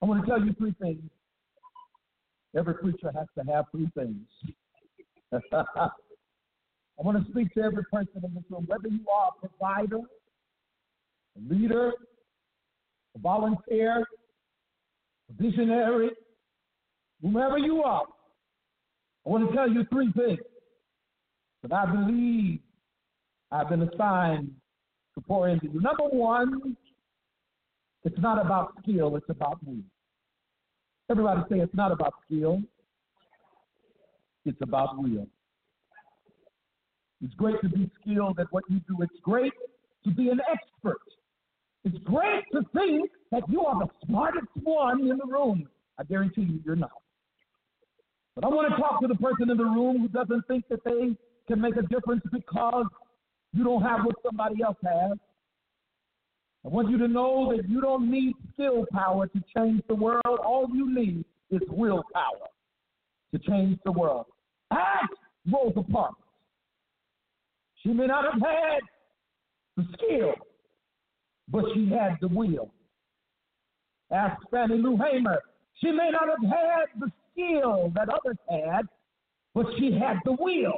I 0.02 0.06
want 0.06 0.24
to 0.24 0.30
tell 0.30 0.44
you 0.44 0.52
three 0.54 0.74
things. 0.80 1.02
Every 2.56 2.74
preacher 2.74 3.12
has 3.14 3.26
to 3.38 3.52
have 3.52 3.66
three 3.70 3.90
things. 3.96 4.26
I 5.52 7.02
want 7.02 7.24
to 7.24 7.30
speak 7.30 7.52
to 7.54 7.62
every 7.62 7.84
person 7.84 8.22
in 8.24 8.34
this 8.34 8.44
room, 8.50 8.64
whether 8.66 8.88
you 8.88 9.04
are 9.14 9.30
a 9.42 9.48
provider, 9.48 10.00
leader, 11.48 11.92
a 13.14 13.18
volunteer, 13.18 14.04
a 15.28 15.42
visionary, 15.42 16.10
whomever 17.22 17.58
you 17.58 17.82
are. 17.82 18.04
I 19.26 19.30
want 19.30 19.48
to 19.48 19.54
tell 19.56 19.68
you 19.68 19.84
three 19.90 20.12
things 20.12 20.38
that 21.62 21.72
I 21.72 21.86
believe 21.86 22.60
I've 23.50 23.68
been 23.68 23.82
assigned 23.82 24.50
to 25.14 25.20
pour 25.20 25.48
into 25.48 25.66
you. 25.66 25.80
Number 25.80 26.04
one, 26.04 26.76
it's 28.04 28.18
not 28.18 28.44
about 28.44 28.74
skill, 28.82 29.16
it's 29.16 29.28
about 29.28 29.58
will. 29.66 29.82
Everybody 31.10 31.40
say 31.50 31.60
it's 31.60 31.74
not 31.74 31.90
about 31.92 32.14
skill, 32.26 32.62
it's 34.44 34.60
about 34.62 34.96
will. 34.96 35.26
It's 37.24 37.34
great 37.34 37.60
to 37.62 37.68
be 37.68 37.90
skilled 38.00 38.38
at 38.38 38.46
what 38.50 38.64
you 38.68 38.80
do. 38.88 39.02
It's 39.02 39.20
great 39.22 39.52
to 40.04 40.10
be 40.10 40.28
an 40.28 40.40
expert. 40.50 41.00
It's 41.88 42.04
great 42.04 42.44
to 42.52 42.60
think 42.74 43.10
that 43.30 43.42
you 43.48 43.64
are 43.64 43.78
the 43.78 43.88
smartest 44.06 44.48
one 44.62 45.00
in 45.00 45.16
the 45.16 45.26
room. 45.26 45.66
I 45.98 46.04
guarantee 46.04 46.42
you, 46.42 46.60
you're 46.64 46.76
not. 46.76 46.90
But 48.34 48.44
I 48.44 48.48
want 48.48 48.70
to 48.70 48.76
talk 48.80 49.00
to 49.00 49.08
the 49.08 49.14
person 49.14 49.50
in 49.50 49.56
the 49.56 49.64
room 49.64 50.00
who 50.00 50.08
doesn't 50.08 50.46
think 50.46 50.64
that 50.68 50.84
they 50.84 51.16
can 51.46 51.60
make 51.60 51.76
a 51.76 51.82
difference 51.82 52.22
because 52.30 52.84
you 53.54 53.64
don't 53.64 53.82
have 53.82 54.04
what 54.04 54.16
somebody 54.22 54.62
else 54.62 54.76
has. 54.84 55.16
I 56.64 56.68
want 56.68 56.90
you 56.90 56.98
to 56.98 57.08
know 57.08 57.54
that 57.56 57.68
you 57.68 57.80
don't 57.80 58.10
need 58.10 58.34
skill 58.52 58.84
power 58.92 59.26
to 59.26 59.42
change 59.56 59.82
the 59.88 59.94
world. 59.94 60.22
All 60.26 60.66
you 60.72 60.94
need 60.94 61.24
is 61.50 61.60
willpower 61.70 62.48
to 63.32 63.38
change 63.38 63.78
the 63.86 63.92
world. 63.92 64.26
Ask 64.70 65.10
Rosa 65.50 65.82
Parks. 65.90 66.20
She 67.82 67.90
may 67.90 68.06
not 68.06 68.24
have 68.24 68.42
had 68.42 68.80
the 69.76 69.86
skill, 69.94 70.34
but 71.50 71.64
she 71.74 71.88
had 71.88 72.16
the 72.20 72.28
will. 72.28 72.70
Ask 74.10 74.40
Fannie 74.50 74.78
Lou 74.78 74.96
Hamer. 74.96 75.40
She 75.82 75.90
may 75.90 76.10
not 76.10 76.28
have 76.28 76.50
had 76.50 77.00
the 77.00 77.10
skill 77.32 77.92
that 77.94 78.08
others 78.08 78.38
had, 78.50 78.86
but 79.54 79.66
she 79.78 79.92
had 79.92 80.16
the 80.24 80.32
will. 80.32 80.74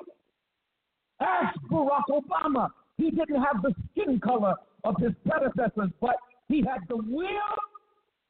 Ask 1.20 1.58
Barack 1.70 2.04
Obama. 2.10 2.70
He 2.96 3.10
didn't 3.10 3.42
have 3.42 3.62
the 3.62 3.74
skin 3.90 4.20
color 4.20 4.54
of 4.84 4.96
his 4.98 5.12
predecessors, 5.26 5.90
but 6.00 6.16
he 6.48 6.58
had 6.58 6.80
the 6.88 6.96
will 6.96 7.56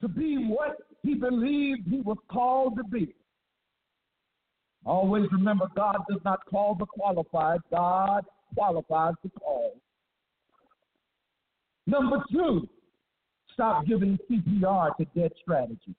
to 0.01 0.09
be 0.09 0.47
what 0.49 0.76
he 1.03 1.14
believed 1.14 1.88
he 1.88 2.01
was 2.01 2.18
called 2.30 2.76
to 2.76 2.84
be. 2.84 3.14
Always 4.84 5.26
remember, 5.32 5.66
God 5.76 5.99
does 6.09 6.20
not 6.24 6.45
call 6.47 6.74
the 6.74 6.86
qualified, 6.86 7.61
God 7.70 8.24
qualifies 8.55 9.14
the 9.22 9.30
call. 9.30 9.74
Number 11.91 12.22
two, 12.30 12.68
stop 13.53 13.84
giving 13.84 14.16
CPR 14.30 14.97
to 14.97 15.05
dead 15.16 15.32
strategy. 15.43 15.97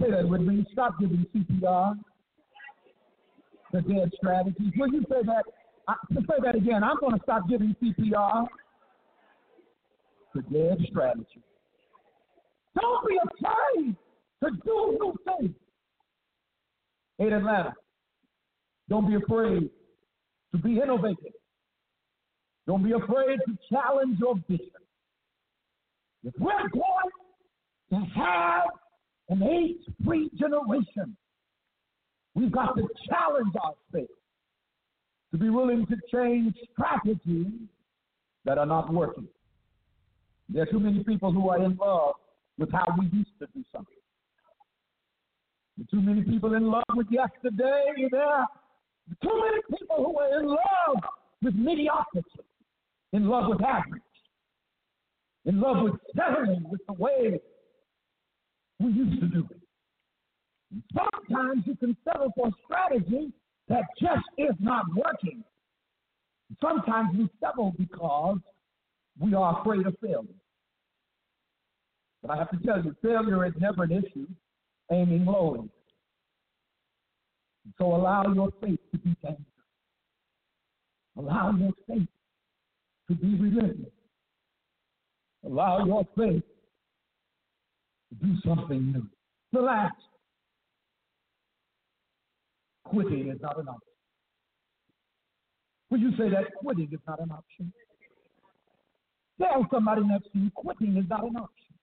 Say 0.00 0.10
that 0.12 0.28
with 0.28 0.42
me. 0.42 0.64
Stop 0.72 1.00
giving 1.00 1.26
CPR 1.34 1.94
to 3.72 3.80
dead 3.80 4.12
strategies. 4.16 4.72
Will 4.76 4.92
you 4.92 5.04
say 5.10 5.22
that? 5.24 5.44
I, 5.88 5.94
say 6.12 6.36
that 6.44 6.54
again. 6.54 6.84
I'm 6.84 6.96
going 7.00 7.18
to 7.18 7.22
stop 7.24 7.48
giving 7.48 7.74
CPR 7.82 8.46
to 10.34 10.42
dead 10.42 10.78
strategies. 10.88 11.42
Don't 12.80 13.08
be 13.08 13.18
afraid 13.18 13.96
to 14.44 14.50
do 14.64 14.98
new 15.00 15.14
things. 15.26 15.56
In 17.18 17.32
Atlanta, 17.32 17.74
don't 18.92 19.08
be 19.08 19.14
afraid 19.14 19.70
to 20.52 20.58
be 20.58 20.78
innovative. 20.78 21.32
Don't 22.66 22.84
be 22.84 22.92
afraid 22.92 23.38
to 23.46 23.56
challenge 23.70 24.18
your 24.20 24.34
vision. 24.46 24.68
If 26.22 26.34
we're 26.38 26.68
going 26.68 27.10
to 27.90 27.96
have 28.14 28.64
an 29.30 29.42
AIDS-free 29.42 30.32
generation, 30.38 31.16
we've 32.34 32.52
got 32.52 32.76
to 32.76 32.86
challenge 33.08 33.54
our 33.64 33.72
faith 33.94 34.10
to 35.30 35.38
be 35.38 35.48
willing 35.48 35.86
to 35.86 35.96
change 36.12 36.54
strategies 36.74 37.46
that 38.44 38.58
are 38.58 38.66
not 38.66 38.92
working. 38.92 39.26
There 40.50 40.64
are 40.64 40.66
too 40.66 40.80
many 40.80 41.02
people 41.02 41.32
who 41.32 41.48
are 41.48 41.64
in 41.64 41.76
love 41.76 42.16
with 42.58 42.70
how 42.70 42.84
we 42.98 43.06
used 43.06 43.38
to 43.40 43.46
do 43.54 43.64
something. 43.72 43.96
There 45.78 45.84
are 45.84 45.98
too 45.98 46.06
many 46.06 46.22
people 46.24 46.52
in 46.52 46.66
love 46.66 46.84
with 46.94 47.06
yesterday. 47.10 47.84
There 48.10 48.46
too 49.22 49.40
many 49.40 49.78
people 49.78 49.96
who 49.96 50.18
are 50.18 50.40
in 50.40 50.46
love 50.46 51.02
with 51.42 51.54
mediocrity, 51.54 52.28
in 53.12 53.28
love 53.28 53.48
with 53.48 53.62
average, 53.62 54.02
in 55.44 55.60
love 55.60 55.82
with 55.82 55.94
settling 56.16 56.64
with 56.70 56.80
the 56.86 56.92
way 56.94 57.40
we 58.78 58.92
used 58.92 59.20
to 59.20 59.26
do 59.26 59.48
it. 59.50 59.60
Sometimes 60.94 61.64
you 61.66 61.76
can 61.76 61.96
settle 62.04 62.32
for 62.34 62.48
a 62.48 62.52
strategy 62.64 63.32
that 63.68 63.82
just 64.00 64.24
is 64.38 64.54
not 64.60 64.84
working. 64.94 65.42
Sometimes 66.60 67.16
we 67.16 67.28
settle 67.40 67.74
because 67.78 68.38
we 69.20 69.34
are 69.34 69.60
afraid 69.60 69.86
of 69.86 69.94
failure. 70.00 70.22
But 72.22 72.30
I 72.32 72.36
have 72.36 72.50
to 72.50 72.58
tell 72.64 72.82
you, 72.82 72.94
failure 73.02 73.44
is 73.46 73.52
never 73.58 73.84
an 73.84 73.92
issue 73.92 74.26
aiming 74.90 75.24
low. 75.24 75.68
So 77.78 77.94
allow 77.94 78.32
your 78.34 78.50
faith 78.60 78.80
to 78.92 78.98
be 78.98 79.16
dangerous. 79.22 79.40
Allow 81.16 81.52
your 81.58 81.72
faith 81.88 82.08
to 83.08 83.14
be 83.14 83.34
relentless. 83.38 83.92
Allow 85.44 85.84
your 85.84 86.06
faith 86.16 86.42
to 88.08 88.26
do 88.26 88.34
something 88.44 88.92
new. 88.92 89.06
The 89.52 89.60
last, 89.60 89.94
Quitting 92.92 93.30
is 93.30 93.40
not 93.40 93.58
an 93.58 93.68
option. 93.68 93.88
Will 95.90 95.98
you 95.98 96.10
say 96.18 96.28
that 96.28 96.54
quitting 96.56 96.90
is 96.92 97.00
not 97.06 97.20
an 97.20 97.30
option? 97.30 97.72
Tell 99.40 99.66
somebody 99.72 100.02
next 100.04 100.30
to 100.32 100.38
you, 100.38 100.50
quitting 100.54 100.96
is 100.98 101.08
not 101.08 101.24
an 101.24 101.36
option. 101.36 101.74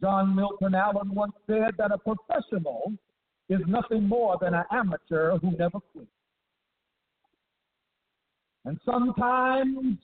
John 0.00 0.34
Milton 0.34 0.74
Allen 0.74 1.14
once 1.14 1.34
said 1.46 1.72
that 1.76 1.90
a 1.92 1.98
professional 1.98 2.92
is 3.48 3.60
nothing 3.66 4.08
more 4.08 4.38
than 4.40 4.54
an 4.54 4.64
amateur 4.72 5.38
who 5.38 5.50
never 5.52 5.78
quits. 5.92 6.08
And 8.64 8.78
sometimes 8.84 9.98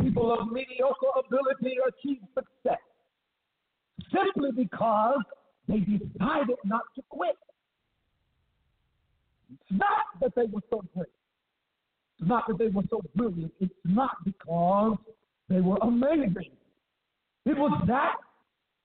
people 0.00 0.32
of 0.32 0.50
mediocre 0.50 1.06
ability 1.26 1.76
achieve 1.86 2.22
success 2.34 2.78
simply 4.12 4.50
because 4.52 5.20
they 5.68 5.80
decided 5.80 6.56
not 6.64 6.82
to 6.96 7.02
quit. 7.08 7.36
It's 9.52 9.70
not 9.70 10.20
that 10.20 10.34
they 10.34 10.46
were 10.50 10.62
so 10.70 10.82
great. 10.94 11.08
It's 12.18 12.28
not 12.28 12.46
that 12.48 12.58
they 12.58 12.68
were 12.68 12.82
so 12.88 13.02
brilliant. 13.14 13.52
It's 13.60 13.74
not 13.84 14.16
because 14.24 14.96
they 15.48 15.60
were 15.60 15.78
amazing. 15.82 16.52
It 17.44 17.58
was 17.58 17.82
that 17.86 18.16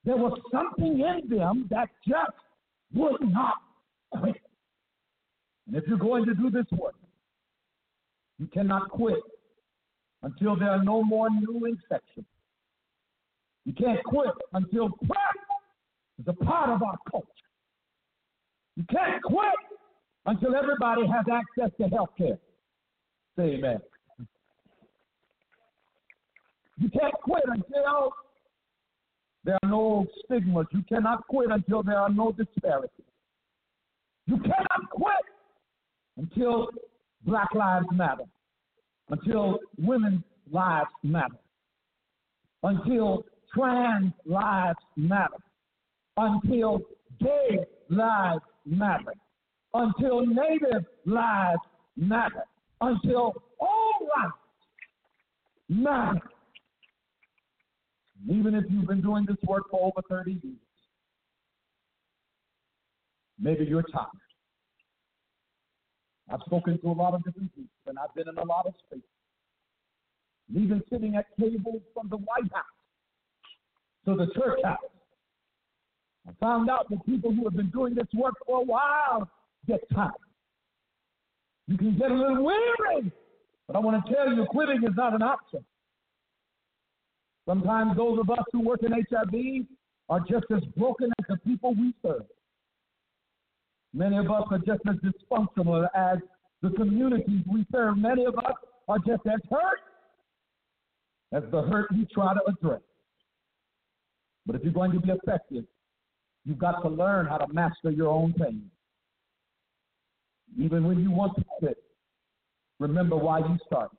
there 0.03 0.17
was 0.17 0.39
something 0.51 0.99
in 0.99 1.29
them 1.29 1.67
that 1.69 1.89
just 2.07 2.37
would 2.93 3.21
not. 3.21 3.55
And 4.13 5.75
if 5.75 5.83
you're 5.87 5.97
going 5.97 6.25
to 6.25 6.33
do 6.33 6.49
this 6.49 6.65
work, 6.71 6.95
you 8.39 8.47
cannot 8.47 8.89
quit 8.89 9.19
until 10.23 10.55
there 10.55 10.69
are 10.69 10.83
no 10.83 11.03
more 11.03 11.29
new 11.29 11.65
infections. 11.65 12.25
You 13.65 13.73
can't 13.73 14.01
quit 14.05 14.29
until 14.53 14.89
prayer 14.89 15.35
is 16.19 16.25
a 16.27 16.33
part 16.33 16.69
of 16.69 16.81
our 16.81 16.97
culture. 17.11 17.27
You 18.77 18.85
can't 18.89 19.21
quit 19.21 19.53
until 20.25 20.55
everybody 20.55 21.01
has 21.07 21.25
access 21.31 21.75
to 21.81 21.87
health 21.89 22.09
care. 22.17 22.37
Say 23.37 23.55
amen. 23.55 23.79
You 26.79 26.89
can't 26.89 27.13
quit 27.23 27.43
until 27.45 28.13
there 29.43 29.57
are 29.63 29.69
no 29.69 30.05
stigmas. 30.23 30.67
You 30.71 30.83
cannot 30.87 31.27
quit 31.27 31.49
until 31.49 31.83
there 31.83 31.99
are 31.99 32.09
no 32.09 32.31
disparities. 32.31 33.06
You 34.27 34.37
cannot 34.39 34.89
quit 34.91 35.13
until 36.17 36.67
Black 37.25 37.47
Lives 37.55 37.87
Matter, 37.93 38.25
until 39.09 39.59
women's 39.77 40.23
lives 40.51 40.89
matter, 41.01 41.37
until 42.63 43.23
trans 43.53 44.11
lives 44.25 44.79
matter, 44.97 45.37
until 46.17 46.79
gay 47.21 47.65
lives 47.89 48.41
matter, 48.65 49.13
until 49.73 50.25
native 50.25 50.85
lives 51.05 51.61
matter, 51.95 52.43
until 52.81 53.33
all 53.59 53.93
lives 54.01 54.33
matter. 55.69 56.19
Even 58.29 58.55
if 58.55 58.65
you've 58.69 58.87
been 58.87 59.01
doing 59.01 59.25
this 59.25 59.37
work 59.47 59.69
for 59.71 59.79
over 59.85 60.01
30 60.09 60.31
years, 60.43 60.66
maybe 63.39 63.65
you're 63.65 63.83
tired. 63.83 64.07
I've 66.31 66.41
spoken 66.45 66.79
to 66.79 66.87
a 66.87 66.91
lot 66.91 67.13
of 67.13 67.23
different 67.23 67.53
people, 67.55 67.69
and 67.87 67.97
I've 67.97 68.13
been 68.13 68.27
in 68.27 68.37
a 68.37 68.45
lot 68.45 68.65
of 68.65 68.73
spaces. 68.85 69.03
Even 70.53 70.81
sitting 70.91 71.15
at 71.15 71.25
tables 71.39 71.81
from 71.93 72.09
the 72.09 72.17
White 72.17 72.51
House 72.53 72.65
to 74.05 74.15
the 74.15 74.27
church 74.33 74.59
house. 74.63 74.77
I 76.27 76.31
found 76.39 76.69
out 76.69 76.89
that 76.89 77.05
people 77.05 77.33
who 77.33 77.43
have 77.45 77.55
been 77.55 77.69
doing 77.69 77.95
this 77.95 78.07
work 78.13 78.35
for 78.45 78.61
a 78.61 78.63
while 78.63 79.29
get 79.67 79.81
tired. 79.93 80.11
You 81.67 81.77
can 81.77 81.97
get 81.97 82.11
a 82.11 82.13
little 82.13 82.43
weary, 82.43 83.11
but 83.67 83.75
I 83.75 83.79
want 83.79 84.05
to 84.05 84.13
tell 84.13 84.33
you, 84.33 84.45
quitting 84.49 84.83
is 84.83 84.95
not 84.95 85.13
an 85.13 85.21
option. 85.21 85.63
Sometimes 87.45 87.95
those 87.95 88.19
of 88.19 88.29
us 88.29 88.43
who 88.51 88.61
work 88.61 88.81
in 88.83 88.91
HIV 88.91 89.65
are 90.09 90.19
just 90.19 90.45
as 90.55 90.63
broken 90.77 91.11
as 91.19 91.25
the 91.29 91.37
people 91.37 91.73
we 91.75 91.93
serve. 92.01 92.23
Many 93.93 94.17
of 94.17 94.29
us 94.29 94.43
are 94.51 94.59
just 94.59 94.81
as 94.87 94.95
dysfunctional 94.97 95.87
as 95.95 96.19
the 96.61 96.69
communities 96.71 97.41
we 97.51 97.65
serve. 97.71 97.97
Many 97.97 98.25
of 98.25 98.37
us 98.37 98.53
are 98.87 98.99
just 98.99 99.21
as 99.25 99.39
hurt 99.49 99.79
as 101.33 101.43
the 101.51 101.61
hurt 101.63 101.91
we 101.91 102.05
try 102.13 102.33
to 102.33 102.41
address. 102.47 102.81
But 104.45 104.55
if 104.55 104.63
you're 104.63 104.73
going 104.73 104.91
to 104.91 104.99
be 104.99 105.11
effective, 105.11 105.65
you've 106.45 106.57
got 106.57 106.81
to 106.81 106.89
learn 106.89 107.25
how 107.25 107.37
to 107.37 107.53
master 107.53 107.91
your 107.91 108.07
own 108.07 108.33
pain. 108.33 108.69
Even 110.57 110.85
when 110.85 110.99
you 110.99 111.11
want 111.11 111.35
to 111.35 111.43
quit, 111.59 111.77
remember 112.79 113.17
why 113.17 113.39
you 113.39 113.57
started. 113.65 113.97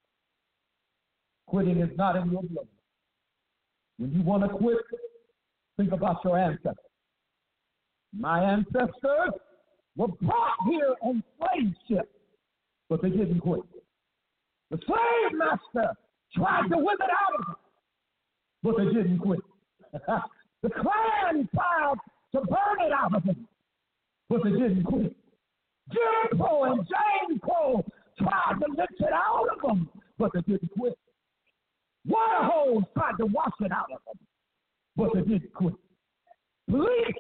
Quitting 1.46 1.80
is 1.80 1.90
not 1.96 2.16
in 2.16 2.30
your 2.30 2.42
blood. 2.42 2.66
When 3.98 4.12
you 4.12 4.22
want 4.22 4.42
to 4.44 4.48
quit, 4.48 4.78
think 5.76 5.92
about 5.92 6.24
your 6.24 6.38
ancestors. 6.38 6.76
My 8.16 8.42
ancestors 8.42 9.34
were 9.98 10.08
brought 10.22 10.56
here 10.70 10.94
slave 11.02 11.74
ships, 11.88 12.08
but 12.88 13.02
they 13.02 13.10
didn't 13.10 13.40
quit. 13.40 13.60
The 14.70 14.78
slave 14.86 15.36
master 15.36 15.92
tried 16.34 16.68
to 16.70 16.78
whip 16.78 16.98
it 17.00 17.10
out 17.10 17.40
of 17.40 17.46
them, 17.46 17.56
but 18.62 18.76
they 18.78 18.84
didn't 18.84 19.18
quit. 19.18 19.40
the 20.62 20.70
Klan 20.70 21.48
tried 21.52 21.94
to 22.32 22.40
burn 22.40 22.86
it 22.86 22.92
out 22.92 23.14
of 23.14 23.24
them, 23.24 23.48
but 24.30 24.44
they 24.44 24.50
didn't 24.50 24.84
quit. 24.84 25.14
Jim 25.92 26.38
Crow 26.38 26.64
and 26.64 26.86
James 26.86 27.40
Crow 27.42 27.84
tried 28.18 28.60
to 28.60 28.66
lift 28.76 29.00
it 29.00 29.12
out 29.12 29.48
of 29.52 29.60
them, 29.62 29.88
but 30.16 30.30
they 30.32 30.40
didn't 30.42 30.70
quit. 30.78 30.96
Water 32.06 32.44
holes 32.44 32.84
tried 32.94 33.16
to 33.18 33.26
wash 33.26 33.52
it 33.60 33.72
out 33.72 33.90
of 33.92 34.00
them, 34.06 34.26
but 34.96 35.08
they 35.14 35.22
didn't 35.22 35.52
quit. 35.54 35.74
Police 36.70 37.16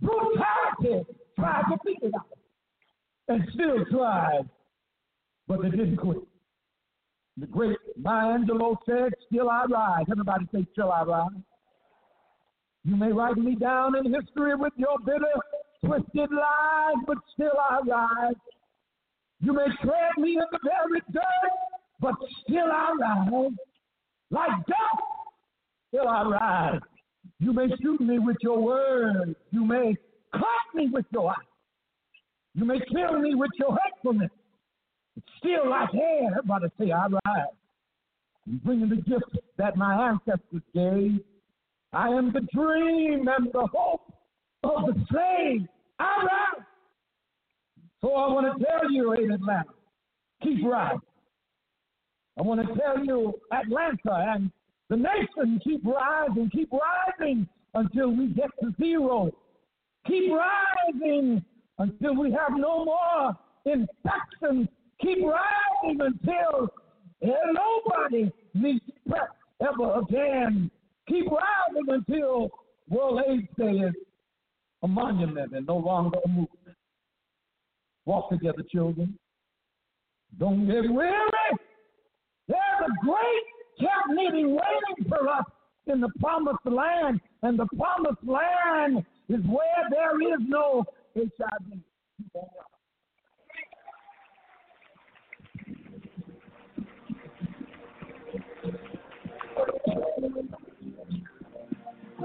brutality 0.00 1.06
tried 1.38 1.62
to 1.68 1.78
it 1.84 2.12
out 2.14 2.26
and 3.28 3.42
still 3.54 3.84
tried, 3.90 4.48
but 5.48 5.62
they 5.62 5.70
didn't 5.70 5.96
quit. 5.96 6.18
The 7.36 7.46
great 7.46 7.78
Maya 7.96 8.38
Angelou 8.38 8.76
said, 8.86 9.12
Still 9.26 9.50
I 9.50 9.64
rise. 9.64 10.04
Everybody 10.10 10.46
say, 10.54 10.66
Still 10.72 10.92
I 10.92 11.02
rise. 11.02 11.30
You 12.84 12.96
may 12.96 13.12
write 13.12 13.38
me 13.38 13.56
down 13.56 13.96
in 13.96 14.12
history 14.12 14.54
with 14.54 14.72
your 14.76 14.98
bitter, 15.04 15.34
twisted 15.84 16.30
lies, 16.30 17.04
but 17.06 17.16
still 17.32 17.58
I 17.58 17.80
rise. 17.86 18.34
You 19.40 19.52
may 19.52 19.66
tread 19.82 20.18
me 20.18 20.32
in 20.32 20.44
the 20.52 20.58
very 20.62 21.00
dirt, 21.10 21.52
but 22.00 22.14
still 22.42 22.70
I 22.70 22.94
rise. 23.00 23.50
Like 24.30 24.66
death, 24.66 25.00
still 25.88 26.08
I 26.08 26.22
rise. 26.22 26.80
You 27.40 27.52
may 27.52 27.66
shoot 27.82 28.00
me 28.00 28.18
with 28.18 28.36
your 28.42 28.60
words. 28.60 29.34
You 29.50 29.64
may 29.64 29.96
cut 30.38 30.74
me 30.74 30.88
with 30.92 31.06
your 31.12 31.30
eyes. 31.30 31.36
You 32.54 32.64
may 32.64 32.78
kill 32.92 33.18
me 33.18 33.34
with 33.34 33.50
your 33.58 33.76
hatefulness. 33.84 34.30
But 35.14 35.24
still, 35.38 35.70
like 35.70 35.90
hair, 35.92 36.30
everybody 36.30 36.66
say, 36.78 36.92
I 36.92 37.06
rise. 37.06 37.54
I'm 38.46 38.60
bringing 38.64 38.88
the 38.88 38.96
gift 38.96 39.38
that 39.58 39.76
my 39.76 40.10
ancestors 40.10 40.62
gave. 40.74 41.20
I 41.92 42.08
am 42.08 42.32
the 42.32 42.46
dream 42.52 43.28
and 43.28 43.52
the 43.52 43.66
hope 43.72 44.12
of 44.64 44.86
the 44.86 45.04
slave. 45.10 45.66
I 45.98 46.24
rise. 46.24 46.64
So 48.00 48.12
I 48.14 48.32
want 48.32 48.58
to 48.58 48.64
tell 48.64 48.90
you, 48.90 49.12
in 49.14 49.32
Atlanta, 49.32 49.64
keep 50.42 50.64
rising. 50.64 51.00
I 52.38 52.42
want 52.42 52.60
to 52.60 52.74
tell 52.74 53.04
you, 53.04 53.32
Atlanta 53.52 54.34
and 54.34 54.50
the 54.90 54.96
nation, 54.96 55.60
keep 55.64 55.82
rising, 55.84 56.50
keep 56.50 56.70
rising 56.72 57.48
until 57.74 58.10
we 58.10 58.26
get 58.28 58.50
to 58.60 58.74
zero. 58.80 59.30
Keep 60.06 60.32
rising 60.32 61.44
until 61.78 62.14
we 62.16 62.30
have 62.32 62.56
no 62.56 62.84
more 62.84 63.36
infections. 63.64 64.68
Keep 65.00 65.18
rising 65.24 66.00
until 66.00 66.68
nobody 67.22 68.30
needs 68.54 68.84
PrEP 69.08 69.28
ever 69.60 70.00
again. 70.00 70.70
Keep 71.08 71.26
rising 71.26 71.88
until 71.88 72.50
World 72.88 73.20
AIDS 73.28 73.48
Day 73.58 73.78
is 73.86 73.94
a 74.82 74.88
monument 74.88 75.52
and 75.54 75.66
no 75.66 75.76
longer 75.76 76.18
a 76.24 76.28
movement. 76.28 76.76
Walk 78.04 78.30
together, 78.30 78.62
children. 78.70 79.18
Don't 80.38 80.66
get 80.66 80.90
weary. 80.90 81.14
There's 82.48 82.80
a 82.82 83.06
great 83.06 83.44
camp 83.80 84.14
meeting 84.14 84.50
waiting 84.50 85.08
for 85.08 85.28
us 85.28 85.44
in 85.86 86.00
the 86.00 86.10
promised 86.20 86.66
land, 86.66 87.20
and 87.42 87.58
the 87.58 87.66
promised 87.76 88.22
land 88.26 89.04
is 89.34 89.44
where 89.46 89.88
there 89.90 90.20
is 90.34 90.40
no 90.48 90.84
HIV. 91.16 91.80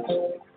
You 0.09 0.48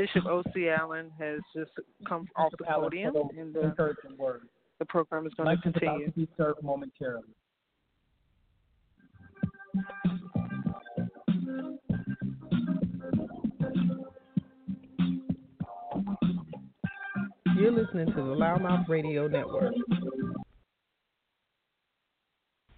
Bishop 0.00 0.24
O.C. 0.24 0.70
Allen 0.70 1.10
has 1.18 1.40
just 1.54 1.72
come 2.08 2.26
off 2.34 2.50
the 2.58 2.66
Alex, 2.70 2.84
podium, 2.84 3.12
for 3.12 3.28
and 3.38 3.52
the, 3.52 3.60
encouraging 3.66 4.16
words. 4.16 4.46
the 4.78 4.86
program 4.86 5.26
is 5.26 5.34
going 5.34 5.44
Mike 5.44 5.60
to 5.60 5.68
is 5.68 5.74
about 5.76 5.98
continue. 5.98 6.06
to 6.06 6.12
be 6.12 6.28
served 6.38 6.62
momentarily. 6.62 7.26
You're 17.58 17.72
listening 17.72 18.06
to 18.06 18.14
the 18.14 18.34
LouddMouth 18.34 18.88
Radio 18.88 19.28
Network. 19.28 19.74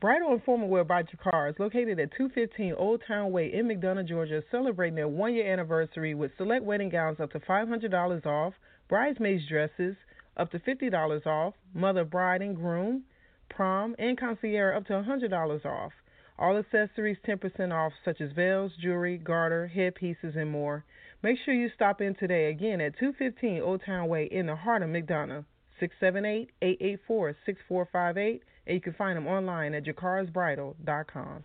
Bridal 0.02 0.32
and 0.32 0.42
Formal 0.42 0.66
Wear 0.66 0.82
by 0.82 1.04
Jakar 1.04 1.48
is 1.48 1.54
located 1.60 2.00
at 2.00 2.10
215 2.16 2.74
Old 2.76 3.04
Town 3.06 3.30
Way 3.30 3.52
in 3.52 3.68
McDonough, 3.68 4.08
Georgia, 4.08 4.42
celebrating 4.50 4.96
their 4.96 5.06
one 5.06 5.32
year 5.32 5.46
anniversary 5.46 6.12
with 6.12 6.32
select 6.36 6.64
wedding 6.64 6.88
gowns 6.88 7.20
up 7.20 7.30
to 7.30 7.38
$500 7.38 8.26
off, 8.26 8.54
bridesmaids 8.88 9.46
dresses 9.48 9.94
up 10.36 10.50
to 10.50 10.58
$50 10.58 11.24
off, 11.24 11.54
mother, 11.72 12.04
bride, 12.04 12.42
and 12.42 12.56
groom, 12.56 13.04
prom, 13.48 13.94
and 14.00 14.18
concierge 14.18 14.76
up 14.76 14.88
to 14.88 14.92
$100 14.92 15.64
off. 15.64 15.92
All 16.36 16.58
accessories 16.58 17.18
10% 17.24 17.72
off, 17.72 17.92
such 18.04 18.20
as 18.20 18.32
veils, 18.32 18.72
jewelry, 18.82 19.18
garter, 19.18 19.68
headpieces, 19.68 20.34
and 20.34 20.50
more. 20.50 20.84
Make 21.22 21.38
sure 21.44 21.54
you 21.54 21.70
stop 21.76 22.00
in 22.00 22.16
today 22.16 22.50
again 22.50 22.80
at 22.80 22.98
215 22.98 23.62
Old 23.62 23.82
Town 23.86 24.08
Way 24.08 24.24
in 24.24 24.46
the 24.46 24.56
heart 24.56 24.82
of 24.82 24.88
McDonough. 24.88 25.44
678-884-6458 25.80 28.40
and 28.66 28.74
you 28.74 28.80
can 28.80 28.92
find 28.92 29.16
them 29.16 29.26
online 29.26 29.74
at 29.74 29.84
jacarsbridal.com. 29.84 31.44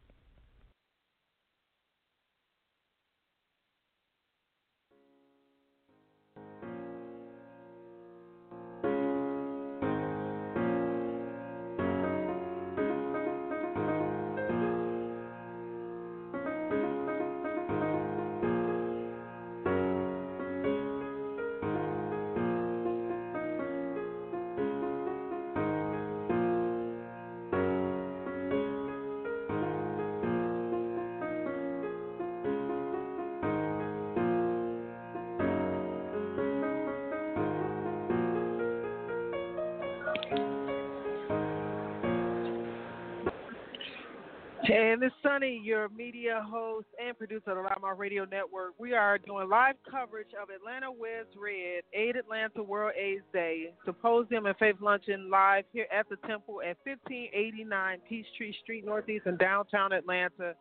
And 44.91 45.01
it's 45.03 45.15
Sunny, 45.23 45.61
your 45.63 45.87
media 45.87 46.45
host 46.45 46.85
and 47.01 47.17
producer 47.17 47.51
of 47.51 47.63
the 47.63 47.69
LouddMouth 47.69 47.97
Radio 47.97 48.25
Network. 48.25 48.73
We 48.77 48.91
are 48.91 49.17
doing 49.17 49.47
live 49.47 49.75
coverage 49.89 50.31
of 50.35 50.49
Atlanta 50.49 50.91
Wears 50.91 51.27
Red, 51.41 51.83
Aid 51.93 52.17
Atlanta 52.17 52.61
World 52.61 52.91
AIDS 52.99 53.23
Day, 53.31 53.73
Symposium 53.85 54.47
and 54.47 54.57
Faith 54.57 54.75
Luncheon 54.81 55.29
live 55.29 55.63
here 55.71 55.85
at 55.97 56.09
the 56.09 56.17
Temple 56.27 56.59
at 56.59 56.75
1589 56.83 57.99
Peachtree 58.09 58.51
Street 58.63 58.85
Northeast 58.85 59.27
in 59.27 59.37
downtown 59.37 59.93
Atlanta. 59.93 60.55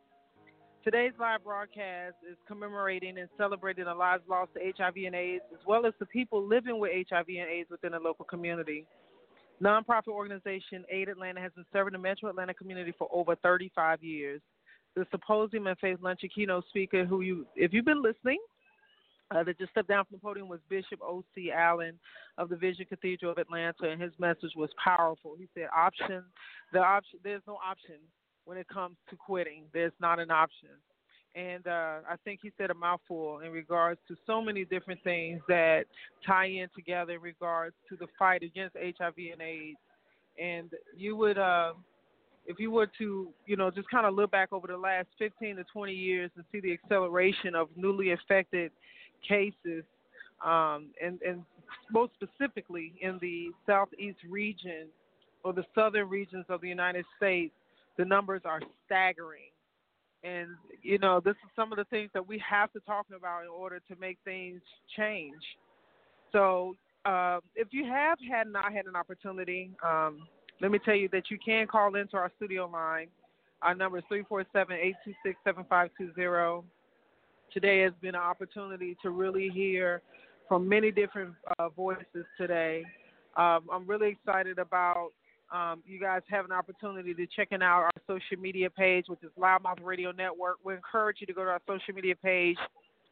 Today's 0.85 1.13
live 1.19 1.43
broadcast 1.43 2.15
is 2.31 2.37
commemorating 2.47 3.19
and 3.19 3.29
celebrating 3.37 3.87
the 3.87 3.95
lives 3.95 4.23
lost 4.29 4.53
to 4.55 4.61
HIV 4.61 4.95
and 5.07 5.17
AIDS, 5.17 5.43
as 5.53 5.59
well 5.67 5.87
as 5.87 5.93
the 5.99 6.07
people 6.07 6.47
living 6.47 6.79
with 6.79 6.93
HIV 7.11 7.27
and 7.31 7.51
AIDS 7.51 7.69
within 7.69 7.91
the 7.91 7.99
local 7.99 8.27
community. 8.27 8.87
Nonprofit 9.63 10.09
organization 10.09 10.85
Aid 10.91 11.09
Atlanta 11.09 11.41
has 11.41 11.53
been 11.53 11.67
serving 11.73 11.93
the 11.93 11.99
Metro 11.99 12.29
Atlanta 12.29 12.55
community 12.55 12.93
for 12.97 13.09
over 13.13 13.37
35 13.37 14.03
years. 14.03 14.41
The 14.97 15.07
symposium 15.11 15.67
and 15.67 15.79
faith 15.79 15.99
luncheon 16.01 16.31
keynote 16.35 16.65
speaker, 16.69 17.05
who 17.05 17.21
you, 17.21 17.47
if 17.55 17.73
you've 17.73 17.85
been 17.85 18.03
listening, 18.03 18.39
uh, 19.31 19.45
that 19.45 19.59
just 19.59 19.71
stepped 19.71 19.89
down 19.89 20.05
from 20.05 20.17
the 20.17 20.21
podium 20.21 20.49
was 20.49 20.59
Bishop 20.69 21.01
O.C. 21.03 21.53
Allen 21.53 21.99
of 22.39 22.49
the 22.49 22.57
Vision 22.57 22.85
Cathedral 22.89 23.31
of 23.31 23.39
Atlanta, 23.39 23.89
and 23.89 24.03
his 24.03 24.13
message 24.19 24.53
was 24.57 24.71
powerful. 24.83 25.37
He 25.39 25.49
said, 25.55 25.69
"Option, 25.75 26.25
the 26.73 26.81
option, 26.81 27.21
there's 27.23 27.43
no 27.47 27.57
option 27.65 27.97
when 28.45 28.59
it 28.59 28.67
comes 28.67 28.97
to 29.09 29.17
quitting. 29.17 29.67
There's 29.73 29.93
not 30.01 30.19
an 30.19 30.33
option." 30.33 30.71
And 31.35 31.67
uh, 31.67 31.99
I 32.09 32.17
think 32.25 32.41
he 32.43 32.51
said 32.59 32.71
a 32.71 32.75
mouthful 32.75 33.41
in 33.41 33.53
regards 33.53 34.01
to 34.09 34.17
so 34.27 34.43
many 34.43 34.65
different 34.65 35.03
things 35.05 35.41
that 35.49 35.85
tie 36.27 36.47
in 36.47 36.69
together 36.75 37.15
in 37.15 37.21
regards 37.21 37.75
to 37.89 37.97
the 37.97 38.07
fight 38.19 38.43
against 38.43 38.77
HIV 38.77 39.15
and 39.33 39.41
AIDS. 39.41 39.79
And 40.43 40.71
you 40.97 41.15
would, 41.17 41.39
uh, 41.39 41.75
if 42.47 42.59
you 42.59 42.73
were 42.73 42.89
to, 42.99 43.29
you 43.47 43.57
know, 43.57 43.71
just 43.71 43.89
kind 43.91 44.07
of 44.07 44.15
look 44.15 44.33
back 44.33 44.53
over 44.53 44.67
the 44.67 44.77
last 44.77 45.07
15 45.19 45.57
to 45.57 45.65
20 45.73 45.93
years 45.93 46.31
and 46.35 46.45
see 46.51 46.61
the 46.61 46.73
acceleration 46.73 47.55
of 47.55 47.69
newly 47.77 48.13
affected 48.13 48.73
cases, 49.27 49.85
um, 50.45 50.87
and, 51.01 51.21
and 51.23 51.45
most 51.93 52.13
specifically 52.15 52.93
in 53.01 53.19
the 53.21 53.51
southeast 53.67 54.19
region 54.29 54.89
or 55.45 55.53
the 55.53 55.65
southern 55.75 56.09
regions 56.09 56.45
of 56.49 56.61
the 56.61 56.69
United 56.69 57.05
States, 57.17 57.53
the 57.99 58.05
numbers 58.05 58.43
are 58.45 58.61
staggering. 58.87 59.51
And, 60.23 60.49
you 60.83 60.99
know, 60.99 61.21
this 61.21 61.33
is 61.33 61.51
some 61.57 61.73
of 61.73 61.79
the 61.79 61.85
things 61.85 62.11
that 62.13 62.27
we 62.27 62.43
have 62.49 62.73
to 62.73 62.81
talk 62.81 63.07
about 63.17 63.43
in 63.43 63.49
order 63.49 63.81
to 63.89 63.97
make 63.99 64.19
things 64.25 64.61
change. 64.97 65.43
So, 66.33 66.77
uh, 67.07 67.41
if 67.55 67.69
you 67.71 67.87
have 67.87 68.19
had 68.31 68.47
not 68.47 68.73
had 68.73 68.87
an 68.87 68.95
opportunity, 68.95 69.71
um, 69.83 70.27
let 70.61 70.71
me 70.71 70.79
tell 70.85 70.95
you 70.95 71.09
that 71.13 71.31
you 71.31 71.39
can 71.43 71.67
call 71.67 71.95
into 71.95 72.17
our 72.17 72.31
studio 72.37 72.67
line. 72.67 73.09
Our 73.63 73.75
number 73.75 73.99
is 73.99 74.05
347 74.09 74.77
826 74.77 75.39
7520 75.45 76.69
today 77.53 77.81
has 77.81 77.93
been 78.01 78.15
an 78.15 78.21
opportunity 78.21 78.97
to 79.03 79.11
really 79.11 79.49
hear 79.49 80.03
from 80.49 80.69
many 80.69 80.91
different 80.91 81.35
uh, 81.59 81.69
voices 81.69 82.27
today. 82.39 82.83
Um, 83.37 83.69
I'm 83.73 83.87
really 83.87 84.09
excited 84.09 84.59
about 84.59 85.11
um, 85.53 85.83
you 85.87 85.99
guys 85.99 86.23
have 86.29 86.45
an 86.45 86.53
opportunity 86.53 87.15
to 87.15 87.27
checking 87.27 87.63
out 87.63 87.83
our 87.83 87.91
social 88.07 88.39
media 88.41 88.71
page, 88.71 89.07
which 89.09 89.23
is 89.23 89.31
LouddMouth 89.39 89.83
Radio 89.83 90.13
Network. 90.13 90.59
We 90.65 90.75
encourage 90.75 91.17
you 91.21 91.27
to 91.27 91.33
go 91.33 91.45
to 91.45 91.51
our 91.51 91.61
social 91.67 91.95
media 91.95 92.15
page 92.17 92.59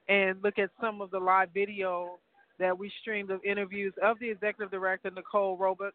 and 0.08 0.42
look 0.42 0.58
at 0.58 0.70
some 0.80 1.00
of 1.00 1.10
the 1.10 1.18
live 1.18 1.50
video 1.52 2.18
that 2.58 2.76
we 2.76 2.90
streamed 3.00 3.30
of 3.30 3.42
interviews 3.44 3.92
of 4.02 4.18
the 4.20 4.30
executive 4.30 4.70
director 4.70 5.10
Nicole 5.10 5.56
Roebuck, 5.56 5.94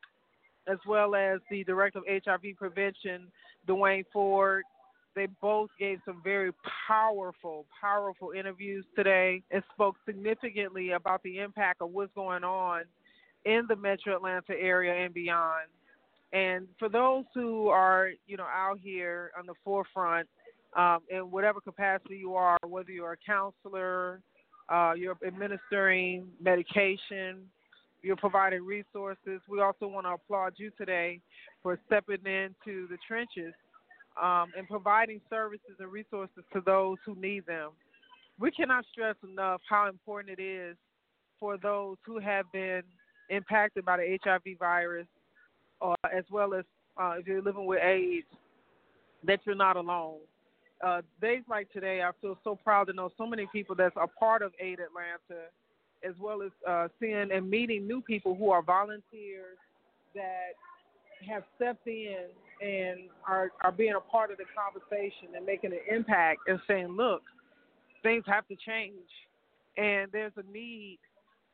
as 0.68 0.78
well 0.88 1.16
as 1.16 1.40
the 1.50 1.64
director 1.64 2.00
of 2.00 2.06
HIV 2.08 2.58
prevention 2.58 3.28
Dwayne 3.68 4.06
Ford, 4.12 4.64
they 5.16 5.28
both 5.42 5.70
gave 5.80 6.00
some 6.06 6.22
very 6.24 6.52
powerful, 6.88 7.66
powerful 7.80 8.32
interviews 8.32 8.86
today 8.96 9.44
and 9.52 9.64
spoke 9.74 9.96
significantly 10.06 10.92
about 10.92 11.22
the 11.24 11.40
impact 11.40 11.82
of 11.82 11.92
what's 11.92 12.14
going 12.16 12.44
on 12.44 12.84
in 13.46 13.66
the 13.68 13.76
metro 13.76 14.16
Atlanta 14.16 14.54
area 14.60 15.06
and 15.06 15.14
beyond. 15.14 15.68
And 16.34 16.68
for 16.80 16.90
those 16.90 17.26
who 17.34 17.70
are, 17.70 18.10
you 18.26 18.38
know, 18.38 18.48
out 18.52 18.80
here 18.82 19.32
on 19.40 19.46
the 19.46 19.54
forefront, 19.64 20.28
um, 20.76 21.00
in 21.10 21.30
whatever 21.30 21.62
capacity 21.62 22.18
you 22.18 22.34
are, 22.34 22.58
whether 22.68 22.92
you're 22.92 23.14
a 23.14 23.18
counselor, 23.26 24.22
uh, 24.70 24.94
you're 24.98 25.18
administering 25.26 26.28
medication, 26.42 27.44
you're 28.02 28.16
providing 28.16 28.66
resources, 28.66 29.40
we 29.48 29.62
also 29.62 29.88
want 29.88 30.06
to 30.06 30.12
applaud 30.12 30.54
you 30.58 30.72
today 30.78 31.20
for 31.62 31.80
stepping 31.86 32.26
into 32.26 32.88
the 32.88 32.98
trenches 33.08 33.54
um, 34.22 34.52
and 34.58 34.68
providing 34.68 35.22
services 35.30 35.76
and 35.80 35.92
resources 35.92 36.44
to 36.52 36.62
those 36.66 36.98
who 37.06 37.16
need 37.16 37.46
them. 37.46 37.72
We 38.40 38.52
cannot 38.52 38.86
stress 38.92 39.16
enough 39.24 39.62
how 39.70 39.88
important 39.88 40.38
it 40.40 40.42
is 40.42 40.76
for 41.40 41.58
those 41.58 41.98
who 42.06 42.20
have 42.20 42.46
been 42.52 42.82
impacted 43.30 43.86
by 43.86 43.98
the 43.98 44.18
HIV 44.24 44.58
virus, 44.60 45.08
uh, 45.84 45.96
as 46.16 46.24
well 46.32 46.54
as 46.54 46.64
uh, 46.98 47.16
if 47.18 47.28
you're 47.28 47.42
living 47.42 47.66
with 47.66 47.80
AIDS, 47.82 48.28
that 49.26 49.40
you're 49.46 49.56
not 49.56 49.76
alone. 49.76 50.18
Uh, 50.86 51.02
days 51.22 51.44
like 51.50 51.72
today, 51.72 52.02
I 52.02 52.12
feel 52.22 52.38
so 52.44 52.56
proud 52.56 52.88
to 52.88 52.94
know 52.94 53.10
so 53.18 53.26
many 53.26 53.48
people 53.52 53.76
that's 53.76 53.96
a 53.96 54.08
part 54.08 54.42
of 54.42 54.52
Aid 54.60 54.80
Atlanta, 54.80 55.44
as 56.08 56.14
well 56.20 56.42
as 56.42 56.52
uh, 56.68 56.88
seeing 57.00 57.32
and 57.32 57.50
meeting 57.50 57.88
new 57.88 58.02
people 58.02 58.36
who 58.36 58.52
are 58.52 58.62
volunteers 58.62 59.58
that 60.14 60.54
have 61.28 61.44
stepped 61.56 61.88
in 61.88 62.26
and 62.62 63.10
are 63.28 63.52
are 63.62 63.72
being 63.72 63.94
a 63.96 64.00
part 64.00 64.32
of 64.32 64.38
the 64.38 64.44
conversation 64.56 65.36
and 65.36 65.46
making 65.46 65.72
an 65.72 65.80
impact 65.90 66.42
and 66.48 66.60
saying, 66.68 66.88
look, 66.88 67.22
things 68.04 68.24
have 68.28 68.46
to 68.48 68.56
change, 68.56 68.94
and 69.78 70.12
there's 70.12 70.34
a 70.36 70.52
need 70.52 71.00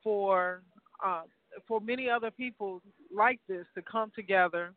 for 0.04 0.62
uh, 1.06 1.22
for 1.68 1.80
many 1.80 2.10
other 2.10 2.32
people 2.32 2.82
like 3.14 3.40
this 3.48 3.66
to 3.76 3.82
come 3.82 4.12
together 4.16 4.74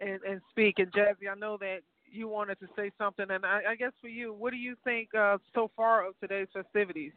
and, 0.00 0.20
and 0.28 0.40
speak. 0.50 0.78
And 0.78 0.92
Jazzy, 0.92 1.30
I 1.30 1.38
know 1.38 1.56
that 1.58 1.80
you 2.10 2.28
wanted 2.28 2.58
to 2.60 2.66
say 2.76 2.90
something, 2.98 3.26
and 3.30 3.44
I, 3.44 3.62
I 3.70 3.74
guess 3.76 3.92
for 4.00 4.08
you, 4.08 4.32
what 4.32 4.50
do 4.50 4.56
you 4.56 4.76
think 4.84 5.14
uh, 5.14 5.38
so 5.54 5.70
far 5.76 6.06
of 6.06 6.14
today's 6.20 6.48
festivities? 6.52 7.12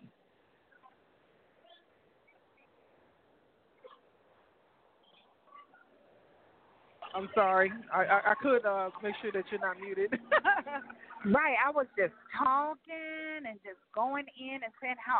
I'm 7.15 7.29
sorry. 7.33 7.71
I 7.93 8.03
I, 8.05 8.31
I 8.31 8.33
could 8.41 8.65
uh, 8.65 8.89
make 9.01 9.15
sure 9.21 9.31
that 9.31 9.43
you're 9.49 9.59
not 9.59 9.79
muted. 9.79 10.11
right. 11.25 11.57
I 11.65 11.71
was 11.71 11.87
just 11.97 12.13
talking 12.37 13.49
and 13.49 13.59
just 13.65 13.81
going 13.95 14.25
in 14.39 14.61
and 14.63 14.73
saying 14.81 14.95
how 15.03 15.19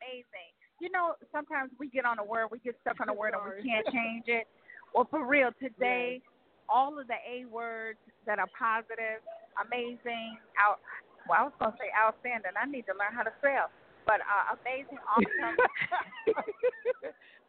amazing. 0.00 0.65
You 0.80 0.90
know, 0.90 1.14
sometimes 1.32 1.70
we 1.78 1.88
get 1.88 2.04
on 2.04 2.18
a 2.18 2.24
word, 2.24 2.48
we 2.50 2.58
get 2.58 2.76
stuck 2.82 3.00
on 3.00 3.08
a 3.08 3.14
word, 3.14 3.34
and 3.34 3.42
we 3.44 3.62
can't 3.64 3.86
change 3.92 4.24
it. 4.26 4.46
Well, 4.94 5.06
for 5.10 5.26
real, 5.26 5.50
today, 5.60 6.20
yes. 6.20 6.32
all 6.68 6.98
of 6.98 7.06
the 7.06 7.16
A 7.24 7.46
words 7.46 7.98
that 8.26 8.38
are 8.38 8.48
positive, 8.58 9.24
amazing, 9.60 10.38
out. 10.60 10.80
Well, 11.28 11.38
I 11.40 11.42
was 11.44 11.52
gonna 11.58 11.76
say 11.80 11.90
outstanding. 11.96 12.52
I 12.54 12.66
need 12.70 12.86
to 12.86 12.94
learn 12.94 13.12
how 13.16 13.24
to 13.24 13.32
spell 13.38 13.70
but 14.06 14.22
uh, 14.22 14.54
amazing, 14.62 15.02
awesome. 15.10 15.56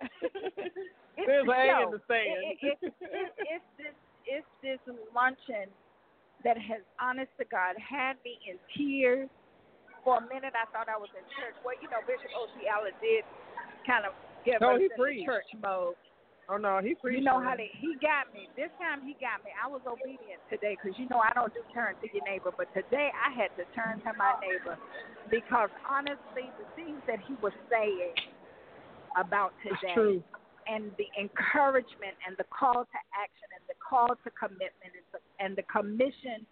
There's 1.15 1.45
an 1.45 1.53
A 1.53 1.83
in 1.85 1.91
the 1.93 2.01
saying. 2.09 2.57
It, 2.61 2.77
it, 2.81 2.81
it, 2.81 2.93
it, 2.99 3.31
it's 3.37 3.69
this 3.77 3.95
it's 4.25 4.47
this 4.61 4.79
luncheon 5.15 5.69
that 6.43 6.57
has, 6.57 6.81
honest 6.99 7.31
to 7.39 7.45
God, 7.45 7.75
had 7.77 8.17
me 8.25 8.37
in 8.49 8.57
tears. 8.75 9.29
For 10.03 10.17
a 10.17 10.23
minute, 10.25 10.55
I 10.55 10.65
thought 10.71 10.87
I 10.87 10.97
was 10.97 11.11
in 11.15 11.25
church. 11.35 11.55
Well, 11.65 11.75
you 11.81 11.89
know, 11.91 12.01
Bishop. 12.07 12.31
Allen 12.33 12.95
did 12.99 13.23
kind 13.85 14.05
of 14.05 14.13
give 14.43 14.61
no, 14.61 14.75
us 14.75 14.81
in 14.81 14.91
the 14.91 15.25
church 15.25 15.49
mode. 15.61 15.99
Oh 16.47 16.55
no, 16.55 16.79
he 16.79 16.95
preached. 16.95 17.19
You 17.19 17.27
know 17.27 17.43
how 17.43 17.59
they, 17.59 17.67
he 17.75 17.99
got 17.99 18.31
me. 18.31 18.47
This 18.55 18.71
time 18.79 19.03
he 19.03 19.19
got 19.19 19.43
me. 19.43 19.51
I 19.51 19.67
was 19.67 19.83
obedient 19.83 20.39
today 20.47 20.79
because 20.79 20.95
you 20.95 21.03
know 21.11 21.19
I 21.19 21.35
don't 21.35 21.51
do 21.51 21.59
turn 21.75 21.99
to 21.99 22.07
your 22.07 22.23
neighbor, 22.23 22.55
but 22.55 22.71
today 22.71 23.11
I 23.11 23.35
had 23.35 23.51
to 23.59 23.67
turn 23.75 23.99
to 24.07 24.15
my 24.15 24.39
neighbor 24.39 24.79
because 25.27 25.67
honestly, 25.83 26.47
the 26.55 26.67
things 26.79 27.03
that 27.03 27.19
he 27.27 27.35
was 27.43 27.51
saying 27.67 28.15
about 29.19 29.51
today 29.59 30.23
and 30.71 30.91
the 30.95 31.07
encouragement 31.19 32.15
and 32.23 32.39
the 32.39 32.47
call 32.47 32.87
to 32.87 32.99
action 33.11 33.47
and 33.51 33.63
the 33.67 33.75
call 33.83 34.15
to 34.15 34.29
commitment 34.31 34.95
and 34.95 35.03
the, 35.11 35.19
and 35.43 35.51
the 35.59 35.67
commission 35.67 36.47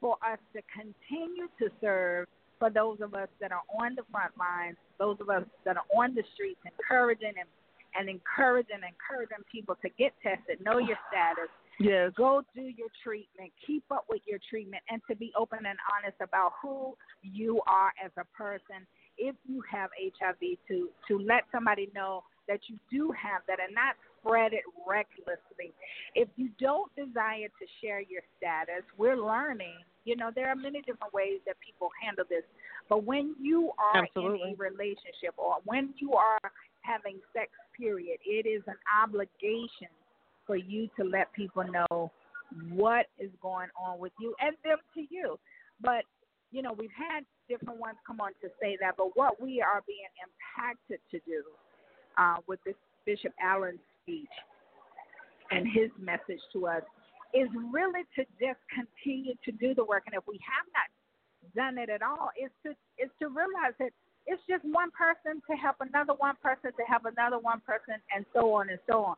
for 0.00 0.20
us 0.20 0.40
to 0.52 0.60
continue 0.68 1.48
to 1.56 1.72
serve 1.80 2.28
for 2.58 2.70
those 2.70 2.98
of 3.00 3.14
us 3.14 3.28
that 3.40 3.52
are 3.52 3.62
on 3.78 3.94
the 3.94 4.02
front 4.10 4.36
lines, 4.38 4.76
those 4.98 5.16
of 5.20 5.28
us 5.28 5.44
that 5.64 5.76
are 5.76 5.86
on 5.96 6.14
the 6.14 6.22
streets, 6.34 6.60
encouraging 6.64 7.34
and 7.38 7.48
and 7.98 8.08
encouraging 8.08 8.80
encouraging 8.84 9.42
people 9.50 9.74
to 9.82 9.88
get 9.98 10.12
tested, 10.22 10.62
know 10.64 10.78
your 10.78 10.98
status. 11.08 11.48
Yes. 11.80 12.12
Go 12.16 12.42
do 12.54 12.62
your 12.62 12.88
treatment, 13.04 13.52
keep 13.66 13.84
up 13.90 14.04
with 14.10 14.20
your 14.26 14.38
treatment, 14.50 14.82
and 14.90 15.00
to 15.08 15.16
be 15.16 15.32
open 15.38 15.60
and 15.64 15.78
honest 15.94 16.16
about 16.20 16.52
who 16.60 16.96
you 17.22 17.60
are 17.66 17.92
as 18.04 18.10
a 18.18 18.24
person. 18.36 18.86
If 19.16 19.36
you 19.48 19.62
have 19.70 19.90
HIV, 19.96 20.58
to 20.68 20.90
to 21.08 21.18
let 21.18 21.44
somebody 21.52 21.90
know 21.94 22.24
that 22.48 22.60
you 22.68 22.78
do 22.90 23.12
have 23.12 23.42
that, 23.46 23.58
and 23.60 23.74
not 23.74 23.94
spread 24.20 24.52
it 24.52 24.64
recklessly. 24.86 25.72
If 26.14 26.28
you 26.36 26.50
don't 26.58 26.90
desire 26.96 27.48
to 27.48 27.66
share 27.80 28.00
your 28.00 28.22
status, 28.36 28.84
we're 28.96 29.16
learning. 29.16 29.78
You 30.08 30.16
know, 30.16 30.30
there 30.34 30.48
are 30.48 30.56
many 30.56 30.80
different 30.80 31.12
ways 31.12 31.40
that 31.46 31.56
people 31.60 31.90
handle 32.02 32.24
this. 32.28 32.44
But 32.88 33.04
when 33.04 33.36
you 33.40 33.72
are 33.76 34.02
Absolutely. 34.02 34.40
in 34.48 34.54
a 34.54 34.56
relationship 34.56 35.36
or 35.36 35.56
when 35.64 35.92
you 35.98 36.14
are 36.14 36.40
having 36.82 37.18
sex, 37.34 37.50
period. 37.78 38.18
It 38.24 38.46
is 38.46 38.62
an 38.66 38.74
obligation 39.02 39.88
for 40.46 40.56
you 40.56 40.88
to 40.98 41.04
let 41.04 41.32
people 41.32 41.64
know 41.64 42.10
what 42.70 43.06
is 43.18 43.30
going 43.40 43.68
on 43.80 43.98
with 43.98 44.12
you 44.20 44.34
and 44.40 44.56
them 44.64 44.78
to 44.94 45.02
you. 45.14 45.38
But, 45.80 46.04
you 46.50 46.62
know, 46.62 46.74
we've 46.76 46.90
had 46.96 47.24
different 47.48 47.78
ones 47.78 47.96
come 48.06 48.20
on 48.20 48.32
to 48.42 48.48
say 48.60 48.76
that, 48.80 48.94
but 48.96 49.16
what 49.16 49.40
we 49.40 49.62
are 49.62 49.82
being 49.86 50.08
impacted 50.24 50.98
to 51.10 51.18
do 51.20 51.42
uh, 52.18 52.36
with 52.46 52.58
this 52.64 52.74
Bishop 53.06 53.32
Allen 53.40 53.78
speech 54.02 54.28
and 55.50 55.66
his 55.66 55.90
message 56.00 56.40
to 56.52 56.66
us 56.66 56.82
is 57.34 57.48
really 57.72 58.04
to 58.16 58.24
just 58.40 58.60
continue 58.72 59.34
to 59.44 59.52
do 59.52 59.74
the 59.74 59.84
work. 59.84 60.04
And 60.06 60.14
if 60.14 60.24
we 60.26 60.40
have 60.44 60.66
not 60.72 60.88
done 61.54 61.78
it 61.78 61.90
at 61.90 62.02
all, 62.02 62.30
is 62.40 62.50
to 62.64 62.70
is 62.96 63.10
to 63.20 63.28
realize 63.28 63.76
that 63.78 63.90
it's 64.26 64.42
just 64.48 64.64
one 64.64 64.90
person 64.92 65.40
to 65.48 65.56
help 65.56 65.76
another 65.80 66.12
one 66.18 66.36
person 66.42 66.72
to 66.72 66.84
help 66.84 67.04
another 67.04 67.38
one 67.38 67.60
person, 67.64 67.96
and 68.14 68.24
so 68.32 68.52
on 68.52 68.68
and 68.68 68.78
so 68.88 69.04
on. 69.04 69.16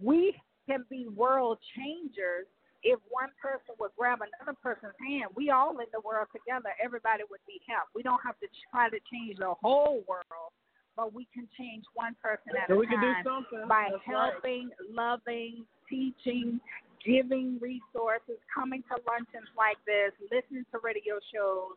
We 0.00 0.34
can 0.66 0.84
be 0.90 1.06
world 1.14 1.58
changers 1.76 2.46
if 2.82 3.00
one 3.08 3.30
person 3.40 3.74
would 3.80 3.90
grab 3.96 4.20
another 4.20 4.56
person's 4.62 4.96
hand. 5.00 5.32
We 5.34 5.50
all 5.50 5.72
in 5.80 5.88
the 5.92 6.00
world 6.04 6.28
together, 6.32 6.70
everybody 6.82 7.24
would 7.30 7.40
be 7.46 7.60
helped. 7.66 7.94
We 7.94 8.02
don't 8.02 8.20
have 8.24 8.38
to 8.40 8.48
try 8.70 8.90
to 8.90 8.98
change 9.10 9.38
the 9.38 9.54
whole 9.60 10.04
world 10.06 10.52
but 10.96 11.12
we 11.12 11.26
can 11.34 11.48
change 11.58 11.84
one 11.94 12.14
person 12.22 12.54
at 12.60 12.68
So 12.68 12.74
a 12.74 12.78
we 12.78 12.86
can 12.86 13.00
do 13.00 13.12
time 13.12 13.24
something. 13.24 13.68
by 13.68 13.88
That's 13.90 14.02
right. 14.06 14.32
helping, 14.32 14.70
loving, 14.90 15.64
teaching, 15.88 16.60
giving 17.04 17.60
resources, 17.60 18.40
coming 18.48 18.82
to 18.88 18.96
luncheons 19.06 19.48
like 19.54 19.78
this, 19.86 20.10
listening 20.32 20.64
to 20.72 20.80
radio 20.82 21.20
shows, 21.30 21.76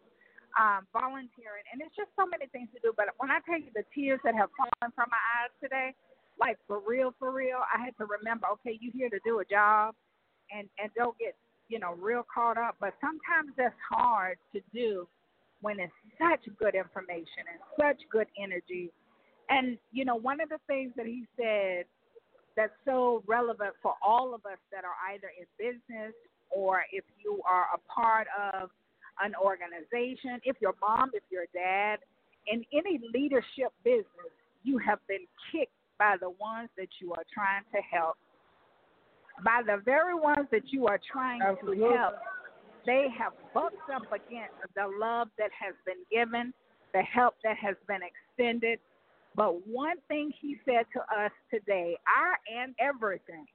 um, 0.56 0.88
volunteering, 0.96 1.68
and 1.70 1.84
it's 1.84 1.94
just 1.94 2.10
so 2.16 2.26
many 2.26 2.48
things 2.50 2.72
to 2.74 2.80
do. 2.82 2.96
But 2.96 3.14
when 3.20 3.30
I 3.30 3.44
tell 3.46 3.60
you 3.60 3.70
the 3.76 3.86
tears 3.94 4.20
that 4.24 4.34
have 4.34 4.50
fallen 4.58 4.90
from 4.96 5.12
my 5.12 5.24
eyes 5.44 5.54
today, 5.62 5.94
like 6.40 6.58
for 6.66 6.82
real, 6.82 7.14
for 7.20 7.32
real, 7.32 7.60
I 7.62 7.84
had 7.84 7.94
to 8.00 8.06
remember, 8.08 8.48
okay, 8.60 8.78
you're 8.80 8.96
here 8.96 9.10
to 9.10 9.20
do 9.26 9.40
a 9.40 9.46
job, 9.46 9.94
and 10.50 10.68
and 10.80 10.90
don't 10.96 11.18
get 11.20 11.36
you 11.68 11.78
know 11.80 11.94
real 12.00 12.26
caught 12.26 12.58
up. 12.58 12.76
But 12.80 12.94
sometimes 13.02 13.54
that's 13.58 13.78
hard 13.92 14.38
to 14.54 14.62
do 14.74 15.08
when 15.62 15.80
it's 15.80 15.94
such 16.18 16.42
good 16.58 16.76
information 16.76 17.46
and 17.52 17.60
such 17.78 18.02
good 18.10 18.28
energy. 18.42 18.92
And 19.50 19.78
you 19.92 20.06
know, 20.06 20.16
one 20.16 20.42
of 20.42 20.50
the 20.50 20.60
things 20.68 20.94
that 20.96 21.06
he 21.06 21.26
said 21.38 21.86
that's 22.58 22.74
so 22.84 23.24
relevant 23.28 23.76
for 23.82 23.94
all 24.06 24.34
of 24.34 24.44
us 24.46 24.58
that 24.74 24.84
are 24.84 24.98
either 25.14 25.30
in 25.40 25.46
business 25.58 26.14
or 26.50 26.84
if 26.92 27.06
you 27.24 27.40
are 27.48 27.68
a 27.74 27.80
part 27.94 28.28
of 28.36 28.70
an 29.24 29.34
organization, 29.42 30.42
if 30.44 30.58
you're 30.60 30.76
mom, 30.82 31.12
if 31.14 31.24
you're 31.30 31.46
dad, 31.54 32.00
in 32.48 32.66
any 32.74 33.00
leadership 33.14 33.72
business, 33.84 34.34
you 34.64 34.78
have 34.80 35.00
been 35.08 35.26
kicked 35.52 35.72
by 36.00 36.16
the 36.20 36.30
ones 36.30 36.70
that 36.78 36.90
you 37.00 37.14
are 37.14 37.24
trying 37.34 37.64
to 37.74 37.82
help. 37.82 38.18
By 39.46 39.62
the 39.66 39.82
very 39.86 40.16
ones 40.16 40.48
that 40.52 40.72
you 40.72 40.88
are 40.88 41.00
trying 41.12 41.42
Absolutely. 41.42 41.88
to 41.88 41.96
help, 41.96 42.16
they 42.86 43.08
have 43.18 43.34
bucked 43.54 43.90
up 43.94 44.04
against 44.08 44.56
the 44.76 44.90
love 45.00 45.28
that 45.38 45.52
has 45.54 45.76
been 45.86 46.02
given, 46.12 46.54
the 46.94 47.02
help 47.02 47.36
that 47.44 47.58
has 47.58 47.76
been 47.88 48.00
extended. 48.02 48.80
But 49.38 49.68
one 49.68 49.98
thing 50.08 50.34
he 50.42 50.58
said 50.66 50.86
to 50.94 51.00
us 51.16 51.32
today, 51.54 51.96
our 52.10 52.38
and 52.52 52.74
everything, 52.80 53.46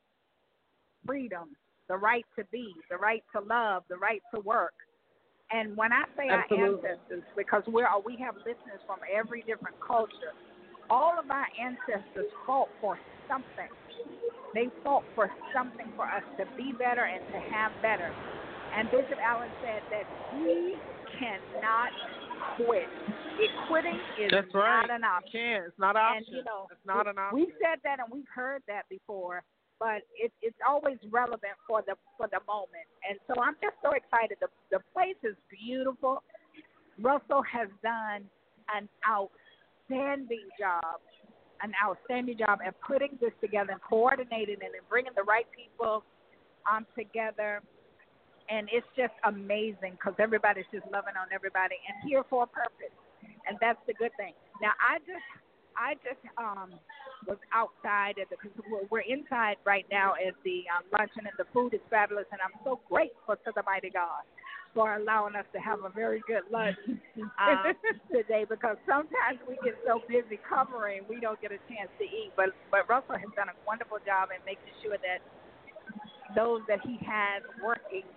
freedom, 1.04 1.56
the 1.88 1.96
right 1.96 2.24
to 2.38 2.44
be, 2.52 2.72
the 2.88 2.96
right 2.96 3.24
to 3.34 3.42
love, 3.42 3.82
the 3.90 3.96
right 3.96 4.22
to 4.32 4.40
work. 4.40 4.72
And 5.50 5.76
when 5.76 5.92
I 5.92 6.04
say 6.16 6.30
Absolutely. 6.30 6.86
our 6.86 6.92
ancestors, 6.92 7.24
because 7.36 7.64
we're 7.66 7.88
we 8.06 8.16
have 8.24 8.36
listeners 8.36 8.80
from 8.86 9.00
every 9.12 9.42
different 9.42 9.76
culture, 9.84 10.32
all 10.88 11.18
of 11.18 11.28
our 11.28 11.46
ancestors 11.60 12.30
fought 12.46 12.70
for 12.80 12.96
something. 13.28 13.68
They 14.54 14.68
fought 14.84 15.04
for 15.16 15.28
something 15.52 15.92
for 15.96 16.06
us 16.06 16.22
to 16.38 16.46
be 16.56 16.72
better 16.78 17.04
and 17.10 17.20
to 17.34 17.40
have 17.52 17.72
better. 17.82 18.08
And 18.78 18.88
Bishop 18.90 19.18
Allen 19.20 19.50
said 19.60 19.82
that 19.90 20.06
we 20.38 20.76
cannot 21.18 21.90
quit. 22.56 22.88
It, 23.40 23.50
quitting 23.68 23.98
is 24.20 24.30
That's 24.30 24.52
right. 24.54 24.86
not 24.86 24.90
an 24.90 25.04
option. 25.04 25.32
Can't. 25.32 25.64
It's 25.66 25.78
not 25.78 25.96
an 25.96 26.02
And 26.02 26.22
option. 26.22 26.34
you 26.34 26.44
know, 26.44 26.68
it's 26.70 26.86
not 26.86 27.06
an 27.08 27.18
option. 27.18 27.34
We've 27.38 27.54
said 27.58 27.80
that 27.84 27.98
and 27.98 28.08
we've 28.12 28.28
heard 28.32 28.62
that 28.68 28.88
before, 28.88 29.42
but 29.80 30.02
it, 30.14 30.30
it's 30.42 30.56
always 30.66 30.98
relevant 31.10 31.56
for 31.66 31.82
the 31.86 31.94
for 32.16 32.28
the 32.28 32.40
moment. 32.46 32.86
And 33.08 33.18
so 33.26 33.40
I'm 33.40 33.56
just 33.62 33.76
so 33.82 33.92
excited. 33.92 34.36
The 34.40 34.48
the 34.70 34.80
place 34.92 35.18
is 35.24 35.34
beautiful. 35.50 36.22
Russell 37.00 37.42
has 37.42 37.68
done 37.82 38.28
an 38.76 38.86
outstanding 39.08 40.46
job, 40.60 41.00
an 41.62 41.72
outstanding 41.82 42.36
job 42.38 42.60
at 42.64 42.78
putting 42.80 43.18
this 43.20 43.32
together 43.40 43.72
and 43.72 43.80
coordinating 43.82 44.56
it 44.60 44.70
and 44.76 44.86
bringing 44.88 45.12
the 45.16 45.24
right 45.24 45.46
people 45.56 46.04
um 46.70 46.86
together. 46.96 47.60
And 48.52 48.68
it's 48.68 48.86
just 48.92 49.16
amazing 49.24 49.96
because 49.96 50.12
everybody's 50.20 50.68
just 50.68 50.84
loving 50.92 51.16
on 51.16 51.32
everybody 51.32 51.80
and 51.88 51.96
here 52.04 52.20
for 52.28 52.44
a 52.44 52.50
purpose, 52.52 52.92
and 53.48 53.56
that's 53.64 53.80
the 53.88 53.94
good 53.96 54.12
thing. 54.20 54.36
Now 54.60 54.76
I 54.76 55.00
just 55.08 55.24
I 55.72 55.96
just 56.04 56.20
um 56.36 56.76
was 57.26 57.38
outside 57.54 58.18
at 58.20 58.28
the 58.28 58.36
because 58.36 58.52
we're, 58.90 59.06
inside 59.06 59.56
right 59.64 59.86
now 59.90 60.12
at 60.18 60.34
the 60.44 60.66
um, 60.74 60.82
luncheon 60.90 61.24
and 61.24 61.36
the 61.38 61.46
food 61.54 61.72
is 61.74 61.80
fabulous 61.88 62.26
and 62.32 62.40
I'm 62.42 62.54
so 62.64 62.80
grateful 62.90 63.38
to 63.38 63.50
the 63.54 63.62
mighty 63.62 63.90
God 63.90 64.26
for 64.74 64.96
allowing 64.96 65.36
us 65.36 65.44
to 65.52 65.60
have 65.60 65.84
a 65.84 65.92
very 65.92 66.22
good 66.26 66.42
lunch 66.50 66.76
um, 67.38 67.76
today 68.12 68.42
because 68.48 68.74
sometimes 68.88 69.38
we 69.46 69.54
get 69.62 69.78
so 69.86 70.02
busy 70.08 70.40
covering 70.42 71.06
we 71.08 71.20
don't 71.20 71.38
get 71.40 71.52
a 71.52 71.60
chance 71.70 71.90
to 71.98 72.04
eat 72.04 72.32
but 72.34 72.50
but 72.70 72.88
Russell 72.88 73.16
has 73.16 73.30
done 73.36 73.48
a 73.52 73.56
wonderful 73.66 74.02
job 74.02 74.34
in 74.34 74.40
making 74.42 74.72
sure 74.82 74.98
that 74.98 75.22
those 76.34 76.62
that 76.66 76.80
he 76.82 76.98
has 77.04 77.44
working 77.62 78.08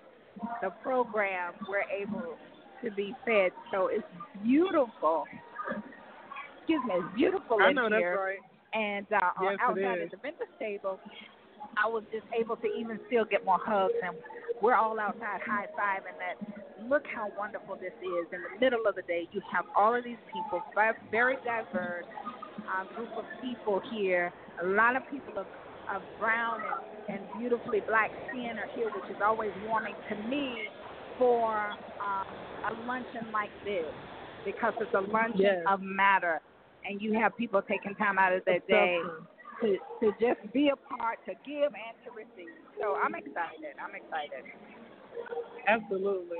the 0.62 0.70
program 0.84 1.54
we're 1.70 1.84
able 1.96 2.36
to 2.84 2.92
be 2.92 3.14
fed 3.26 3.52
so 3.72 3.88
it's 3.88 4.04
beautiful 4.44 5.26
excuse 6.66 6.82
me, 6.88 6.94
it's 6.98 7.16
beautiful 7.16 7.58
I 7.62 7.70
in 7.70 7.76
know 7.76 7.90
that's 7.90 8.02
here. 8.02 8.18
right. 8.18 8.42
And 8.74 9.06
uh, 9.14 9.30
Yes, 9.42 9.58
outside 9.62 10.02
at 10.02 10.12
the 10.12 10.18
vendor's 10.18 10.50
table, 10.60 11.00
I 11.78 11.88
was 11.88 12.04
just 12.12 12.26
able 12.38 12.56
to 12.58 12.68
even 12.68 13.00
still 13.08 13.24
get 13.24 13.46
more 13.46 13.60
hugs, 13.62 13.94
and 14.04 14.18
we're 14.62 14.76
all 14.76 15.00
outside 15.00 15.42
high 15.46 15.68
fiving 15.78 16.18
that. 16.18 16.36
Look 16.90 17.04
how 17.14 17.32
wonderful 17.38 17.76
this 17.76 17.94
is. 18.02 18.26
In 18.34 18.42
the 18.42 18.60
middle 18.60 18.82
of 18.88 18.96
the 18.96 19.04
day, 19.04 19.30
you 19.32 19.42
have 19.54 19.66
all 19.78 19.96
of 19.96 20.04
these 20.04 20.18
people, 20.34 20.62
ve- 20.76 20.98
very 21.12 21.36
diverse 21.46 22.06
um, 22.74 22.88
group 22.96 23.10
of 23.16 23.26
people 23.42 23.80
here. 23.94 24.34
A 24.64 24.66
lot 24.66 24.96
of 24.96 25.04
people 25.10 25.38
of, 25.38 25.46
of 25.94 26.04
brown 26.18 26.62
and, 27.08 27.16
and 27.18 27.28
beautifully 27.38 27.82
black 27.88 28.12
skin 28.30 28.58
are 28.58 28.70
here, 28.74 28.88
which 28.90 29.10
is 29.10 29.18
always 29.26 29.52
warming 29.62 29.96
to 30.10 30.16
me 30.16 30.70
for 31.18 31.70
um, 32.02 32.38
a 32.70 32.74
luncheon 32.86 33.32
like 33.32 33.52
this 33.64 33.94
because 34.44 34.74
it's 34.80 34.94
a 34.94 35.02
luncheon 35.02 35.40
Yes. 35.40 35.64
of 35.68 35.82
matter, 35.82 36.42
and 36.84 37.02
you 37.02 37.14
have 37.14 37.36
people 37.38 37.62
taking 37.62 37.96
time 37.96 38.18
out 38.20 38.34
of 38.34 38.44
their 38.46 38.58
It's 38.58 38.68
day 38.68 39.00
true. 39.02 39.26
to 39.62 39.78
to 40.02 40.12
just 40.20 40.54
be 40.54 40.70
a 40.70 40.78
part, 40.98 41.20
to 41.26 41.34
give 41.46 41.72
and 41.74 41.96
to 42.04 42.12
receive. 42.12 42.54
So 42.80 42.96
I'm 43.04 43.16
excited. 43.16 43.76
I'm 43.84 43.96
excited. 43.96 44.46
Absolutely. 45.68 46.38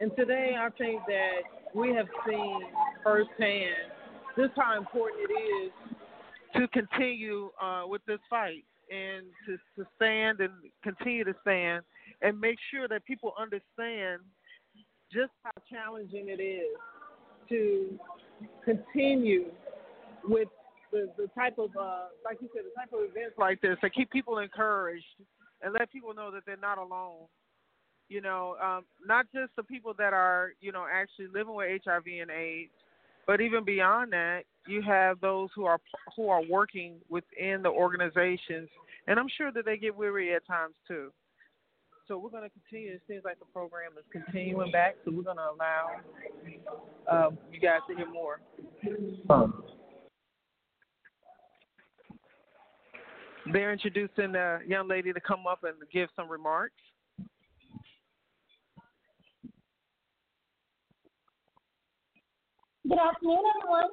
And 0.00 0.10
today, 0.16 0.54
I 0.58 0.68
think 0.78 1.02
that 1.06 1.42
we 1.74 1.94
have 1.94 2.06
seen 2.26 2.60
firsthand 3.02 3.74
just 4.36 4.52
how 4.56 4.76
important 4.78 5.30
it 5.30 5.32
is 5.34 5.72
to 6.56 6.68
continue 6.68 7.50
uh, 7.62 7.82
with 7.86 8.02
this 8.06 8.18
fight 8.28 8.64
and 8.90 9.26
to, 9.46 9.56
to 9.76 9.88
stand 9.96 10.40
and 10.40 10.52
continue 10.82 11.24
to 11.24 11.34
stand 11.42 11.82
and 12.22 12.40
make 12.40 12.56
sure 12.70 12.88
that 12.88 13.04
people 13.04 13.32
understand 13.38 14.20
just 15.12 15.30
how 15.42 15.50
challenging 15.70 16.28
it 16.28 16.42
is 16.42 16.76
to 17.48 17.98
continue 18.64 19.46
with 20.24 20.48
the, 20.92 21.10
the 21.16 21.28
type 21.34 21.58
of, 21.58 21.70
uh, 21.78 22.06
like 22.24 22.38
you 22.40 22.48
said, 22.54 22.62
the 22.64 22.80
type 22.80 22.92
of 22.92 23.10
events 23.10 23.34
like 23.38 23.60
this 23.60 23.76
that 23.82 23.94
keep 23.94 24.10
people 24.10 24.38
encouraged 24.38 25.04
and 25.62 25.74
let 25.78 25.90
people 25.92 26.14
know 26.14 26.30
that 26.30 26.42
they're 26.46 26.56
not 26.56 26.78
alone. 26.78 27.26
You 28.08 28.20
know, 28.20 28.56
um, 28.62 28.84
not 29.04 29.26
just 29.34 29.50
the 29.56 29.62
people 29.62 29.94
that 29.98 30.12
are, 30.12 30.50
you 30.60 30.72
know, 30.72 30.86
actually 30.90 31.26
living 31.32 31.54
with 31.54 31.80
HIV 31.84 32.04
and 32.20 32.30
AIDS, 32.30 32.70
but 33.26 33.40
even 33.40 33.64
beyond 33.64 34.12
that, 34.12 34.42
you 34.66 34.82
have 34.82 35.20
those 35.20 35.50
who 35.54 35.64
are 35.64 35.78
who 36.16 36.28
are 36.28 36.42
working 36.42 36.96
within 37.08 37.62
the 37.62 37.68
organizations, 37.68 38.68
and 39.06 39.18
I'm 39.18 39.28
sure 39.36 39.52
that 39.52 39.64
they 39.64 39.76
get 39.76 39.94
weary 39.94 40.34
at 40.34 40.46
times 40.46 40.74
too. 40.88 41.12
So 42.06 42.18
we're 42.18 42.30
going 42.30 42.42
to 42.42 42.50
continue. 42.50 42.92
It 42.92 43.02
seems 43.08 43.24
like 43.24 43.38
the 43.38 43.46
program 43.46 43.92
is 43.98 44.04
continuing 44.12 44.70
back, 44.70 44.96
so 45.04 45.10
we're 45.10 45.22
going 45.22 45.38
to 45.38 45.50
allow 45.54 47.26
um, 47.26 47.38
you 47.50 47.58
guys 47.60 47.80
to 47.88 47.96
hear 47.96 48.10
more. 48.10 48.40
They're 53.52 53.72
introducing 53.72 54.32
the 54.32 54.60
young 54.66 54.88
lady 54.88 55.12
to 55.12 55.20
come 55.20 55.46
up 55.46 55.64
and 55.64 55.74
give 55.92 56.08
some 56.16 56.30
remarks. 56.30 56.74
Good 62.86 62.98
afternoon, 62.98 63.38
everyone. 63.56 63.90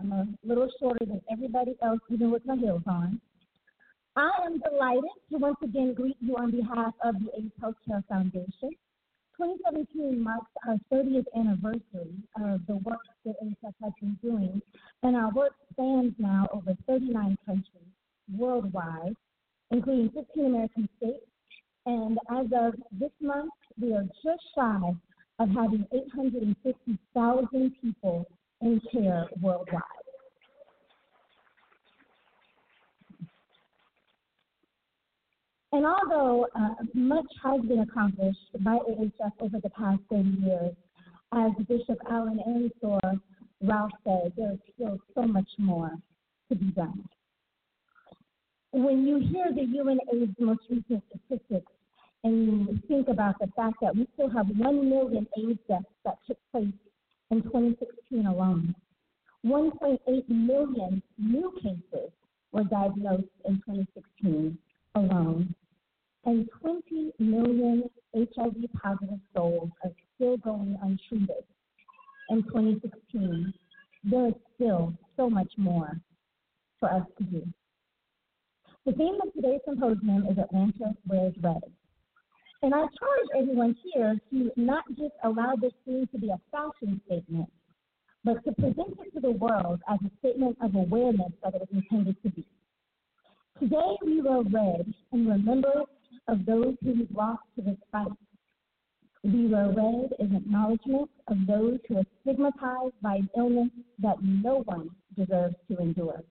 I'm 0.00 0.12
a 0.12 0.26
little 0.42 0.68
shorter 0.80 1.04
than 1.06 1.22
everybody 1.30 1.76
else, 1.84 2.00
even 2.10 2.32
with 2.32 2.44
my 2.44 2.56
heels 2.56 2.82
on. 2.88 3.20
I 4.16 4.30
am 4.44 4.58
delighted 4.58 5.04
to 5.30 5.38
once 5.38 5.58
again 5.62 5.94
greet 5.94 6.16
you 6.20 6.36
on 6.36 6.50
behalf 6.50 6.94
of 7.04 7.14
the 7.20 7.30
AIDS 7.38 7.52
Healthcare 7.62 8.04
Foundation. 8.08 8.70
2017 9.36 10.20
marks 10.20 10.50
our 10.66 10.78
30th 10.92 11.26
anniversary 11.36 12.16
of 12.42 12.66
the 12.66 12.78
work 12.78 12.98
that 13.24 13.36
AHF 13.40 13.74
has 13.80 13.92
been 14.00 14.18
doing, 14.20 14.60
and 15.04 15.14
our 15.14 15.30
work 15.30 15.52
spans 15.70 16.12
now 16.18 16.48
over 16.52 16.76
39 16.88 17.38
countries 17.46 17.92
worldwide, 18.36 19.14
including 19.70 20.10
15 20.10 20.46
American 20.46 20.88
states. 20.96 21.24
And 21.88 22.18
as 22.30 22.44
of 22.54 22.74
this 23.00 23.12
month, 23.18 23.50
we 23.80 23.94
are 23.94 24.04
just 24.22 24.42
shy 24.54 24.92
of 25.38 25.48
having 25.48 25.86
850,000 25.90 27.72
people 27.80 28.26
in 28.60 28.78
care 28.92 29.26
worldwide. 29.40 29.82
And 35.72 35.86
although 35.86 36.46
uh, 36.54 36.74
much 36.92 37.24
has 37.42 37.62
been 37.62 37.78
accomplished 37.78 38.38
by 38.60 38.76
AHF 38.86 39.32
over 39.40 39.58
the 39.58 39.70
past 39.70 40.00
30 40.10 40.28
years, 40.44 40.74
as 41.32 41.52
Bishop 41.66 41.98
Allen 42.10 42.38
Ensor 42.46 43.18
Ralph 43.62 43.92
said, 44.04 44.34
there 44.36 44.52
is 44.52 44.58
still 44.74 44.98
so 45.14 45.22
much 45.22 45.48
more 45.56 45.92
to 46.50 46.54
be 46.54 46.66
done. 46.72 47.02
When 48.72 49.06
you 49.06 49.20
hear 49.20 49.46
the 49.54 49.62
UNAIDS 49.62 50.38
most 50.38 50.60
recent 50.68 51.02
statistics 51.08 51.72
and 52.24 52.82
think 52.88 53.08
about 53.08 53.38
the 53.38 53.46
fact 53.56 53.76
that 53.80 53.94
we 53.94 54.06
still 54.14 54.30
have 54.30 54.46
1 54.48 54.90
million 54.90 55.26
AIDS 55.38 55.58
deaths 55.68 55.84
that 56.04 56.18
took 56.26 56.38
place 56.50 56.66
in 57.30 57.42
2016 57.42 58.26
alone, 58.26 58.74
1.8 59.46 60.28
million 60.28 61.02
new 61.16 61.52
cases 61.62 62.10
were 62.52 62.64
diagnosed 62.64 63.28
in 63.44 63.54
2016 63.66 64.58
alone, 64.94 65.54
and 66.24 66.48
20 66.60 67.12
million 67.18 67.84
HIV 68.14 68.56
positive 68.82 69.20
souls 69.34 69.70
are 69.84 69.90
still 70.14 70.36
going 70.38 70.76
untreated 70.82 71.44
in 72.30 72.42
2016. 72.44 73.54
There 74.04 74.28
is 74.28 74.34
still 74.54 74.92
so 75.16 75.30
much 75.30 75.52
more 75.56 76.00
for 76.80 76.92
us 76.92 77.06
to 77.18 77.24
do. 77.24 77.46
The 78.86 78.92
theme 78.92 79.18
of 79.22 79.32
today's 79.34 79.60
symposium 79.66 80.26
is 80.30 80.38
Atlanta 80.38 80.94
Wears 81.06 81.34
Red. 81.42 81.62
And 82.60 82.74
I 82.74 82.80
charge 82.80 83.28
everyone 83.38 83.76
here 83.84 84.18
to 84.30 84.50
not 84.56 84.84
just 84.90 85.14
allow 85.22 85.54
this 85.54 85.72
theme 85.84 86.08
to 86.10 86.18
be 86.18 86.30
a 86.30 86.40
fashion 86.50 87.00
statement, 87.06 87.48
but 88.24 88.44
to 88.44 88.52
present 88.52 88.98
it 88.98 89.14
to 89.14 89.20
the 89.20 89.30
world 89.30 89.80
as 89.88 89.98
a 90.04 90.10
statement 90.18 90.58
of 90.60 90.74
awareness 90.74 91.32
that 91.44 91.54
it 91.54 91.60
was 91.60 91.68
intended 91.70 92.20
to 92.24 92.30
be. 92.30 92.44
Today 93.60 93.96
we 94.04 94.20
wear 94.22 94.42
red 94.42 94.92
in 95.12 95.28
remembrance 95.28 95.88
of 96.26 96.44
those 96.46 96.74
who 96.82 97.06
lost 97.14 97.42
to 97.56 97.62
this 97.62 97.78
fight. 97.92 98.08
We 99.22 99.46
wear 99.46 99.68
red 99.68 100.14
in 100.18 100.34
acknowledgement 100.34 101.10
of 101.28 101.36
those 101.46 101.78
who 101.88 101.98
are 101.98 102.06
stigmatized 102.22 103.00
by 103.00 103.16
an 103.16 103.30
illness 103.36 103.70
that 104.00 104.16
no 104.22 104.62
one 104.64 104.90
deserves 105.16 105.54
to 105.70 105.78
endure. 105.78 106.22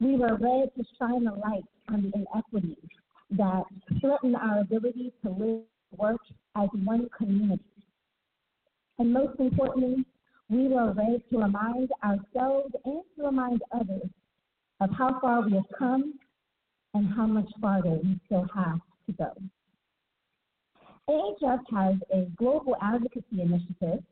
We 0.00 0.16
were 0.16 0.36
red 0.36 0.70
to 0.76 0.84
shine 0.98 1.28
a 1.28 1.34
light 1.34 1.64
on 1.88 2.02
the 2.02 2.12
inequities 2.18 2.88
that 3.30 3.64
threaten 4.00 4.34
our 4.34 4.60
ability 4.60 5.12
to 5.22 5.30
live 5.30 5.62
work 5.96 6.20
as 6.56 6.68
one 6.84 7.08
community. 7.16 7.62
And 8.98 9.12
most 9.12 9.38
importantly, 9.38 10.04
we 10.48 10.68
wear 10.68 10.92
red 10.92 11.22
to 11.30 11.38
remind 11.38 11.90
ourselves 12.02 12.74
and 12.84 13.02
to 13.16 13.26
remind 13.26 13.62
others 13.72 14.08
of 14.80 14.90
how 14.96 15.20
far 15.20 15.42
we 15.42 15.52
have 15.52 15.64
come 15.78 16.14
and 16.94 17.12
how 17.14 17.26
much 17.26 17.48
farther 17.60 17.98
we 18.02 18.18
still 18.26 18.46
have 18.54 18.80
to 19.06 19.12
go. 19.12 19.32
AHF 21.08 21.60
has 21.74 21.96
a 22.12 22.26
global 22.36 22.76
advocacy 22.82 23.40
initiative 23.40 24.02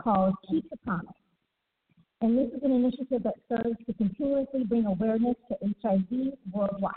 called 0.00 0.34
Keep 0.48 0.68
the 0.70 0.76
Promise. 0.78 1.12
And 2.20 2.38
this 2.38 2.48
is 2.56 2.62
an 2.62 2.72
initiative 2.72 3.22
that 3.24 3.34
serves 3.48 3.76
to 3.86 3.92
continuously 3.94 4.64
bring 4.64 4.86
awareness 4.86 5.36
to 5.48 5.56
HIV 5.82 6.32
worldwide. 6.52 6.94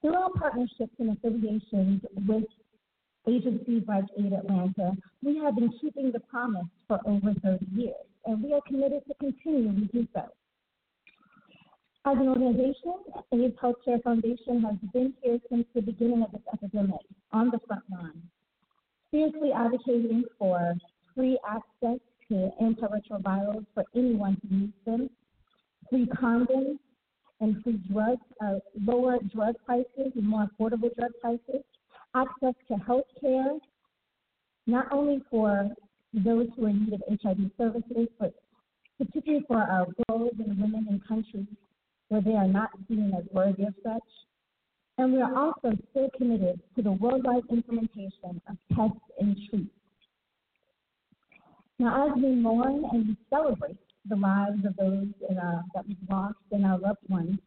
Through 0.00 0.14
our 0.14 0.30
partnerships 0.38 0.94
and 0.98 1.16
affiliations 1.16 2.02
with 2.26 2.44
agencies 3.26 3.82
like 3.88 4.04
Aid 4.18 4.32
Atlanta, 4.32 4.92
we 5.24 5.38
have 5.38 5.56
been 5.56 5.70
keeping 5.80 6.12
the 6.12 6.20
promise 6.20 6.66
for 6.86 7.00
over 7.04 7.34
30 7.42 7.66
years, 7.74 8.06
and 8.24 8.42
we 8.42 8.52
are 8.54 8.60
committed 8.66 9.02
to 9.08 9.14
continuing 9.20 9.88
to 9.88 9.98
do 9.98 10.08
so. 10.14 10.22
As 12.04 12.16
an 12.16 12.28
organization, 12.28 12.94
AIDS 13.32 13.56
Healthcare 13.60 14.02
Foundation 14.02 14.62
has 14.62 14.76
been 14.92 15.14
here 15.22 15.38
since 15.50 15.66
the 15.74 15.82
beginning 15.82 16.22
of 16.22 16.32
this 16.32 16.42
epidemic 16.52 17.00
on 17.32 17.50
the 17.50 17.58
front 17.66 17.82
line, 17.90 18.22
fiercely 19.10 19.50
advocating 19.52 20.24
for 20.38 20.74
free 21.14 21.38
access 21.46 21.98
to 22.30 22.50
antiretrovirals 22.62 23.66
for 23.74 23.84
anyone 23.96 24.38
who 24.42 24.56
needs 24.56 24.72
them, 24.86 25.10
free 25.90 26.06
condoms, 26.06 26.78
and 27.40 27.62
free 27.62 27.80
drugs, 27.90 28.20
uh, 28.44 28.58
lower 28.84 29.18
drug 29.34 29.54
prices 29.64 30.12
and 30.14 30.26
more 30.26 30.48
affordable 30.48 30.94
drug 30.96 31.12
prices, 31.20 31.62
access 32.14 32.54
to 32.68 32.74
health 32.84 33.06
care, 33.20 33.58
not 34.66 34.90
only 34.92 35.22
for 35.30 35.68
those 36.12 36.48
who 36.56 36.66
are 36.66 36.68
in 36.70 36.84
need 36.84 36.94
of 36.94 37.02
HIV 37.22 37.50
services, 37.56 38.08
but 38.18 38.34
particularly 38.98 39.44
for 39.46 39.58
our 39.58 39.86
girls 40.08 40.32
and 40.38 40.60
women 40.60 40.86
in 40.90 41.00
countries 41.06 41.46
where 42.08 42.20
they 42.20 42.32
are 42.32 42.48
not 42.48 42.70
seen 42.88 43.12
as 43.16 43.24
worthy 43.32 43.64
of 43.64 43.74
such. 43.82 44.02
And 44.96 45.12
we 45.12 45.22
are 45.22 45.36
also 45.36 45.76
still 45.90 46.10
committed 46.16 46.60
to 46.74 46.82
the 46.82 46.92
worldwide 46.92 47.44
implementation 47.50 48.42
of 48.48 48.56
test 48.74 48.98
and 49.20 49.36
treat. 49.48 49.70
Now, 51.78 52.08
as 52.08 52.16
we 52.16 52.34
mourn 52.34 52.84
and 52.92 53.06
we 53.08 53.16
celebrate 53.30 53.78
the 54.08 54.16
lives 54.16 54.64
of 54.64 54.76
those 54.76 55.08
our, 55.30 55.58
uh, 55.58 55.62
that 55.74 55.86
we've 55.86 55.96
lost 56.08 56.36
and 56.52 56.64
our 56.64 56.78
loved 56.78 57.08
ones 57.08 57.38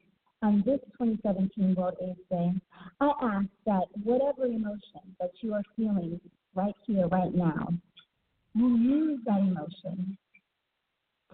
on 0.44 0.64
this 0.66 0.80
2017 1.00 1.76
World 1.76 1.96
AIDS 2.02 2.20
Day, 2.30 2.52
I 3.00 3.12
ask 3.22 3.48
that 3.66 3.86
whatever 4.04 4.46
emotion 4.46 5.16
that 5.20 5.32
you 5.42 5.54
are 5.54 5.64
feeling 5.76 6.20
right 6.56 6.76
here, 6.88 7.08
right 7.08 7.34
now, 7.34 7.68
you 8.54 8.78
use 8.78 9.20
that 9.26 9.40
emotion 9.40 10.18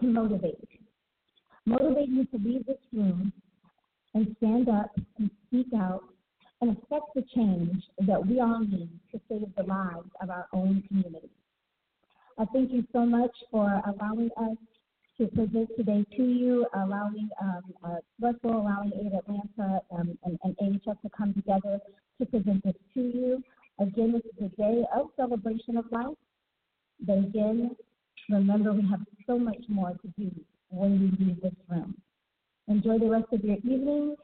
to 0.00 0.06
motivate. 0.06 0.68
Motivate 1.64 2.08
you 2.08 2.24
to 2.26 2.38
leave 2.38 2.66
this 2.66 2.76
room 2.92 3.32
and 4.14 4.34
stand 4.38 4.68
up 4.68 4.90
and 5.18 5.30
speak 5.46 5.66
out 5.76 6.04
and 6.60 6.70
affect 6.70 7.14
the 7.14 7.24
change 7.34 7.82
that 8.06 8.26
we 8.26 8.40
all 8.40 8.60
need 8.60 8.90
to 9.12 9.20
save 9.28 9.48
the 9.56 9.62
lives 9.62 10.08
of 10.20 10.30
our 10.30 10.48
own 10.52 10.82
community. 10.88 11.30
I 12.38 12.44
thank 12.52 12.72
you 12.72 12.84
so 12.92 13.04
much 13.04 13.32
for 13.50 13.80
allowing 13.86 14.30
us 14.36 14.56
to 15.18 15.26
present 15.28 15.68
today 15.76 16.04
to 16.16 16.22
you, 16.22 16.66
allowing 16.74 17.28
um, 17.42 17.62
uh, 17.84 17.96
Russell, 18.20 18.60
allowing 18.60 18.92
Aid 18.94 19.12
Atlanta 19.18 19.80
um, 19.90 20.16
and, 20.24 20.38
and 20.44 20.56
AHF 20.58 21.00
to 21.02 21.10
come 21.16 21.34
together 21.34 21.80
to 22.18 22.26
present 22.26 22.64
this 22.64 22.74
to 22.94 23.00
you. 23.00 23.42
Again, 23.80 24.12
this 24.12 24.22
is 24.24 24.52
a 24.52 24.56
day 24.60 24.84
of 24.94 25.08
celebration 25.16 25.76
of 25.76 25.86
life. 25.90 26.16
But 27.00 27.18
again, 27.18 27.76
remember 28.30 28.72
we 28.72 28.88
have 28.88 29.00
so 29.26 29.38
much 29.38 29.62
more 29.68 29.90
to 29.90 30.08
do 30.16 30.30
when 30.70 31.00
we 31.18 31.24
leave 31.24 31.40
this 31.40 31.54
room. 31.68 31.94
Enjoy 32.68 32.98
the 32.98 33.08
rest 33.08 33.26
of 33.32 33.42
your 33.42 33.56
evening, 33.56 34.14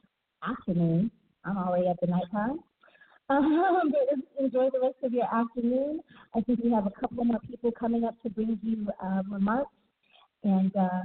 afternoon. 0.46 1.10
I'm 1.44 1.56
already 1.56 1.88
at 1.88 2.00
the 2.00 2.06
nighttime. 2.06 2.60
Um, 3.30 3.92
enjoy 4.38 4.70
the 4.70 4.80
rest 4.80 4.96
of 5.02 5.12
your 5.12 5.32
afternoon. 5.34 6.00
I 6.36 6.40
think 6.42 6.60
we 6.62 6.70
have 6.70 6.86
a 6.86 7.00
couple 7.00 7.24
more 7.24 7.40
people 7.40 7.72
coming 7.72 8.04
up 8.04 8.20
to 8.22 8.30
bring 8.30 8.58
you 8.62 8.88
uh, 9.02 9.22
remarks. 9.30 9.70
And 10.44 10.74
uh, 10.76 11.02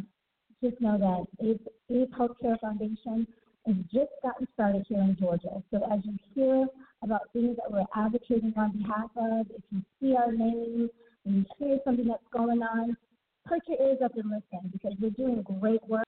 just 0.61 0.79
know 0.81 0.97
that 0.97 1.45
AIDS, 1.45 1.63
AIDS 1.89 2.11
Healthcare 2.11 2.59
Foundation 2.59 3.25
has 3.65 3.75
just 3.93 4.11
gotten 4.21 4.47
started 4.53 4.85
here 4.87 4.99
in 4.99 5.15
Georgia. 5.19 5.63
So 5.71 5.81
as 5.91 5.99
you 6.03 6.17
hear 6.35 6.67
about 7.03 7.21
things 7.33 7.55
that 7.57 7.71
we're 7.71 7.85
advocating 7.95 8.53
on 8.57 8.77
behalf 8.77 9.09
of, 9.15 9.47
if 9.55 9.63
you 9.71 9.81
see 10.01 10.15
our 10.15 10.31
name 10.31 10.89
and 11.25 11.35
you 11.35 11.45
hear 11.57 11.79
something 11.85 12.07
that's 12.07 12.23
going 12.33 12.61
on, 12.61 12.97
perk 13.45 13.61
your 13.67 13.81
ears 13.81 13.99
up 14.03 14.11
and 14.15 14.25
listen 14.29 14.69
because 14.71 14.93
we're 14.99 15.09
doing 15.11 15.41
great 15.59 15.83
work, 15.87 16.05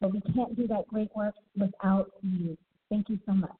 but 0.00 0.12
we 0.12 0.20
can't 0.34 0.54
do 0.56 0.66
that 0.66 0.86
great 0.88 1.10
work 1.16 1.34
without 1.56 2.10
you. 2.22 2.56
Thank 2.90 3.08
you 3.08 3.18
so 3.26 3.32
much. 3.32 3.50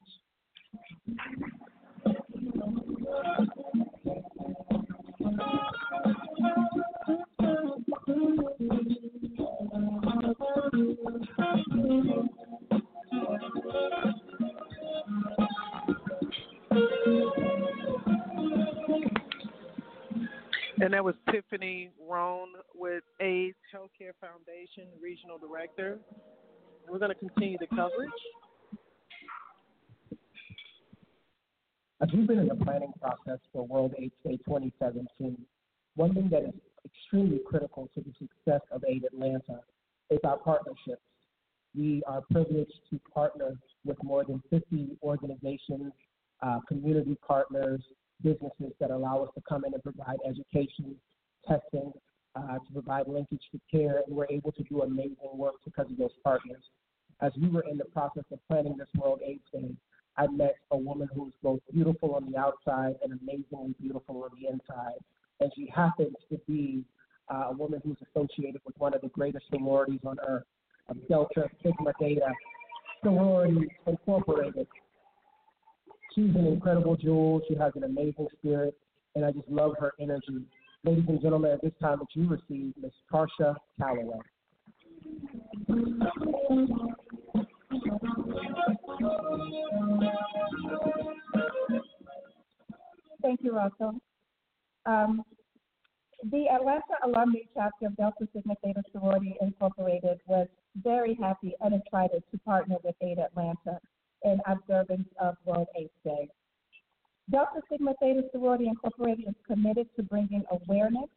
And 10.77 10.95
that 20.93 21.03
was 21.03 21.15
Tiffany 21.31 21.89
Roan 22.07 22.49
with 22.75 23.01
AIDS 23.19 23.57
Healthcare 23.73 24.11
Foundation, 24.21 24.85
Regional 25.01 25.39
Director. 25.39 25.97
We're 26.87 26.99
going 26.99 27.09
to 27.09 27.15
continue 27.15 27.57
the 27.57 27.65
coverage. 27.67 28.11
As 32.01 32.09
we've 32.13 32.27
been 32.27 32.37
in 32.37 32.49
the 32.49 32.55
planning 32.55 32.93
process 33.01 33.39
for 33.51 33.65
World 33.65 33.95
AIDS 33.97 34.13
Day 34.23 34.37
2017, 34.45 35.43
one 35.95 36.13
thing 36.13 36.29
that 36.31 36.43
is 36.43 36.53
extremely 36.85 37.39
critical 37.47 37.89
to 37.95 38.01
the 38.01 38.13
success 38.19 38.61
of 38.71 38.83
Aid 38.87 39.05
Atlanta 39.05 39.61
is 40.09 40.19
our 40.23 40.37
partnerships. 40.37 41.01
We 41.75 42.01
are 42.07 42.21
privileged 42.31 42.79
to 42.89 42.99
partner 43.13 43.57
with 43.85 44.01
more 44.03 44.23
than 44.23 44.41
50 44.49 44.97
organizations, 45.03 45.93
uh, 46.41 46.59
community 46.67 47.17
partners, 47.25 47.81
businesses 48.23 48.73
that 48.79 48.91
allow 48.91 49.23
us 49.23 49.29
to 49.35 49.41
come 49.47 49.65
in 49.65 49.73
and 49.73 49.83
provide 49.83 50.17
education, 50.27 50.95
testing, 51.47 51.91
uh, 52.35 52.57
to 52.59 52.73
provide 52.73 53.07
linkage 53.07 53.41
to 53.51 53.59
care, 53.71 54.01
and 54.05 54.15
we're 54.15 54.27
able 54.29 54.51
to 54.51 54.63
do 54.63 54.81
amazing 54.81 55.15
work 55.33 55.55
because 55.65 55.89
of 55.89 55.97
those 55.97 56.11
partners. 56.23 56.63
As 57.21 57.31
we 57.39 57.49
were 57.49 57.65
in 57.69 57.77
the 57.77 57.85
process 57.85 58.23
of 58.31 58.39
planning 58.47 58.77
this 58.77 58.87
World 58.95 59.21
AIDS 59.25 59.43
Day, 59.51 59.75
I 60.17 60.27
met 60.27 60.55
a 60.71 60.77
woman 60.77 61.07
who's 61.13 61.33
both 61.43 61.59
beautiful 61.71 62.15
on 62.15 62.31
the 62.31 62.37
outside 62.37 62.95
and 63.03 63.19
amazingly 63.21 63.75
beautiful 63.79 64.23
on 64.23 64.31
the 64.39 64.47
inside. 64.47 64.99
And 65.39 65.51
she 65.55 65.71
happens 65.73 66.15
to 66.31 66.39
be 66.47 66.83
a 67.29 67.53
woman 67.53 67.81
who's 67.83 67.97
associated 68.09 68.61
with 68.65 68.77
one 68.77 68.93
of 68.93 69.01
the 69.01 69.09
greatest 69.09 69.45
sororities 69.49 69.99
on 70.05 70.17
earth, 70.27 70.43
um, 70.89 70.99
Delta 71.09 71.49
Sigma 71.63 71.91
Theta 71.99 72.31
Sorority 73.03 73.67
Incorporated. 73.85 74.67
She's 76.15 76.35
an 76.35 76.47
incredible 76.47 76.95
jewel. 76.95 77.41
She 77.47 77.55
has 77.55 77.73
an 77.75 77.83
amazing 77.83 78.27
spirit, 78.39 78.75
and 79.15 79.23
I 79.25 79.31
just 79.31 79.47
love 79.49 79.73
her 79.79 79.93
energy. 79.99 80.45
Ladies 80.83 81.05
and 81.07 81.21
gentlemen, 81.21 81.51
at 81.51 81.61
this 81.61 81.73
time, 81.81 81.99
that 81.99 82.07
you 82.13 82.27
receive 82.27 82.73
Miss 82.81 82.91
Tarsha 83.11 83.55
Calloway. 83.79 84.17
Thank 93.21 93.41
you, 93.43 93.51
Russell. 93.51 93.95
Um, 94.85 95.23
the 96.31 96.49
Atlanta 96.49 96.95
Alumni 97.05 97.39
Chapter 97.53 97.87
of 97.87 97.95
Delta 97.95 98.27
Sigma 98.33 98.55
Theta 98.63 98.83
Sorority 98.91 99.35
Incorporated 99.39 100.19
was 100.25 100.47
very 100.83 101.15
happy 101.15 101.53
and 101.61 101.73
excited 101.73 102.21
to 102.31 102.37
partner 102.39 102.75
with 102.83 102.95
Aid 103.01 103.17
Atlanta 103.19 103.79
in 104.23 104.41
observance 104.45 105.07
of 105.21 105.35
World 105.45 105.67
AIDS 105.77 105.89
Day. 106.03 106.27
Delta 107.29 107.61
Sigma 107.71 107.93
Theta 108.01 108.23
Sorority 108.33 108.67
Incorporated 108.67 109.25
is 109.27 109.35
committed 109.45 109.87
to 109.95 110.03
bringing 110.03 110.43
awareness 110.51 111.09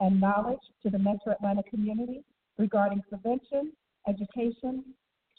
and 0.00 0.20
knowledge 0.20 0.58
to 0.82 0.90
the 0.90 0.98
Metro 0.98 1.32
Atlanta 1.32 1.62
community 1.64 2.24
regarding 2.56 3.02
prevention, 3.08 3.72
education, 4.08 4.82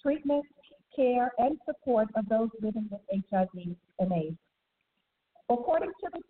treatment, 0.01 0.45
care, 0.95 1.31
and 1.39 1.57
support 1.65 2.07
of 2.15 2.27
those 2.29 2.49
living 2.61 2.87
with 2.89 3.01
HIV 3.29 3.75
and 3.99 4.11
AIDS. 4.13 4.37
According 5.49 5.89
to 5.89 6.09
the 6.13 6.21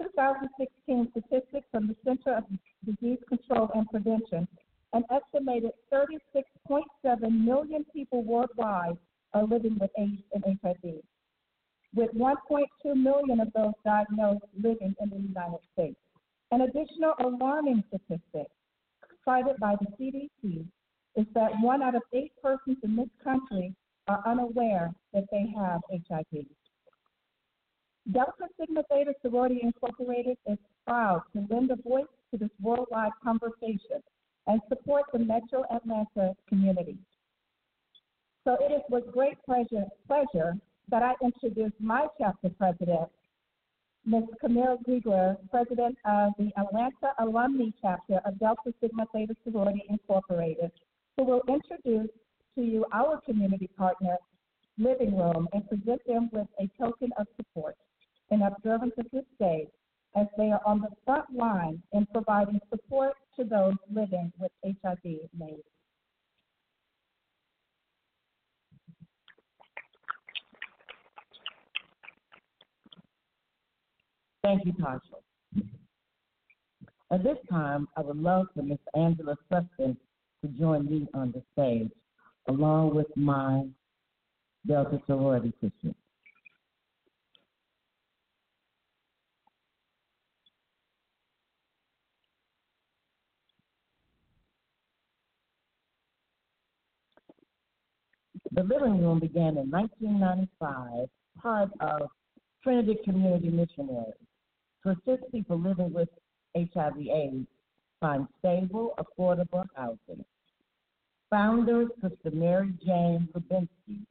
2016 0.00 1.08
statistics 1.10 1.66
from 1.70 1.88
the 1.88 1.96
Center 2.04 2.36
of 2.36 2.44
Disease 2.84 3.18
Control 3.28 3.70
and 3.74 3.86
Prevention, 3.88 4.46
an 4.92 5.04
estimated 5.10 5.72
36.7 5.92 7.44
million 7.44 7.84
people 7.92 8.22
worldwide 8.22 8.96
are 9.34 9.44
living 9.44 9.76
with 9.78 9.90
AIDS 9.98 10.22
and 10.32 10.44
HIV, 10.62 10.94
with 11.94 12.10
1.2 12.14 12.66
million 12.94 13.40
of 13.40 13.52
those 13.54 13.72
diagnosed 13.84 14.44
living 14.62 14.94
in 15.00 15.10
the 15.10 15.16
United 15.16 15.60
States. 15.72 15.98
An 16.50 16.62
additional 16.62 17.14
alarming 17.20 17.84
statistic 17.88 18.46
cited 19.24 19.56
by 19.60 19.74
the 19.80 19.86
CDC 20.00 20.64
is 21.16 21.26
that 21.34 21.50
one 21.60 21.82
out 21.82 21.94
of 21.94 22.02
eight 22.14 22.32
persons 22.42 22.78
in 22.82 22.96
this 22.96 23.08
country 23.22 23.74
are 24.06 24.22
unaware 24.26 24.94
that 25.12 25.24
they 25.30 25.52
have 25.54 25.80
HIV. 26.08 26.46
Delta 28.10 28.48
Sigma 28.58 28.82
Theta 28.90 29.12
Sorority 29.20 29.60
Incorporated 29.62 30.38
is 30.46 30.56
proud 30.86 31.20
to 31.34 31.46
lend 31.50 31.70
a 31.70 31.76
voice 31.76 32.06
to 32.30 32.38
this 32.38 32.48
worldwide 32.62 33.12
conversation 33.22 34.02
and 34.46 34.62
support 34.70 35.04
the 35.12 35.18
Metro 35.18 35.64
Atlanta 35.70 36.34
community. 36.48 36.96
So 38.44 38.56
it 38.60 38.72
is 38.72 38.80
with 38.88 39.12
great 39.12 39.36
pleasure, 39.44 39.84
pleasure 40.06 40.56
that 40.90 41.02
I 41.02 41.16
introduce 41.22 41.72
my 41.80 42.06
chapter 42.18 42.48
president, 42.48 43.10
Ms. 44.06 44.24
Camille 44.40 44.78
Ziegler, 44.86 45.36
president 45.50 45.98
of 46.06 46.32
the 46.38 46.50
Atlanta 46.56 47.12
Alumni 47.18 47.68
Chapter 47.82 48.22
of 48.24 48.38
Delta 48.38 48.72
Sigma 48.80 49.04
Theta 49.12 49.36
Sorority 49.44 49.84
Incorporated, 49.90 50.72
who 51.18 51.24
will 51.24 51.42
introduce 51.46 52.08
to 52.54 52.62
you 52.62 52.86
our 52.90 53.20
community 53.20 53.68
partner, 53.76 54.16
Living 54.78 55.14
Room, 55.14 55.46
and 55.52 55.68
present 55.68 56.00
them 56.06 56.30
with 56.32 56.46
a 56.58 56.70
token 56.82 57.10
of 57.18 57.26
support 57.36 57.76
in 58.30 58.42
observance 58.42 58.92
of 58.98 59.06
this 59.12 59.24
day 59.38 59.68
as 60.16 60.26
they 60.36 60.50
are 60.50 60.60
on 60.66 60.80
the 60.80 60.88
front 61.04 61.26
line 61.34 61.82
in 61.92 62.06
providing 62.06 62.60
support 62.70 63.14
to 63.36 63.44
those 63.44 63.74
living 63.92 64.32
with 64.38 64.50
HIV 64.64 64.98
AIDS. 65.04 65.62
Thank 74.42 74.64
you, 74.64 74.72
Tasha. 74.72 75.00
At 77.10 77.22
this 77.22 77.36
time, 77.50 77.88
I 77.96 78.00
would 78.02 78.16
love 78.16 78.46
for 78.54 78.62
Ms. 78.62 78.78
Angela 78.94 79.36
Sutton 79.50 79.96
to 80.42 80.48
join 80.58 80.86
me 80.86 81.08
on 81.14 81.32
the 81.32 81.42
stage, 81.52 81.90
along 82.48 82.94
with 82.94 83.08
my 83.16 83.64
Delta 84.66 85.00
sorority 85.06 85.52
sister. 85.60 85.94
The 98.58 98.64
living 98.64 99.00
room 99.00 99.20
began 99.20 99.56
in 99.56 99.70
1995, 99.70 101.08
part 101.40 101.70
of 101.78 102.10
Trinity 102.60 102.98
Community 103.04 103.50
Ministries, 103.50 104.14
to 104.82 104.88
assist 104.90 105.30
people 105.30 105.60
living 105.60 105.92
with 105.92 106.08
HIV/AIDS 106.56 107.46
find 108.00 108.26
stable, 108.40 108.94
affordable 108.98 109.64
housing. 109.76 110.24
Founder 111.30 111.86
Sister 112.02 112.32
Mary 112.32 112.74
Jane 112.84 113.28
Lubinsky 113.32 114.04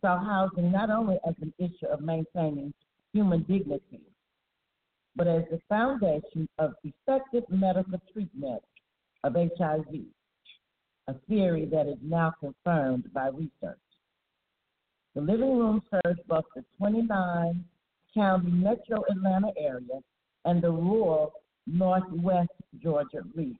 saw 0.00 0.24
housing 0.24 0.70
not 0.70 0.90
only 0.90 1.18
as 1.26 1.34
an 1.40 1.52
issue 1.58 1.86
of 1.86 2.02
maintaining 2.02 2.72
human 3.12 3.42
dignity, 3.42 4.02
but 5.16 5.26
as 5.26 5.42
the 5.50 5.58
foundation 5.68 6.48
of 6.58 6.74
effective 6.84 7.42
medical 7.50 8.00
treatment 8.12 8.62
of 9.24 9.34
HIV, 9.34 10.04
a 11.08 11.14
theory 11.28 11.64
that 11.66 11.88
is 11.88 11.98
now 12.02 12.34
confirmed 12.40 13.12
by 13.12 13.28
research. 13.28 13.78
The 15.14 15.20
living 15.20 15.58
room 15.58 15.82
serves 15.90 16.20
both 16.28 16.44
the 16.54 16.64
29 16.78 17.64
county 18.14 18.50
metro 18.50 19.04
Atlanta 19.10 19.52
area 19.58 20.00
and 20.44 20.62
the 20.62 20.70
rural 20.70 21.32
northwest 21.66 22.50
Georgia 22.82 23.22
region. 23.34 23.56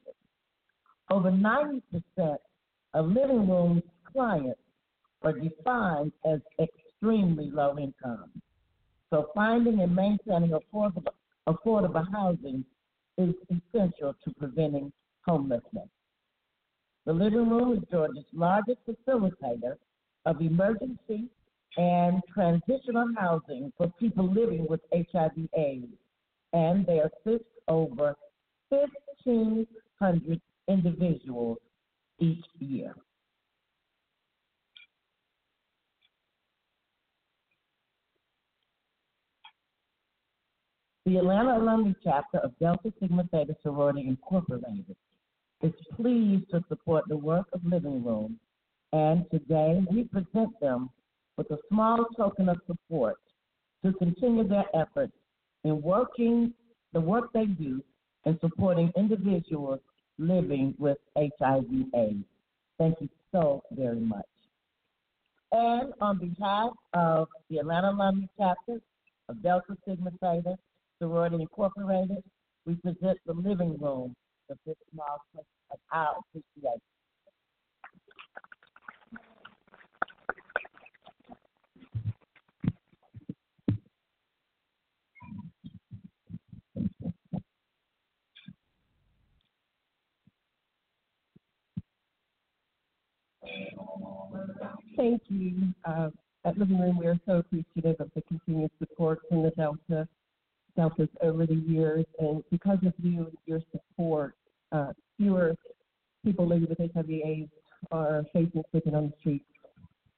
Over 1.10 1.30
90% 1.30 1.82
of 2.94 3.06
living 3.06 3.48
room's 3.48 3.82
clients 4.10 4.60
are 5.22 5.32
defined 5.32 6.12
as 6.24 6.40
extremely 6.58 7.50
low 7.50 7.76
income. 7.78 8.30
So 9.10 9.30
finding 9.34 9.80
and 9.80 9.94
maintaining 9.94 10.50
affordable, 10.50 11.12
affordable 11.46 12.10
housing 12.12 12.64
is 13.18 13.34
essential 13.50 14.14
to 14.24 14.34
preventing 14.38 14.92
homelessness. 15.26 15.88
The 17.04 17.12
living 17.12 17.50
room 17.50 17.72
is 17.76 17.82
Georgia's 17.90 18.24
largest 18.32 18.78
facilitator 18.86 19.76
of 20.24 20.40
emergency 20.40 21.28
and 21.76 22.22
transitional 22.32 23.08
housing 23.18 23.72
for 23.76 23.88
people 23.98 24.32
living 24.32 24.66
with 24.68 24.80
HIV 24.94 25.48
AIDS, 25.56 25.92
and 26.52 26.86
they 26.86 27.00
assist 27.00 27.44
over 27.66 28.14
1,500 28.68 30.40
individuals 30.68 31.58
each 32.20 32.44
year. 32.60 32.94
The 41.04 41.16
Atlanta 41.16 41.58
Alumni 41.58 41.94
Chapter 42.04 42.38
of 42.38 42.56
Delta 42.60 42.92
Sigma 43.00 43.24
Theta 43.32 43.56
Sorority 43.64 44.06
Incorporated 44.06 44.94
is 45.62 45.72
pleased 45.94 46.50
to 46.50 46.62
support 46.68 47.04
the 47.08 47.16
work 47.16 47.46
of 47.52 47.64
Living 47.64 48.04
Room, 48.04 48.38
and 48.92 49.24
today 49.30 49.80
we 49.90 50.04
present 50.04 50.58
them 50.60 50.90
with 51.36 51.50
a 51.50 51.58
small 51.68 52.04
token 52.16 52.48
of 52.48 52.60
support 52.66 53.16
to 53.84 53.92
continue 53.94 54.46
their 54.46 54.64
efforts 54.74 55.12
in 55.64 55.80
working 55.80 56.52
the 56.92 57.00
work 57.00 57.32
they 57.32 57.46
do 57.46 57.82
in 58.26 58.38
supporting 58.40 58.92
individuals 58.96 59.80
living 60.18 60.74
with 60.78 60.98
HIV/AIDS. 61.16 62.24
Thank 62.78 63.00
you 63.00 63.08
so 63.30 63.62
very 63.70 64.00
much. 64.00 64.26
And 65.52 65.92
on 66.00 66.18
behalf 66.18 66.72
of 66.92 67.28
the 67.50 67.58
Atlanta 67.58 67.90
Alumni 67.90 68.26
Chapter 68.38 68.80
of 69.28 69.42
Delta 69.42 69.76
Sigma 69.86 70.10
Theta 70.20 70.56
Sorority 70.98 71.36
Incorporated, 71.36 72.22
we 72.66 72.74
present 72.76 73.18
the 73.26 73.34
living 73.34 73.78
room 73.78 74.14
this 74.48 74.76
milestone 74.94 75.44
of 75.70 75.78
our 75.92 76.16
appreciation. 76.18 76.80
Thank 94.96 95.22
you. 95.28 95.74
Uh, 95.84 96.10
at 96.44 96.58
Living 96.58 96.80
Room, 96.80 96.98
we 96.98 97.06
are 97.06 97.18
so 97.26 97.38
appreciative 97.38 97.96
of 98.00 98.10
the 98.14 98.22
continued 98.22 98.70
support 98.78 99.20
from 99.28 99.42
the 99.42 99.50
Delta 99.50 100.08
Over 100.78 101.46
the 101.46 101.62
years, 101.66 102.06
and 102.18 102.42
because 102.50 102.78
of 102.86 102.94
you 102.98 103.26
and 103.26 103.36
your 103.44 103.60
support, 103.72 104.34
uh, 104.72 104.92
fewer 105.18 105.54
people 106.24 106.46
living 106.46 106.66
with 106.68 106.78
HIV/AIDS 106.78 107.50
are 107.90 108.24
facing 108.32 108.62
sleeping 108.70 108.94
on 108.94 109.10
the 109.10 109.12
streets. 109.20 109.44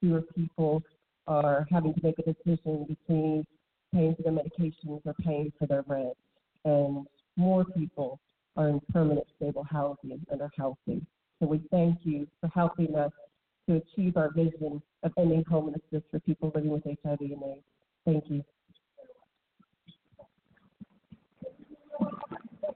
Fewer 0.00 0.22
people 0.22 0.82
are 1.26 1.66
having 1.70 1.92
to 1.94 2.00
make 2.02 2.18
a 2.18 2.22
decision 2.22 2.84
between 2.84 3.44
paying 3.92 4.14
for 4.14 4.22
their 4.22 4.32
medications 4.32 5.00
or 5.04 5.14
paying 5.24 5.52
for 5.58 5.66
their 5.66 5.82
rent, 5.88 6.16
and 6.64 7.06
more 7.36 7.64
people 7.64 8.20
are 8.56 8.68
in 8.68 8.80
permanent 8.92 9.26
stable 9.36 9.64
housing 9.64 10.24
and 10.30 10.40
are 10.40 10.50
healthy. 10.56 11.04
So 11.40 11.46
we 11.46 11.60
thank 11.70 11.98
you 12.04 12.28
for 12.40 12.48
helping 12.54 12.94
us 12.94 13.10
to 13.68 13.76
achieve 13.76 14.16
our 14.16 14.30
vision 14.32 14.80
of 15.02 15.12
ending 15.18 15.44
homelessness 15.48 16.02
for 16.10 16.20
people 16.20 16.52
living 16.54 16.70
with 16.70 16.84
HIV 16.84 17.20
and 17.20 17.42
AIDS. 17.42 17.64
Thank 18.04 18.30
you. 18.30 18.44
Well, 21.98 22.10
I 22.10 22.34
understand 22.34 22.34
that 22.34 22.40
sometimes 22.40 22.73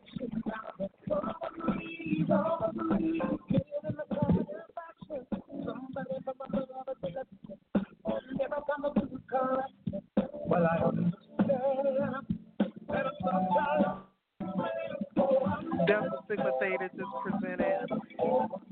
Delta 15.86 16.10
Sigma 16.28 16.52
Theta 16.60 16.90
just 16.96 17.10
presented 17.22 17.86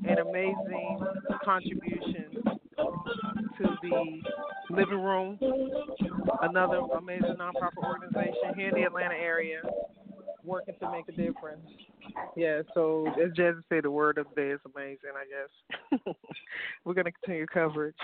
an 0.06 0.18
amazing 0.18 0.98
contribution 1.44 2.26
to 3.58 3.76
the 3.82 4.22
Living 4.70 5.00
Room, 5.00 5.38
another 6.42 6.80
amazing 6.98 7.36
nonprofit 7.38 7.84
organization 7.84 8.54
here 8.56 8.68
in 8.68 8.74
the 8.74 8.82
Atlanta 8.82 9.14
area, 9.14 9.60
working 10.46 10.74
to 10.80 10.90
make 10.90 11.08
a 11.08 11.12
difference. 11.12 11.66
Yeah, 12.36 12.62
so 12.74 13.06
as 13.22 13.32
Jazzy 13.32 13.62
said, 13.68 13.84
the 13.84 13.90
word 13.90 14.18
of 14.18 14.26
the 14.34 14.40
day 14.40 14.50
is 14.50 14.60
amazing, 14.74 15.10
I 15.14 15.98
guess. 15.98 16.14
We're 16.84 16.94
going 16.94 17.06
to 17.06 17.12
continue 17.12 17.46
coverage 17.46 17.96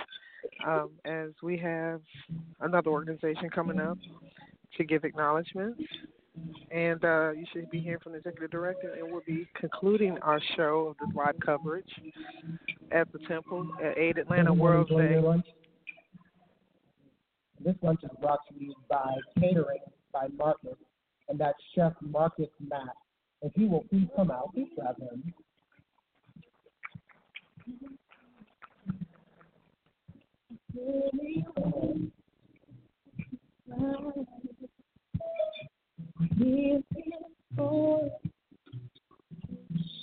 um, 0.67 0.91
as 1.05 1.31
we 1.43 1.57
have 1.59 2.01
another 2.61 2.91
organization 2.91 3.49
coming 3.51 3.81
up 3.81 3.99
to 4.77 4.85
give 4.85 5.05
acknowledgments. 5.05 5.83
And 6.71 7.05
uh, 7.05 7.33
you 7.33 7.45
should 7.53 7.71
be 7.71 7.79
hearing 7.79 8.01
from 8.03 8.13
the 8.13 8.19
executive 8.19 8.51
director, 8.51 8.95
and 8.99 9.13
we'll 9.13 9.23
be 9.27 9.47
concluding 9.55 10.17
our 10.23 10.41
show 10.57 10.89
of 10.89 10.97
this 11.07 11.15
live 11.15 11.37
coverage 11.45 11.91
at 12.91 13.13
the 13.13 13.19
Temple 13.29 13.69
at 13.85 13.99
Aid 13.99 14.17
Atlanta 14.17 14.53
World 14.53 14.91
Enjoy 14.91 15.09
Day. 15.09 15.43
This 17.63 17.75
lunch 17.83 18.01
is 18.03 18.11
brought 18.21 18.41
to 18.49 18.55
you 18.59 18.75
by 18.89 19.15
catering 19.39 19.79
by 20.13 20.27
Marcus, 20.37 20.77
and 21.33 21.41
that's 21.41 21.59
Chef 21.75 21.95
Marcus 22.03 22.51
Matt. 22.61 22.95
If 23.41 23.53
he 23.55 23.65
will 23.65 23.85
please 23.89 24.07
come 24.15 24.31
out, 24.31 24.51
please 24.55 24.69
grab 24.77 24.97
him. 25.01 25.35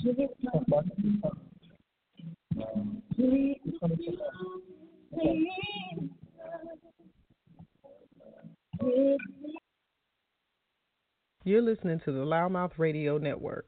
Chef 0.03 0.29
Marcus, 0.67 0.89
come. 1.21 1.39
Come 3.79 3.91
and 3.91 3.99
sit 4.03 4.19
down. 4.19 4.59
You're 11.49 11.63
listening 11.63 11.99
to 12.05 12.11
the 12.11 12.19
LouddMouth 12.19 12.73
Radio 12.77 13.17
Network. 13.17 13.65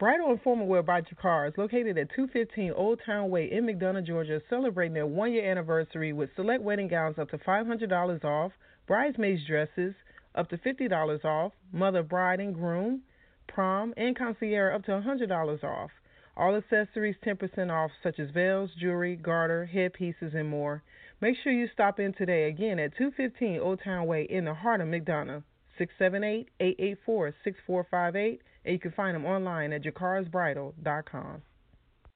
Bridal 0.00 0.32
and 0.32 0.42
Formal 0.42 0.66
Wear 0.66 0.82
by 0.82 1.00
Jakar 1.00 1.48
is 1.48 1.56
located 1.56 1.96
at 1.98 2.10
215 2.16 2.72
Old 2.72 3.00
Town 3.06 3.30
Way 3.30 3.52
in 3.52 3.64
McDonough, 3.64 4.04
Georgia, 4.04 4.42
celebrating 4.50 4.94
their 4.94 5.06
one 5.06 5.32
year 5.32 5.48
anniversary 5.48 6.12
with 6.12 6.30
select 6.34 6.64
wedding 6.64 6.88
gowns 6.88 7.16
up 7.16 7.30
to 7.30 7.38
$500 7.38 8.24
off, 8.24 8.50
bridesmaids 8.88 9.46
dresses 9.46 9.94
up 10.34 10.48
to 10.50 10.58
$50 10.58 11.24
off, 11.24 11.52
mother, 11.70 12.02
bride, 12.02 12.40
and 12.40 12.56
groom, 12.56 13.02
prom, 13.46 13.94
and 13.96 14.18
concierge 14.18 14.74
up 14.74 14.84
to 14.86 14.90
$100 14.90 15.62
off. 15.62 15.90
All 16.36 16.56
accessories 16.56 17.14
10% 17.24 17.70
off, 17.70 17.92
such 18.02 18.18
as 18.18 18.30
veils, 18.30 18.70
jewelry, 18.76 19.14
garter, 19.14 19.64
headpieces, 19.64 20.34
and 20.34 20.48
more. 20.48 20.82
Make 21.20 21.36
sure 21.44 21.52
you 21.52 21.68
stop 21.72 22.00
in 22.00 22.12
today 22.14 22.48
again 22.48 22.80
at 22.80 22.96
215 22.96 23.60
Old 23.60 23.80
Town 23.84 24.08
Way 24.08 24.26
in 24.28 24.44
the 24.44 24.54
heart 24.54 24.80
of 24.80 24.88
McDonough. 24.88 25.44
678-884-6458, 25.78 28.38
and 28.64 28.72
you 28.72 28.78
can 28.78 28.92
find 28.92 29.14
them 29.14 29.24
online 29.24 29.72
at 29.72 29.82
jacarsbridal.com. 29.82 31.42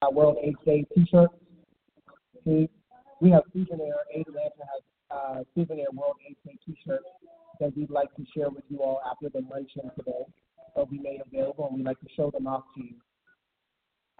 Our 0.02 0.12
World 0.12 0.36
AIDS 0.42 0.58
Day 0.64 0.84
T-shirts. 0.94 1.34
We 2.44 2.68
have 3.30 3.42
souvenir. 3.52 3.94
Aid 4.14 4.28
Atlanta 4.28 4.50
has 4.58 4.82
uh, 5.10 5.42
souvenir 5.54 5.86
World 5.92 6.16
AIDS 6.28 6.38
Day 6.46 6.56
T-shirts 6.64 7.04
that 7.60 7.76
we'd 7.76 7.90
like 7.90 8.14
to 8.16 8.24
share 8.34 8.48
with 8.48 8.64
you 8.68 8.82
all 8.82 9.00
after 9.10 9.28
the 9.28 9.44
luncheon 9.50 9.90
today. 9.96 10.24
They'll 10.74 10.86
be 10.86 10.98
made 10.98 11.20
available, 11.26 11.66
and 11.68 11.76
we'd 11.76 11.86
like 11.86 12.00
to 12.00 12.08
show 12.16 12.30
them 12.30 12.46
off 12.46 12.64
to 12.76 12.82
you. 12.82 12.94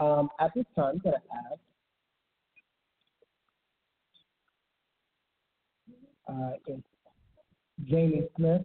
Um, 0.04 0.28
at 0.38 0.52
this 0.54 0.66
time, 0.76 0.94
I'm 0.94 0.98
going 0.98 1.14
to 1.14 1.22
ask 1.50 1.60
uh, 6.28 6.52
Jamie 7.88 8.28
Smith, 8.36 8.62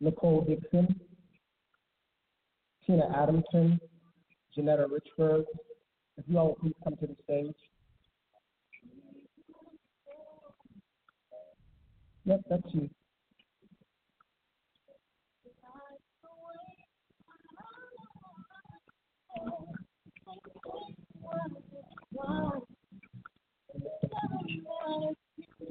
Nicole 0.00 0.42
Dixon, 0.42 1.00
Tina 2.86 3.08
Adamson, 3.16 3.80
Janetta 4.54 4.86
Richburg. 4.86 5.44
If 6.18 6.24
you 6.28 6.38
all 6.38 6.48
will 6.48 6.54
please 6.54 6.74
come 6.84 6.96
to 6.96 7.06
the 7.06 7.16
stage. 7.24 7.54
Yep, 12.24 12.40
that's 12.50 12.62
you. 12.72 12.90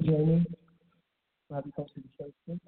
Jamie, 0.02 0.46
have 1.52 1.64
you 1.66 1.72
come 1.74 1.86
to 1.86 2.00
the 2.00 2.08
stage, 2.14 2.32
please. 2.46 2.60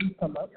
Please 0.00 0.14
come 0.20 0.36
up. 0.36 0.50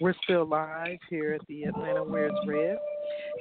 We're 0.00 0.14
still 0.24 0.46
live 0.46 0.98
here 1.10 1.34
at 1.34 1.46
the 1.46 1.64
Atlanta 1.64 2.02
Wears 2.02 2.32
Red, 2.46 2.78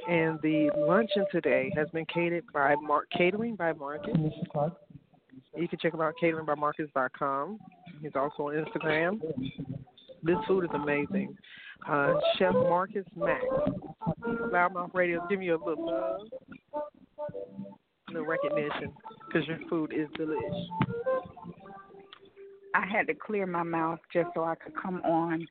and 0.09 0.37
the 0.41 0.69
luncheon 0.75 1.25
today 1.31 1.71
has 1.75 1.87
been 1.93 2.05
catered 2.13 2.43
by 2.53 2.75
Mark 2.75 3.07
catering 3.17 3.55
by 3.55 3.71
Marcus. 3.71 4.13
You 5.57 5.67
can 5.67 5.79
check 5.79 5.93
him 5.93 6.01
out 6.01 6.13
cateringbymarcus.com. 6.21 7.59
He's 8.01 8.11
also 8.15 8.43
on 8.43 8.65
Instagram. 8.65 9.19
This 10.23 10.35
food 10.47 10.65
is 10.65 10.69
amazing. 10.73 11.35
Uh, 11.87 12.13
Chef 12.37 12.53
Marcus 12.53 13.05
Mack, 13.15 13.41
LouddMouth 14.27 14.93
Radio, 14.93 15.25
give 15.29 15.39
me 15.39 15.49
a 15.49 15.57
little 15.57 15.85
love, 15.85 16.21
a 18.09 18.11
little 18.11 18.27
recognition, 18.27 18.91
because 19.27 19.47
your 19.47 19.59
food 19.69 19.93
is 19.93 20.07
delicious. 20.17 20.67
I 22.75 22.85
had 22.85 23.07
to 23.07 23.13
clear 23.13 23.45
my 23.47 23.63
mouth 23.63 23.99
just 24.11 24.29
so 24.35 24.43
I 24.43 24.55
could 24.55 24.73
come 24.81 25.01
on. 25.03 25.47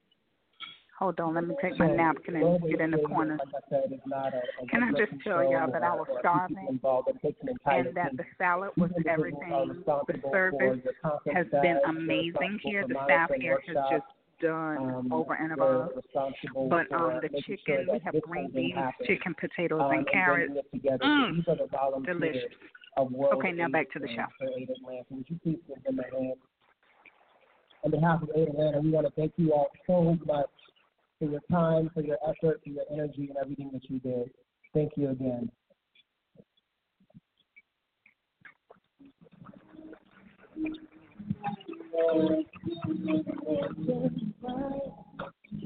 Hold 0.99 1.20
on, 1.20 1.35
let 1.35 1.47
me 1.47 1.55
take 1.62 1.79
my 1.79 1.87
napkin 1.87 2.35
and 2.35 2.61
get 2.69 2.81
in 2.81 2.91
the 2.91 2.99
corner. 2.99 3.39
Can 4.69 4.83
I 4.83 4.91
just 4.99 5.12
tell 5.23 5.45
y'all 5.49 5.70
that 5.70 5.85
I 5.85 5.95
was 5.95 6.09
starving 6.19 6.81
and 7.66 7.97
that 7.97 8.16
the 8.16 8.25
salad 8.37 8.70
was 8.77 8.91
everything. 9.09 9.85
The 9.87 10.20
service 10.33 10.81
has 11.33 11.47
been 11.62 11.79
amazing 11.89 12.59
here. 12.65 12.85
The 12.89 12.97
staff 13.05 13.31
here 13.39 13.61
has 13.69 13.77
just 13.93 14.07
done 14.41 15.09
over 15.12 15.35
and 15.35 15.53
above. 15.53 15.91
But 16.69 16.91
um, 16.93 17.20
the 17.23 17.31
chicken, 17.47 17.87
we 17.93 18.01
have 18.05 18.20
green 18.23 18.51
beans, 18.51 18.77
chicken, 19.07 19.37
potatoes, 19.39 19.91
and 19.95 20.09
carrots. 20.11 20.53
Mm, 20.75 21.45
delicious. 22.05 22.43
Okay, 23.35 23.53
now 23.53 23.69
back 23.69 23.89
to 23.93 24.01
the 24.01 24.09
show. 24.09 24.27
Would 25.11 25.27
you 25.29 25.39
please 25.45 25.59
give 25.69 25.85
them 25.85 26.01
a 26.01 26.16
hand? 26.16 26.35
On 27.85 27.93
behalf 27.93 28.23
of 28.23 28.31
Aid 28.35 28.49
Atlanta, 28.49 28.81
we 28.81 28.91
want 28.91 29.07
to 29.07 29.12
thank 29.12 29.33
you 29.37 29.53
all 29.53 29.69
so 29.87 30.19
much 30.27 30.51
for 31.19 31.27
your 31.27 31.40
time, 31.51 31.90
for 31.95 32.03
your 32.03 32.19
effort, 32.27 32.61
for 32.62 32.70
your 32.70 32.85
energy, 32.90 33.28
and 33.28 33.36
everything 33.40 33.70
that 33.73 33.89
you 33.90 33.99
did. 34.01 34.31
Thank 34.74 34.93
you 34.97 35.11
again. 35.11 35.51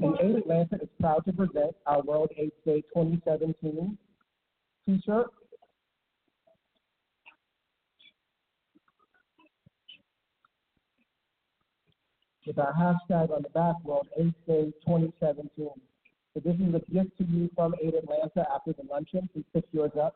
And 0.01 0.17
Aid 0.21 0.35
Atlanta 0.35 0.75
is 0.81 0.89
proud 0.99 1.23
to 1.25 1.33
present 1.33 1.75
our 1.85 2.01
World 2.01 2.31
AIDS 2.37 2.53
Day 2.65 2.81
2017 2.93 3.97
t-shirt. 4.85 5.27
With 12.45 12.59
our 12.59 12.73
hashtag 12.73 13.31
on 13.33 13.41
the 13.41 13.49
back, 13.49 13.75
AIDS 14.19 14.35
Day 14.45 14.73
2017. 14.85 15.49
So 15.57 16.39
this 16.43 16.55
is 16.55 16.75
a 16.75 16.91
gift 16.91 17.17
to 17.19 17.23
you 17.23 17.49
from 17.55 17.73
Aid 17.81 17.93
Atlanta 17.93 18.45
after 18.53 18.73
the 18.73 18.83
luncheon. 18.89 19.29
Please 19.33 19.45
pick 19.53 19.63
yours 19.71 19.91
up 20.01 20.15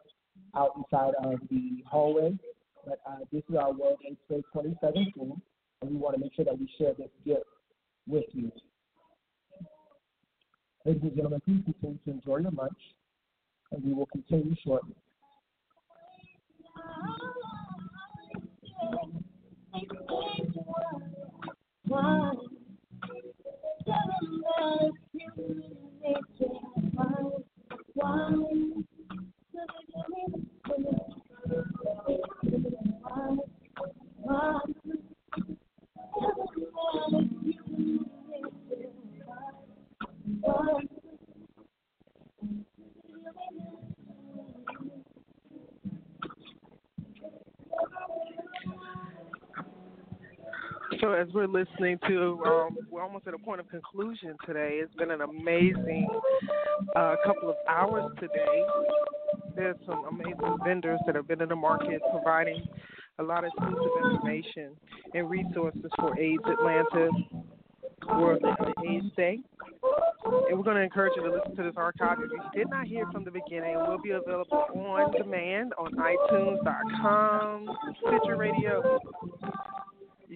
out 0.56 0.72
inside 0.76 1.14
of 1.24 1.40
the 1.50 1.84
hallway. 1.90 2.38
But 2.86 3.00
uh, 3.08 3.20
this 3.32 3.44
is 3.50 3.56
our 3.56 3.72
World 3.72 4.00
AIDS 4.06 4.18
Day 4.30 4.44
2017, 4.54 5.42
and 5.82 5.90
we 5.90 5.96
want 5.96 6.16
to 6.16 6.22
make 6.22 6.34
sure 6.36 6.44
that 6.44 6.60
we 6.60 6.70
share 6.78 6.94
this 6.96 7.10
gift 7.26 7.44
with 8.08 8.26
you. 8.34 8.52
Ladies 10.86 11.04
and 11.04 11.16
gentlemen, 11.16 11.42
please 11.46 11.64
continue 11.66 11.98
to 12.06 12.12
enjoy 12.12 12.38
your 12.38 12.52
lunch, 12.52 12.80
and 13.72 13.84
we 13.84 13.94
will 13.94 14.08
continue 14.08 14.56
shortly. 14.66 14.96
So 21.88 21.96
as 51.18 51.28
we're 51.34 51.48
listening 51.48 51.98
to, 52.08 52.40
um, 52.46 52.78
we're 52.92 53.02
almost 53.02 53.28
at 53.28 53.34
a 53.34 53.38
point 53.40 53.60
of 53.60 53.68
conclusion 53.70 54.36
today. 54.46 54.80
It's 54.82 54.94
been 54.96 55.10
an 55.10 55.22
amazing 55.22 56.08
uh, 56.96 57.16
couple 57.26 57.50
of 57.50 57.56
hours 57.68 58.12
today. 58.20 58.64
There's 59.56 59.78
some 59.88 60.06
amazing 60.06 60.58
vendors 60.64 61.00
that 61.08 61.16
have 61.16 61.28
been 61.28 61.42
in 61.42 61.50
the 61.50 61.56
market 61.56 62.02
providing 62.12 62.64
a 63.18 63.24
lot 63.24 63.44
of 63.44 63.52
exclusive 63.58 63.92
information 64.12 64.72
and 65.16 65.30
resources 65.30 65.90
for 66.00 66.18
Aid 66.20 66.40
Atlanta 66.46 67.10
World 68.10 68.44
AIDS 68.88 69.06
Day. 69.16 69.40
And 70.50 70.58
we're 70.58 70.64
going 70.64 70.76
to 70.76 70.84
encourage 70.84 71.14
you 71.16 71.24
to 71.24 71.32
listen 71.32 71.56
to 71.56 71.64
this 71.64 71.74
archive. 71.78 72.18
If 72.20 72.32
you 72.32 72.60
did 72.60 72.70
not 72.70 72.86
hear 72.86 73.06
from 73.12 73.24
the 73.24 73.32
beginning, 73.32 73.72
it 73.72 73.90
will 73.90 74.02
be 74.02 74.12
available 74.12 74.66
on 74.76 75.12
demand 75.14 75.74
on 75.80 75.94
iTunes.com, 75.94 77.70
Stitcher 78.06 78.38
Radio. 78.38 79.00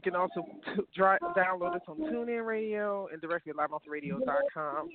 You 0.04 0.12
can 0.12 0.20
also 0.20 0.42
t- 0.66 0.82
dri- 0.96 1.20
download 1.38 1.76
us 1.76 1.82
on 1.88 1.98
TuneIn 1.98 2.44
Radio 2.44 3.08
and 3.12 3.22
directly 3.22 3.52
at 3.52 3.58
loudmouthradio.com. 3.58 4.90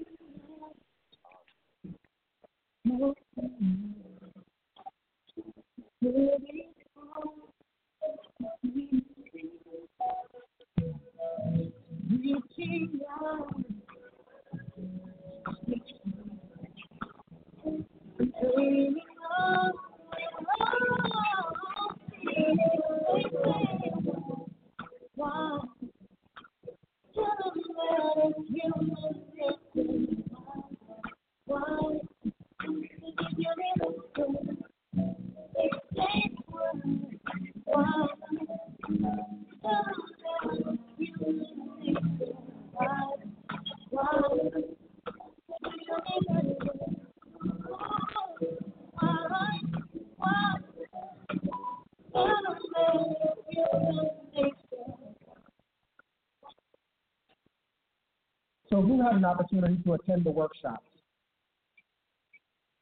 So 58.77 58.82
who 58.82 59.03
had 59.03 59.15
an 59.15 59.24
opportunity 59.24 59.78
to 59.85 59.94
attend 59.94 60.24
the 60.24 60.31
workshops? 60.31 60.85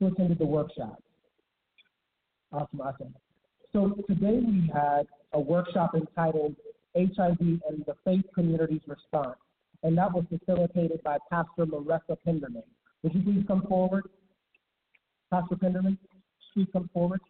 Who 0.00 0.08
attended 0.08 0.40
the 0.40 0.44
workshops? 0.44 1.04
Awesome, 2.52 2.80
awesome. 2.80 3.14
So 3.72 4.02
today 4.08 4.40
we 4.44 4.68
had 4.74 5.06
a 5.34 5.38
workshop 5.38 5.94
entitled 5.94 6.56
HIV 6.96 7.38
and 7.38 7.84
the 7.86 7.94
Faith 8.04 8.24
Community's 8.34 8.80
Response, 8.88 9.36
and 9.84 9.96
that 9.96 10.12
was 10.12 10.24
facilitated 10.36 11.00
by 11.04 11.18
Pastor 11.30 11.64
Marissa 11.64 12.16
Penderman. 12.26 12.64
Would 13.04 13.14
you 13.14 13.22
please 13.22 13.44
come 13.46 13.62
forward? 13.68 14.08
Pastor 15.30 15.54
Penderman, 15.54 15.96
please 16.54 16.66
come 16.72 16.90
forward. 16.92 17.20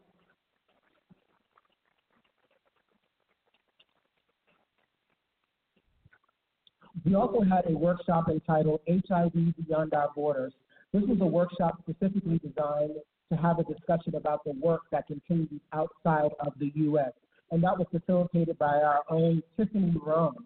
We 7.14 7.20
also 7.20 7.42
had 7.42 7.70
a 7.70 7.78
workshop 7.78 8.28
entitled 8.28 8.80
HIV 8.88 9.32
Beyond 9.32 9.94
Our 9.94 10.10
Borders. 10.16 10.52
This 10.92 11.04
was 11.04 11.18
a 11.20 11.24
workshop 11.24 11.80
specifically 11.88 12.40
designed 12.40 12.96
to 13.30 13.38
have 13.38 13.60
a 13.60 13.62
discussion 13.62 14.16
about 14.16 14.42
the 14.42 14.50
work 14.60 14.80
that 14.90 15.06
continues 15.06 15.60
outside 15.72 16.32
of 16.40 16.54
the 16.58 16.72
U.S. 16.74 17.12
And 17.52 17.62
that 17.62 17.78
was 17.78 17.86
facilitated 17.92 18.58
by 18.58 18.78
our 18.82 19.02
own 19.08 19.44
Tiffany 19.56 19.94
Rum, 20.04 20.44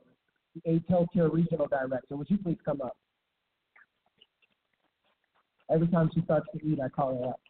the 0.55 0.71
AIDS 0.71 0.85
Healthcare 0.91 1.33
Regional 1.33 1.69
Director. 1.69 2.17
Would 2.17 2.29
you 2.29 2.37
please 2.37 2.59
come 2.67 2.83
up? 2.83 2.99
Every 5.71 5.89
time 5.89 6.11
she 6.15 6.21
starts 6.21 6.49
to 6.55 6.63
eat, 6.67 6.81
I 6.85 6.91
call 6.91 7.17
her 7.17 7.31
up. 7.31 7.41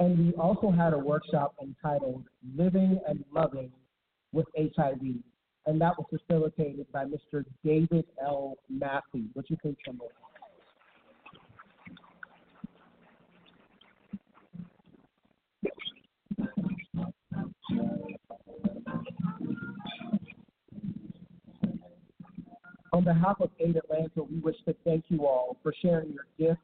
And 0.00 0.18
we 0.18 0.32
also 0.32 0.70
had 0.70 0.94
a 0.94 0.98
workshop 0.98 1.54
entitled 1.60 2.24
Living 2.56 2.98
and 3.06 3.22
Loving 3.34 3.70
with 4.32 4.46
HIV. 4.56 4.98
And 5.66 5.78
that 5.78 5.92
was 5.98 6.06
facilitated 6.08 6.90
by 6.90 7.04
Mr. 7.04 7.44
David 7.62 8.06
L. 8.24 8.56
Massey. 8.70 9.26
Would 9.34 9.44
you 9.48 9.58
please 9.60 9.76
come? 9.84 10.00
On 22.94 23.04
behalf 23.04 23.36
of 23.40 23.50
Aid 23.60 23.76
Atlanta, 23.76 24.22
we 24.22 24.38
wish 24.38 24.56
to 24.64 24.74
thank 24.82 25.04
you 25.08 25.26
all 25.26 25.58
for 25.62 25.74
sharing 25.82 26.14
your 26.14 26.26
gifts, 26.38 26.62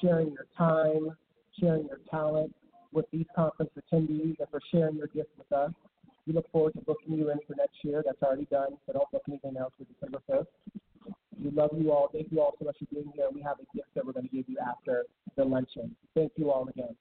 sharing 0.00 0.32
your 0.32 0.46
time, 0.56 1.14
sharing 1.60 1.86
your 1.86 2.00
talent 2.10 2.54
with 2.92 3.06
these 3.10 3.26
conference 3.34 3.70
attendees, 3.76 4.38
and 4.38 4.48
for 4.50 4.60
sharing 4.70 4.96
your 4.96 5.08
gift 5.08 5.30
with 5.36 5.50
us. 5.52 5.72
We 6.26 6.32
look 6.32 6.50
forward 6.50 6.72
to 6.74 6.80
booking 6.80 7.14
you 7.14 7.30
in 7.30 7.38
for 7.46 7.54
next 7.56 7.76
year. 7.82 8.02
That's 8.04 8.22
already 8.22 8.46
done, 8.46 8.78
so 8.86 8.92
don't 8.94 9.10
book 9.10 9.22
anything 9.28 9.56
else 9.58 9.72
for 9.76 9.84
December 9.84 10.20
5th. 10.30 10.46
We 11.42 11.50
love 11.50 11.70
you 11.76 11.92
all. 11.92 12.08
Thank 12.12 12.28
you 12.30 12.40
all 12.40 12.54
so 12.58 12.64
much 12.64 12.76
for 12.78 12.86
being 12.86 13.12
here. 13.14 13.26
We 13.32 13.42
have 13.42 13.56
a 13.58 13.76
gift 13.76 13.88
that 13.94 14.06
we're 14.06 14.12
going 14.12 14.28
to 14.28 14.34
give 14.34 14.48
you 14.48 14.56
after 14.58 15.04
the 15.36 15.44
luncheon. 15.44 15.94
Thank 16.14 16.32
you 16.36 16.50
all 16.50 16.68
again. 16.68 16.96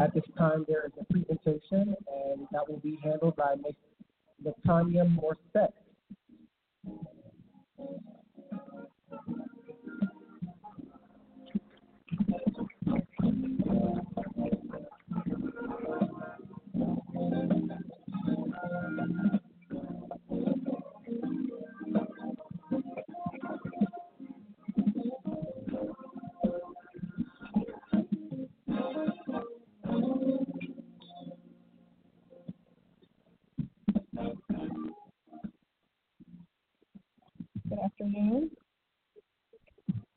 At 0.00 0.14
this 0.14 0.24
time, 0.36 0.64
there 0.66 0.84
is 0.86 0.92
a 1.00 1.04
presentation, 1.12 1.94
and 2.08 2.46
that 2.52 2.68
will 2.68 2.80
be 2.82 2.98
handled 3.02 3.36
by 3.36 3.54
Ms. 3.56 3.74
Latanya 4.44 5.04
Morset. 5.04 5.72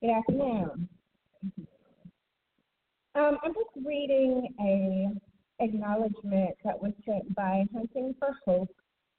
Good 0.08 0.14
afternoon. 0.14 0.90
Um, 3.16 3.38
I'm 3.44 3.54
just 3.54 3.86
reading 3.86 4.56
a 4.58 5.62
acknowledgement 5.62 6.56
that 6.64 6.82
was 6.82 6.94
sent 7.06 7.36
by 7.36 7.66
Hunting 7.74 8.16
for 8.18 8.30
Hope, 8.46 8.74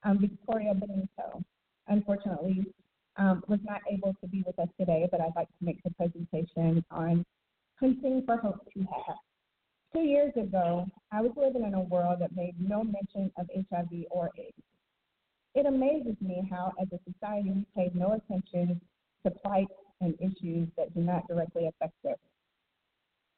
um, 0.05 0.19
Victoria 0.19 0.73
Benito. 0.73 1.45
Unfortunately, 1.89 2.65
um, 3.19 3.43
was 3.49 3.59
not 3.65 3.83
able 3.93 4.17
to 4.23 4.29
be 4.29 4.43
with 4.47 4.59
us 4.59 4.69
today, 4.81 5.07
but 5.11 5.21
I'd 5.21 5.37
like 5.37 5.49
to 5.49 5.61
make 5.61 5.83
the 5.83 5.91
presentation 5.91 6.83
on 6.91 7.23
Hunting 7.79 8.23
for 8.25 8.39
Hope 8.39 8.65
to 8.73 8.81
have. 8.81 9.17
Two 9.93 10.05
years 10.09 10.33
ago, 10.37 10.87
I 11.13 11.21
was 11.21 11.33
living 11.37 11.65
in 11.65 11.75
a 11.75 11.83
world 11.83 12.21
that 12.21 12.35
made 12.35 12.55
no 12.59 12.83
mention 12.83 13.31
of 13.37 13.47
HIV 13.55 14.07
or 14.11 14.31
AIDS. 14.39 14.57
It 15.55 15.67
amazes 15.67 16.17
me 16.23 16.49
how, 16.51 16.73
as 16.81 16.89
a 16.93 17.13
society, 17.13 17.51
we 17.51 17.67
pay 17.77 17.91
no 17.93 18.15
attention 18.15 18.81
to 19.27 19.31
plights 19.31 19.75
and 20.01 20.15
issues 20.21 20.69
that 20.77 20.95
do 20.95 21.01
not 21.01 21.27
directly 21.29 21.67
affect 21.67 21.95
us. 22.09 22.19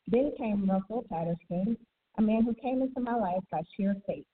Then 0.06 0.32
came 0.36 0.68
Russell 0.68 1.04
Patterson, 1.10 1.76
a 2.18 2.22
man 2.22 2.42
who 2.42 2.54
came 2.54 2.82
into 2.82 3.00
my 3.00 3.14
life 3.14 3.42
by 3.50 3.62
sheer 3.76 3.96
fate. 4.06 4.26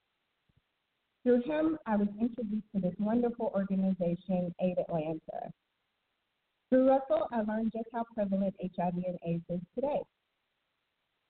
Through 1.22 1.42
him, 1.42 1.78
I 1.86 1.96
was 1.96 2.08
introduced 2.20 2.66
to 2.74 2.80
this 2.80 2.94
wonderful 2.98 3.52
organization, 3.54 4.54
Aid 4.60 4.78
Atlanta. 4.78 5.52
Through 6.70 6.88
Russell, 6.88 7.28
I 7.32 7.42
learned 7.42 7.72
just 7.72 7.88
how 7.92 8.04
prevalent 8.14 8.54
HIV 8.60 8.94
and 8.94 9.18
AIDS 9.26 9.44
is 9.48 9.60
today. 9.74 10.00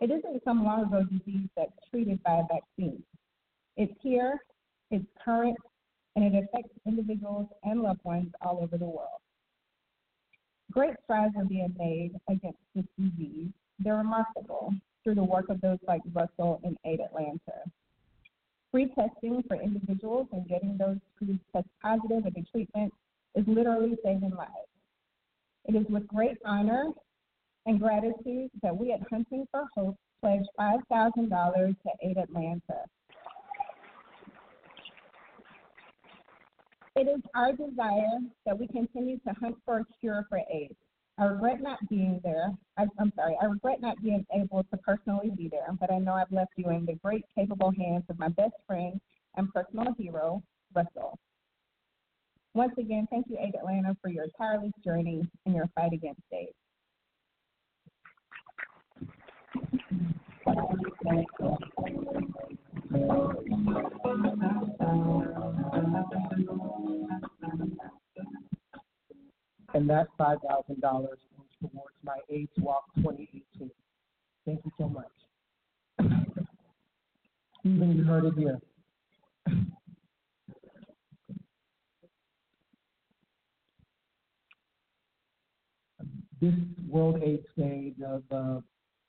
It 0.01 0.11
isn't 0.11 0.45
some 0.45 0.65
long 0.65 0.85
ago 0.85 1.03
disease 1.05 1.49
that's 1.57 1.73
treated 1.91 2.23
by 2.23 2.41
a 2.41 2.43
vaccine. 2.43 3.03
It's 3.77 3.95
here, 4.03 4.39
it's 4.91 5.07
current, 5.25 5.57
and 6.15 6.25
it 6.25 6.45
affects 6.45 6.73
individuals 6.87 7.49
and 7.65 7.83
loved 7.83 8.05
ones 8.05 8.31
all 8.41 8.59
over 8.63 8.77
the 8.79 8.85
world. 8.85 9.21
Great 10.77 10.95
strides 11.05 11.35
are 11.39 11.45
being 11.47 11.75
made 11.79 12.13
against 12.29 12.59
this 12.75 12.85
disease. 12.99 13.49
They're 13.79 13.97
remarkable 13.97 14.75
through 15.03 15.15
the 15.15 15.25
work 15.25 15.49
of 15.49 15.59
those 15.63 15.79
like 15.89 16.03
Russell 16.13 16.61
and 16.65 16.77
Aid 16.85 17.01
Atlanta. 17.01 17.65
Free 18.71 18.89
testing 18.89 19.43
for 19.49 19.57
individuals 19.57 20.27
and 20.33 20.47
getting 20.47 20.77
those 20.77 20.99
who 21.19 21.39
test 21.51 21.67
positive 21.81 22.27
in 22.27 22.33
the 22.35 22.45
treatment 22.53 22.93
is 23.35 23.45
literally 23.47 23.97
saving 24.05 24.33
lives. 24.37 24.51
It 25.65 25.77
is 25.77 25.87
with 25.89 26.07
great 26.09 26.37
honor 26.45 26.91
and 27.65 27.81
gratitude 27.81 28.51
that 28.63 28.77
we 28.77 28.93
at 28.93 29.01
Hunting 29.09 29.47
for 29.51 29.65
Hope 29.75 29.97
pledge 30.21 30.45
$5,000 30.61 31.31
to 31.31 31.91
Aid 32.03 32.19
Atlanta. 32.19 32.85
It 36.97 37.09
is 37.09 37.21
our 37.35 37.53
desire 37.53 38.21
that 38.47 38.59
we 38.59 38.67
continue 38.69 39.19
to 39.19 39.35
hunt 39.39 39.57
for 39.67 39.81
a 39.81 39.85
cure 40.01 40.25
for 40.31 40.41
AIDS. 40.51 40.75
I 41.19 41.25
regret 41.25 41.61
not 41.61 41.79
being 41.91 42.21
there. 42.25 42.51
I, 42.79 42.87
I'm 42.99 43.13
sorry, 43.15 43.37
I 43.41 43.45
regret 43.45 43.83
not 43.83 44.03
being 44.03 44.25
able 44.35 44.65
to 44.71 44.77
personally 44.79 45.31
be 45.37 45.49
there, 45.49 45.69
but 45.79 45.93
I 45.93 45.99
know 45.99 46.15
I've 46.15 46.33
left 46.33 46.53
you 46.57 46.71
in 46.71 46.87
the 46.87 46.95
great, 46.95 47.25
capable 47.35 47.71
hands 47.79 48.05
of 48.09 48.19
my 48.19 48.29
best 48.29 48.55
friend 48.67 48.99
and 49.37 49.53
personal 49.53 49.95
hero, 49.99 50.43
Russell. 50.75 51.19
Once 52.55 52.73
again, 52.79 53.07
thank 53.11 53.27
you, 53.29 53.37
Aid 53.39 53.55
Atlanta, 53.55 53.95
for 54.01 54.09
your 54.09 54.27
tireless 54.39 54.73
journey 54.83 55.29
in 55.45 55.55
your 55.55 55.69
fight 55.75 55.93
against 55.93 56.23
AIDS. 56.33 56.55
And 69.75 69.91
that 69.91 70.07
$5,000 70.19 70.81
goes 70.81 71.19
towards 71.61 71.97
my 72.03 72.19
AIDS 72.31 72.51
Walk 72.59 72.85
2018. 72.97 73.71
Thank 74.47 74.61
you 74.65 74.71
so 74.79 74.89
much. 74.89 75.05
Even 77.65 77.97
you 77.97 78.05
heard 78.05 78.25
it 78.25 78.35
here. 78.39 78.61
This 86.41 86.55
World 86.89 87.23
AIDS 87.23 87.47
Day, 87.59 87.93
the, 87.99 88.23
the, 88.31 88.63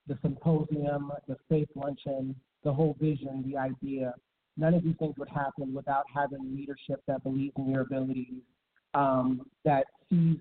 the 0.07 0.17
symposium, 0.21 1.11
the 1.27 1.35
faith 1.49 1.67
luncheon, 1.75 2.35
the 2.63 2.73
whole 2.73 2.95
vision, 2.99 3.43
the 3.45 3.57
idea, 3.57 4.13
none 4.57 4.73
of 4.73 4.83
these 4.83 4.95
things 4.99 5.15
would 5.17 5.29
happen 5.29 5.73
without 5.73 6.05
having 6.13 6.55
leadership 6.55 7.01
that 7.07 7.23
believes 7.23 7.53
in 7.57 7.69
your 7.69 7.81
abilities, 7.81 8.41
um, 8.93 9.41
that 9.63 9.85
sees 10.09 10.37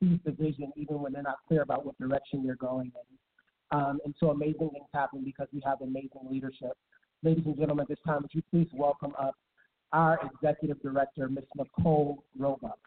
sees 0.00 0.18
the 0.24 0.32
vision 0.32 0.72
even 0.76 1.00
when 1.00 1.12
they're 1.12 1.22
not 1.22 1.36
clear 1.46 1.60
about 1.60 1.84
what 1.84 1.98
direction 1.98 2.42
you're 2.42 2.56
going 2.56 2.86
in. 2.86 3.78
Um, 3.78 4.00
and 4.04 4.14
so 4.18 4.30
amazing 4.30 4.70
things 4.72 4.86
happen 4.94 5.22
because 5.22 5.46
we 5.52 5.62
have 5.64 5.82
amazing 5.82 6.26
leadership. 6.30 6.72
Ladies 7.22 7.44
and 7.44 7.56
gentlemen, 7.56 7.82
at 7.82 7.88
this 7.88 7.98
time, 8.06 8.22
would 8.22 8.30
you 8.32 8.42
please 8.50 8.68
welcome 8.72 9.12
up 9.18 9.34
our 9.92 10.18
executive 10.32 10.80
director, 10.82 11.28
Ms. 11.28 11.44
Nicole 11.54 12.24
Roebuck. 12.38 12.78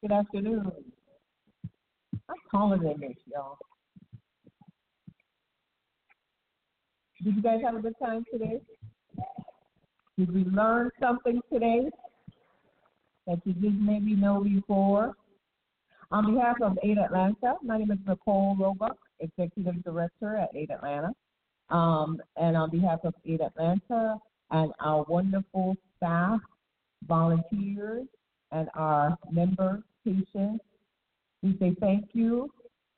Good 0.00 0.12
afternoon. 0.12 0.72
I'm 2.28 2.36
calling 2.50 2.80
in 2.82 3.00
this, 3.00 3.16
y'all. 3.26 3.58
Did 7.22 7.36
you 7.36 7.42
guys 7.42 7.60
have 7.64 7.74
a 7.74 7.80
good 7.80 7.94
time 8.02 8.24
today? 8.32 8.60
Did 10.16 10.32
we 10.32 10.44
learn 10.44 10.90
something 11.02 11.40
today 11.52 11.90
that 13.26 13.40
you 13.44 13.52
didn't 13.52 13.84
maybe 13.84 14.14
know 14.14 14.42
before? 14.42 15.14
On 16.12 16.34
behalf 16.34 16.56
of 16.62 16.78
Aid 16.82 16.98
Atlanta, 16.98 17.56
my 17.62 17.78
name 17.78 17.90
is 17.90 17.98
Nicole 18.06 18.56
Roebuck, 18.58 18.96
Executive 19.20 19.82
Director 19.82 20.36
at 20.36 20.54
Aid 20.54 20.70
Atlanta. 20.70 21.12
Um, 21.70 22.20
and 22.36 22.56
on 22.56 22.70
behalf 22.70 23.00
of 23.04 23.14
Aid 23.24 23.40
Atlanta 23.40 24.18
and 24.50 24.72
our 24.80 25.04
wonderful 25.08 25.76
staff, 25.96 26.40
volunteers, 27.06 28.06
and 28.52 28.68
our 28.74 29.16
member 29.30 29.82
patients, 30.04 30.64
we 31.42 31.56
say 31.58 31.74
thank 31.80 32.08
you 32.12 32.50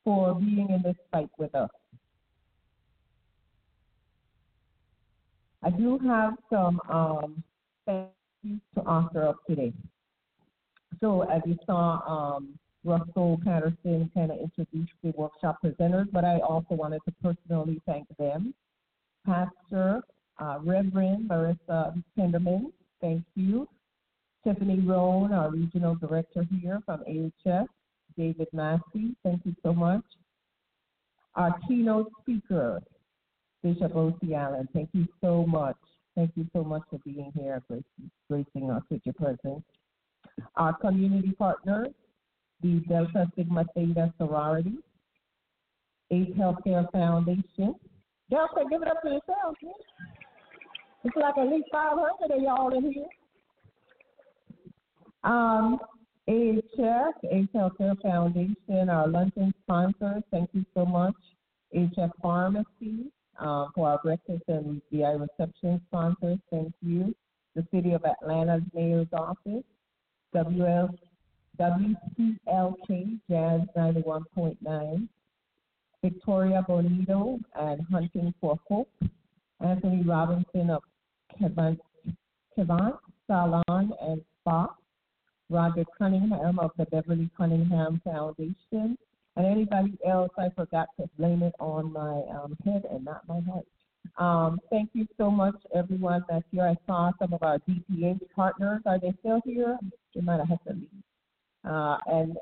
for 0.05 0.35
being 0.35 0.69
in 0.71 0.83
this 0.83 0.97
fight 1.11 1.31
with 1.39 1.55
us. 1.55 1.71
I 5.63 5.71
do 5.71 5.99
have 5.99 6.35
some 6.51 6.81
um, 6.89 7.43
thank 7.87 8.09
yous 8.43 8.61
to 8.75 8.83
offer 8.83 9.27
up 9.27 9.37
today. 9.49 9.73
So 11.01 11.23
as 11.23 11.43
you 11.47 11.57
saw, 11.67 12.01
um, 12.07 12.59
Russell 12.85 13.41
Patterson 13.45 14.11
kind 14.15 14.31
of 14.31 14.39
introduced 14.39 14.93
the 15.03 15.11
workshop 15.17 15.59
presenters, 15.65 16.07
but 16.13 16.25
I 16.25 16.39
also 16.39 16.75
wanted 16.75 17.01
to 17.07 17.15
personally 17.23 17.81
thank 17.87 18.07
them. 18.19 18.55
Pastor 19.27 20.03
uh, 20.39 20.59
Reverend 20.63 21.29
Marissa 21.29 22.03
Penderman, 22.17 22.73
thank 23.01 23.23
you. 23.35 23.69
Tiffany 24.45 24.81
Roan, 24.81 25.33
our 25.33 25.51
regional 25.51 25.97
director 25.97 26.47
here 26.63 26.81
from 26.87 27.01
AHF, 27.01 27.67
David 28.17 28.49
Massey. 28.53 29.17
Thank 29.25 29.43
you 29.45 29.55
so 29.63 29.73
much. 29.73 30.05
Our 31.35 31.55
keynote 31.67 32.11
speaker, 32.23 32.81
Bishop 33.63 33.95
O.C. 33.95 34.35
Allen. 34.35 34.69
Thank 34.73 34.91
you 34.93 35.07
so 35.21 35.45
much. 35.45 35.77
Thank 36.17 36.33
you 36.37 36.47
so 36.53 36.65
much 36.65 36.83
for 36.91 36.99
being 37.05 37.33
here, 37.37 37.63
gracing 38.29 38.71
us 38.71 38.83
with 38.91 39.03
your 39.05 39.15
presence. 39.15 39.65
Our 40.57 40.73
community 40.75 41.33
partners, 41.33 41.93
the 42.63 42.81
Delta 42.89 43.31
Sigma 43.37 43.65
Theta 43.75 44.13
Sorority, 44.19 44.75
AIDS 46.11 46.37
Healthcare 46.37 46.91
Foundation. 46.93 47.75
Delta, 48.31 48.65
give 48.71 48.83
it 48.83 48.89
up 48.89 48.99
for 49.03 49.09
yourself. 49.09 49.57
Man. 49.63 49.73
It's 51.05 51.17
like 51.17 51.39
at 51.39 51.49
least 51.49 51.69
500 51.71 52.37
of 52.37 52.43
y'all 52.43 52.77
in 52.77 52.93
here. 52.93 53.07
Um, 55.25 55.79
AIDS 56.27 56.63
Healthcare 56.79 58.01
Foundation, 58.03 58.89
our 58.89 59.09
luncheon 59.09 59.53
sponsors, 59.63 60.23
thank 60.31 60.51
you 60.53 60.65
so 60.75 60.85
much. 60.85 61.15
HF 61.75 62.11
Pharmacy, 62.23 63.11
uh, 63.39 63.67
for 63.75 63.89
our 63.89 64.01
breakfast 64.03 64.43
and 64.49 64.81
VI 64.93 65.13
reception 65.13 65.81
sponsors, 65.89 66.39
thank 66.51 66.73
you. 66.83 67.15
The 67.55 67.67
City 67.73 67.93
of 67.93 68.05
Atlanta's 68.05 68.63
Mayor's 68.75 69.09
Office, 69.13 69.65
WL, 70.35 70.91
WCLK 71.59 73.21
Jazz 73.29 73.61
91.9, 73.77 75.09
Victoria 76.03 76.65
Bonito 76.67 77.41
and 77.59 77.81
Hunting 77.91 78.33
for 78.41 78.59
Hope, 78.69 78.91
Anthony 79.61 80.05
Robinson 80.05 80.71
of 80.71 80.83
Kevant, 81.39 81.81
Salon 82.57 83.93
and 84.01 84.23
Spa, 84.41 84.75
Roger 85.51 85.85
Cunningham 85.97 86.59
of 86.61 86.71
the 86.79 86.85
Beverly 86.87 87.29
Cunningham 87.37 88.01
Foundation, 88.05 88.97
and 89.37 89.47
anybody 89.47 89.99
else 90.07 90.31
I 90.39 90.51
forgot 90.51 90.89
to 91.01 91.09
blame 91.19 91.43
it 91.43 91.55
on 91.59 91.93
my 91.93 92.23
um, 92.37 92.57
head 92.65 92.85
and 92.91 93.05
not 93.05 93.27
my 93.27 93.41
heart. 93.41 93.67
Um, 94.17 94.61
thank 94.71 94.91
you 94.93 95.07
so 95.17 95.31
much, 95.31 95.57
everyone 95.75 96.25
that's 96.29 96.45
here. 96.53 96.65
I 96.65 96.77
saw 96.87 97.11
some 97.19 97.33
of 97.33 97.43
our 97.43 97.59
DPH 97.61 98.21
partners. 98.35 98.81
Are 98.87 98.99
they 98.99 99.13
still 99.21 99.41
here? 99.45 99.77
They 100.15 100.21
might 100.21 100.45
have 100.47 100.63
to 100.65 100.73
leave. 100.73 100.89
Uh, 101.65 101.99
and 102.07 102.37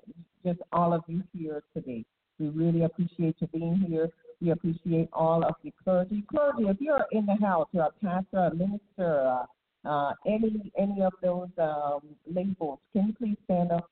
just 0.45 0.61
all 0.73 0.93
of 0.93 1.03
you 1.09 1.23
here 1.37 1.63
today. 1.75 2.05
We 2.39 2.49
really 2.49 2.83
appreciate 2.83 3.37
you 3.41 3.47
being 3.49 3.85
here. 3.89 4.11
We 4.41 4.51
appreciate 4.51 5.09
all 5.13 5.43
of 5.43 5.55
the 5.65 5.73
clergy. 5.83 6.23
Clergy, 6.31 6.65
if 6.65 6.77
you're 6.81 7.07
in 7.13 7.27
the 7.27 7.37
house, 7.45 7.69
you're 7.73 7.87
a 7.87 8.05
pastor, 8.05 8.51
a 8.53 8.55
minister, 8.55 9.27
uh, 9.29 9.47
uh, 9.89 10.13
any 10.27 10.73
any 10.77 11.03
of 11.03 11.13
those 11.23 11.49
um, 11.59 12.01
labels, 12.27 12.79
can 12.93 13.07
you 13.09 13.15
please 13.15 13.37
stand 13.45 13.73
up? 13.73 13.89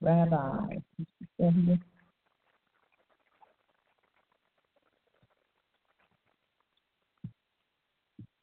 Rabbi, 0.00 0.76
stand 1.38 1.66
here. 1.66 1.78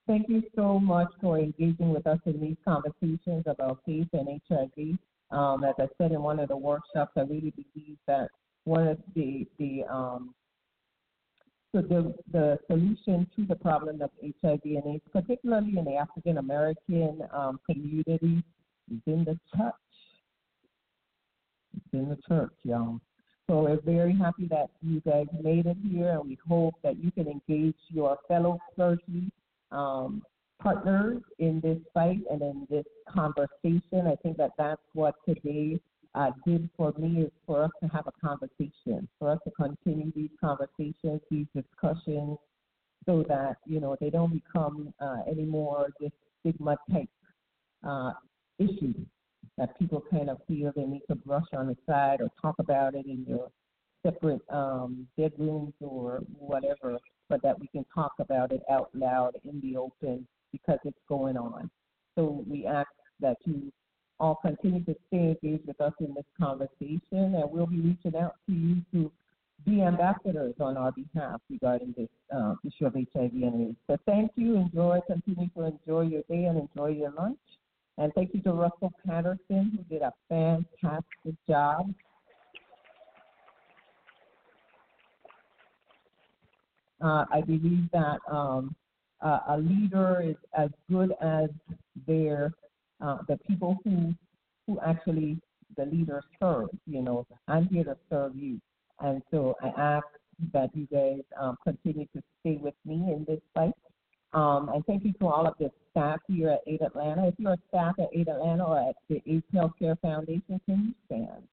Thank 0.06 0.28
you 0.28 0.44
so 0.56 0.80
much 0.80 1.08
for 1.22 1.40
engaging 1.40 1.90
with 1.90 2.06
us 2.08 2.20
in 2.26 2.42
these 2.42 2.58
conversations 2.66 3.44
about 3.46 3.80
faith 3.86 4.08
and 4.12 4.42
HIV. 4.50 4.98
Um, 5.32 5.64
as 5.64 5.76
I 5.80 5.88
said 5.98 6.12
in 6.12 6.22
one 6.22 6.40
of 6.40 6.50
the 6.50 6.58
workshops, 6.58 7.14
I 7.16 7.22
really 7.22 7.54
believe 7.56 7.98
that 8.08 8.28
one 8.66 8.88
of 8.88 8.98
the 9.16 9.48
the 9.60 9.84
um, 9.90 10.36
so 11.74 11.82
the 11.82 12.14
the 12.32 12.60
solution 12.68 13.28
to 13.36 13.46
the 13.46 13.56
problem 13.56 14.02
of 14.02 14.12
HIV 14.22 14.60
and 14.66 14.96
AIDS, 14.96 15.04
particularly 15.12 15.78
in 15.78 15.86
the 15.86 15.96
African 15.96 16.38
American 16.38 17.22
um, 17.32 17.60
community, 17.66 18.44
is 18.92 19.02
in 19.08 19.24
the 19.24 19.40
church. 19.56 19.74
It's 21.78 21.94
in 21.94 22.10
the 22.10 22.18
church, 22.28 22.54
y'all. 22.64 23.00
So 23.50 23.64
we're 23.64 23.82
very 23.82 24.16
happy 24.16 24.48
that 24.50 24.70
you 24.82 25.00
guys 25.02 25.28
made 25.42 25.66
it 25.66 25.78
here, 25.90 26.12
and 26.12 26.28
we 26.28 26.38
hope 26.48 26.76
that 26.84 27.02
you 27.02 27.10
can 27.12 27.28
engage 27.28 27.76
your 27.90 28.18
fellow 28.28 28.60
clergy 28.76 29.32
um, 29.74 30.22
partners 30.62 31.22
in 31.40 31.60
this 31.62 31.80
fight 31.94 32.20
and 32.32 32.42
in 32.42 32.68
this 32.70 32.86
conversation. 33.10 34.08
I 34.08 34.16
think 34.22 34.38
that 34.38 34.52
that's 34.58 34.82
what 34.94 35.16
today 35.28 35.80
uh, 36.16 36.32
did 36.46 36.70
for 36.78 36.94
me 36.98 37.24
is 37.24 37.32
for 37.46 37.64
us 37.64 37.72
to 37.82 37.90
have 37.90 38.08
a 38.08 38.26
conversation, 38.26 39.08
for 39.20 39.32
us 39.32 39.40
to 39.46 39.52
continue 39.52 40.12
these 40.16 40.30
conversations, 40.40 41.22
these 41.30 41.48
discussions, 41.56 42.38
so 43.06 43.26
that 43.28 43.58
you 43.66 43.80
know 43.80 43.98
they 44.00 44.10
don't 44.10 44.32
become 44.32 44.94
uh, 45.02 45.18
any 45.30 45.44
more 45.44 45.88
just 46.00 46.14
stigma 46.40 46.78
type 46.92 47.10
uh, 47.86 48.14
issues 48.60 48.96
that 49.58 49.78
people 49.78 50.04
kind 50.10 50.30
of 50.30 50.38
feel 50.48 50.72
they 50.76 50.84
need 50.84 51.02
to 51.10 51.16
brush 51.16 51.46
on 51.54 51.68
the 51.68 51.78
side 51.86 52.22
or 52.22 52.30
talk 52.42 52.56
about 52.60 52.96
it 52.96 53.06
in 53.06 53.26
your 53.28 53.50
separate 54.06 54.42
um, 54.50 55.08
bedrooms 55.18 55.74
or 55.80 56.22
whatever, 56.38 56.98
but 57.30 57.42
that 57.42 57.60
we 57.60 57.68
can 57.68 57.86
talk 57.94 58.14
about 58.20 58.52
it 58.52 58.62
out 58.70 58.90
loud 58.94 59.34
in 59.46 59.60
the 59.62 59.78
open 59.78 60.28
because 60.52 60.80
it's 60.84 60.98
going 61.08 61.38
on. 61.38 61.70
So 62.16 62.44
we 62.48 62.66
ask 62.66 62.90
that 63.22 63.38
you 63.46 63.72
all 64.20 64.36
continue 64.36 64.84
to 64.86 64.96
stay 65.08 65.36
engaged 65.42 65.68
with 65.68 65.82
us 65.82 65.94
in 66.00 66.14
this 66.14 66.26
conversation, 66.40 67.00
and 67.12 67.52
we'll 67.52 67.66
be 67.66 67.80
reaching 67.80 68.16
out 68.20 68.36
to 68.48 68.54
you 68.54 68.82
to 68.94 69.12
be 69.66 69.82
ambassadors 69.82 70.56
on 70.60 70.78
our 70.78 70.92
behalf 70.92 71.42
regarding 71.50 71.94
this 71.98 72.10
uh, 72.36 72.56
issue 72.66 72.86
of 72.86 72.94
HIV 72.94 73.32
and 73.34 73.70
AIDS. 73.70 73.78
So 73.88 73.98
thank 74.06 74.32
you. 74.36 74.56
Enjoy, 74.58 75.00
continue 75.08 75.50
to 75.56 75.64
enjoy 75.64 76.02
your 76.02 76.22
day 76.30 76.46
and 76.46 76.60
enjoy 76.60 76.90
your 76.90 77.12
lunch. 77.12 77.38
And 77.98 78.12
thank 78.14 78.34
you 78.34 78.42
to 78.42 78.52
Russell 78.52 78.92
Patterson, 79.06 79.78
who 79.78 79.84
did 79.90 80.02
a 80.02 80.12
fantastic 80.28 81.36
job. 81.48 81.94
Uh, 87.04 87.26
I 87.32 87.42
believe 87.42 87.90
that 87.92 88.20
um, 88.32 88.76
uh, 89.22 89.40
a 89.50 89.58
leader 89.58 90.22
is 90.24 90.36
as 90.58 90.70
good 90.90 91.14
as 91.22 91.50
their 92.08 92.54
uh, 93.02 93.18
the 93.28 93.38
people 93.48 93.78
who 93.84 94.14
who 94.66 94.80
actually 94.80 95.38
the 95.76 95.86
leader 95.86 96.24
serves. 96.40 96.72
You 96.88 97.02
know, 97.02 97.28
I'm 97.48 97.68
here 97.68 97.84
to 97.84 97.98
serve 98.10 98.36
you, 98.36 98.62
and 99.02 99.22
so 99.32 99.56
I 99.62 99.68
ask 99.80 100.06
that 100.54 100.70
you 100.74 100.88
guys 100.92 101.22
um, 101.40 101.58
continue 101.64 102.08
to 102.16 102.24
stay 102.40 102.58
with 102.62 102.76
me 102.86 102.96
in 102.96 103.26
this 103.28 103.42
fight. 103.54 103.74
Um, 104.34 104.70
and 104.70 104.84
thank 104.86 105.04
you 105.04 105.14
to 105.20 105.28
all 105.28 105.46
of 105.46 105.54
the 105.60 105.70
staff 105.92 106.20
here 106.28 106.50
at 106.50 106.62
Aid 106.66 106.82
Atlanta. 106.82 107.28
If 107.28 107.36
you're 107.38 107.54
a 107.54 107.58
staff 107.68 107.96
at 108.00 108.08
Aid 108.14 108.30
Atlanta 108.30 108.64
or 108.64 108.90
at 108.90 108.96
the 109.10 109.22
AIDS 109.28 109.44
Healthcare 109.54 110.00
Foundation, 110.02 110.60
can 110.66 110.88
you 110.88 110.94
stand? 111.06 111.44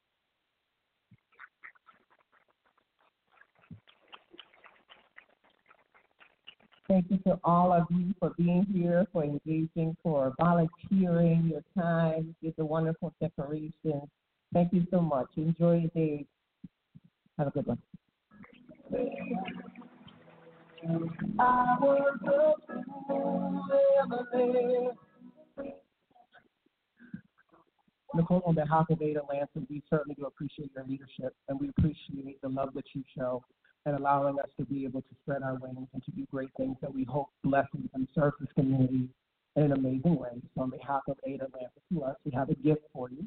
Thank 6.91 7.07
you 7.09 7.19
to 7.19 7.39
all 7.45 7.73
of 7.73 7.87
you 7.89 8.13
for 8.19 8.31
being 8.37 8.67
here, 8.75 9.07
for 9.13 9.23
engaging, 9.23 9.97
for 10.03 10.35
volunteering 10.41 11.49
your 11.49 11.63
time, 11.81 12.35
with 12.43 12.57
the 12.57 12.65
wonderful 12.65 13.15
decorations. 13.21 14.09
Thank 14.53 14.73
you 14.73 14.85
so 14.91 15.01
much. 15.01 15.29
Enjoy 15.37 15.77
your 15.77 15.91
day. 15.95 16.27
Have 17.39 17.47
a 17.47 17.51
good 17.53 17.67
one. 17.69 17.79
Nicole, 28.17 28.43
on 28.45 28.57
behalf 28.57 28.87
of 28.91 29.01
Aid 29.01 29.17
Atlanta, 29.17 29.47
we 29.69 29.81
certainly 29.89 30.17
do 30.17 30.27
appreciate 30.27 30.73
your 30.75 30.85
leadership 30.89 31.37
and 31.49 31.61
we 31.61 31.69
appreciate 31.69 32.41
the 32.43 32.49
love 32.49 32.71
that 32.75 32.87
you 32.95 33.05
show 33.17 33.45
and 33.87 33.97
allowing 33.97 34.39
us 34.39 34.49
to 34.59 34.65
be 34.65 34.85
able 34.85 35.01
to 35.01 35.09
spread 35.23 35.43
our 35.43 35.55
wings 35.55 35.89
and 35.93 36.05
to 36.05 36.11
do 36.13 36.27
great 36.31 36.51
things 36.57 36.77
that 36.81 36.95
we 36.95 37.05
hope 37.05 37.29
blesses 37.43 37.89
and 37.95 38.07
serve 38.15 38.35
this 38.41 38.49
community 38.55 39.09
in 39.57 39.63
an 39.63 39.73
amazing 39.73 40.17
way. 40.17 40.31
So 40.55 40.63
on 40.63 40.71
behalf 40.71 41.03
of 41.09 41.17
Ada 41.27 41.47
to 41.93 42.03
us, 42.03 42.17
we 42.25 42.33
have 42.33 42.51
a 42.51 42.55
gift 42.55 42.83
for 42.93 43.11
you. 43.11 43.25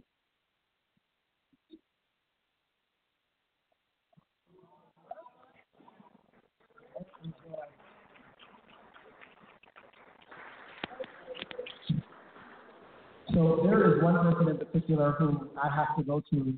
So 13.34 13.62
there 13.64 13.96
is 13.96 14.04
one 14.04 14.14
person 14.14 14.50
in 14.50 14.58
particular 14.58 15.14
who 15.14 15.50
I 15.62 15.68
have 15.74 15.98
to 15.98 16.04
go 16.04 16.22
to 16.32 16.54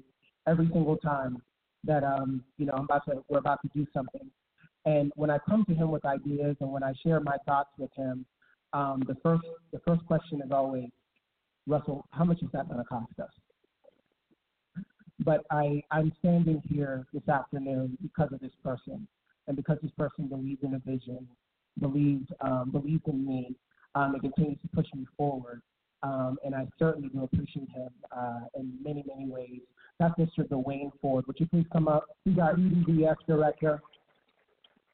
every 0.45 0.67
single 0.73 0.97
time 0.97 1.41
that 1.85 2.03
um, 2.03 2.43
you 2.57 2.65
know, 2.65 2.73
I'm 2.73 2.83
about 2.83 3.05
to 3.05 3.23
we're 3.29 3.39
about 3.39 3.61
to 3.61 3.69
do 3.73 3.85
something. 3.93 4.29
And 4.85 5.11
when 5.15 5.31
I 5.31 5.39
come 5.49 5.65
to 5.65 5.73
him 5.73 5.89
with 5.89 6.05
ideas 6.05 6.55
and 6.59 6.71
when 6.71 6.83
I 6.83 6.93
share 7.03 7.19
my 7.19 7.37
thoughts 7.45 7.71
with 7.77 7.89
him, 7.95 8.25
um, 8.73 9.03
the 9.07 9.15
first 9.23 9.43
the 9.71 9.79
first 9.79 10.05
question 10.05 10.41
is 10.45 10.51
always, 10.51 10.89
Russell, 11.65 12.05
how 12.11 12.23
much 12.23 12.41
is 12.41 12.49
that 12.53 12.67
going 12.67 12.79
to 12.79 12.85
cost 12.85 13.13
us? 13.21 13.29
But 15.19 15.45
I 15.51 15.81
I'm 15.91 16.11
standing 16.19 16.61
here 16.69 17.05
this 17.13 17.27
afternoon 17.27 17.97
because 18.01 18.31
of 18.31 18.39
this 18.39 18.51
person, 18.63 19.07
and 19.47 19.55
because 19.55 19.77
this 19.81 19.91
person 19.97 20.27
believes 20.27 20.63
in 20.63 20.75
a 20.75 20.79
vision, 20.79 21.27
believes 21.79 22.27
um, 22.41 22.71
believes 22.71 23.03
in 23.07 23.25
me, 23.25 23.55
um, 23.95 24.13
and 24.13 24.21
continues 24.21 24.59
to 24.61 24.67
push 24.75 24.87
me 24.93 25.05
forward. 25.17 25.61
Um, 26.03 26.37
and 26.45 26.53
I 26.53 26.67
certainly 26.77 27.09
do 27.09 27.23
appreciate 27.23 27.69
him 27.69 27.89
uh, 28.15 28.41
in 28.55 28.77
many, 28.83 29.03
many 29.07 29.27
ways. 29.27 29.61
That's 29.99 30.13
Mr. 30.19 30.47
Dwayne 30.47 30.91
Ford. 31.01 31.25
Would 31.27 31.39
you 31.39 31.47
please 31.47 31.65
come 31.71 31.87
up? 31.87 32.05
He's 32.25 32.37
our 32.37 32.55
EDVS 32.55 33.15
director. 33.27 33.81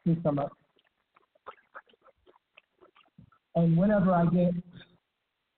Please 0.05 0.17
come 0.23 0.39
up. 0.39 0.51
And 3.55 3.75
whenever 3.75 4.11
I 4.11 4.25
get, 4.25 4.53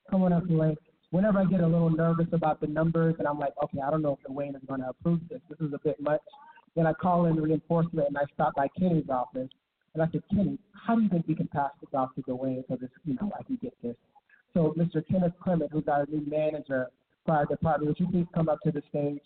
come 0.09 0.23
on 0.23 0.33
up, 0.33 0.43
Dwayne. 0.45 0.77
Whenever 1.11 1.39
I 1.39 1.45
get 1.45 1.59
a 1.59 1.67
little 1.67 1.91
nervous 1.91 2.27
about 2.31 2.59
the 2.59 2.67
numbers 2.67 3.15
and 3.19 3.27
I'm 3.27 3.37
like, 3.37 3.53
okay, 3.63 3.79
I 3.85 3.91
don't 3.91 4.01
know 4.01 4.17
if 4.19 4.31
Dwayne 4.31 4.55
is 4.55 4.61
going 4.67 4.81
to 4.81 4.89
approve 4.89 5.19
this. 5.29 5.41
This 5.49 5.59
is 5.59 5.73
a 5.73 5.79
bit 5.83 6.01
much. 6.01 6.21
Then 6.75 6.87
I 6.87 6.93
call 6.93 7.25
in 7.25 7.35
reinforcement 7.35 8.07
and 8.07 8.17
I 8.17 8.23
stop 8.33 8.55
by 8.55 8.67
Kenny's 8.79 9.09
office 9.09 9.49
and 9.93 10.01
I 10.01 10.07
said, 10.11 10.23
Kenny, 10.31 10.57
how 10.73 10.95
do 10.95 11.03
you 11.03 11.09
think 11.09 11.27
we 11.27 11.35
can 11.35 11.47
pass 11.49 11.69
this 11.81 11.89
off 11.93 12.15
to 12.15 12.21
Dwayne 12.23 12.63
so 12.67 12.77
this, 12.77 12.89
you 13.05 13.15
know, 13.21 13.31
I 13.39 13.43
can 13.43 13.59
get 13.61 13.75
this? 13.83 13.95
So 14.55 14.73
Mr. 14.75 15.07
Kenneth 15.07 15.33
Clement, 15.43 15.71
who's 15.71 15.87
our 15.87 16.07
new 16.09 16.25
manager 16.27 16.87
our 17.31 17.45
department, 17.45 17.87
would 17.87 17.99
you 17.99 18.11
please 18.11 18.27
come 18.33 18.49
up 18.49 18.59
to 18.63 18.71
the 18.71 18.81
stage? 18.89 19.21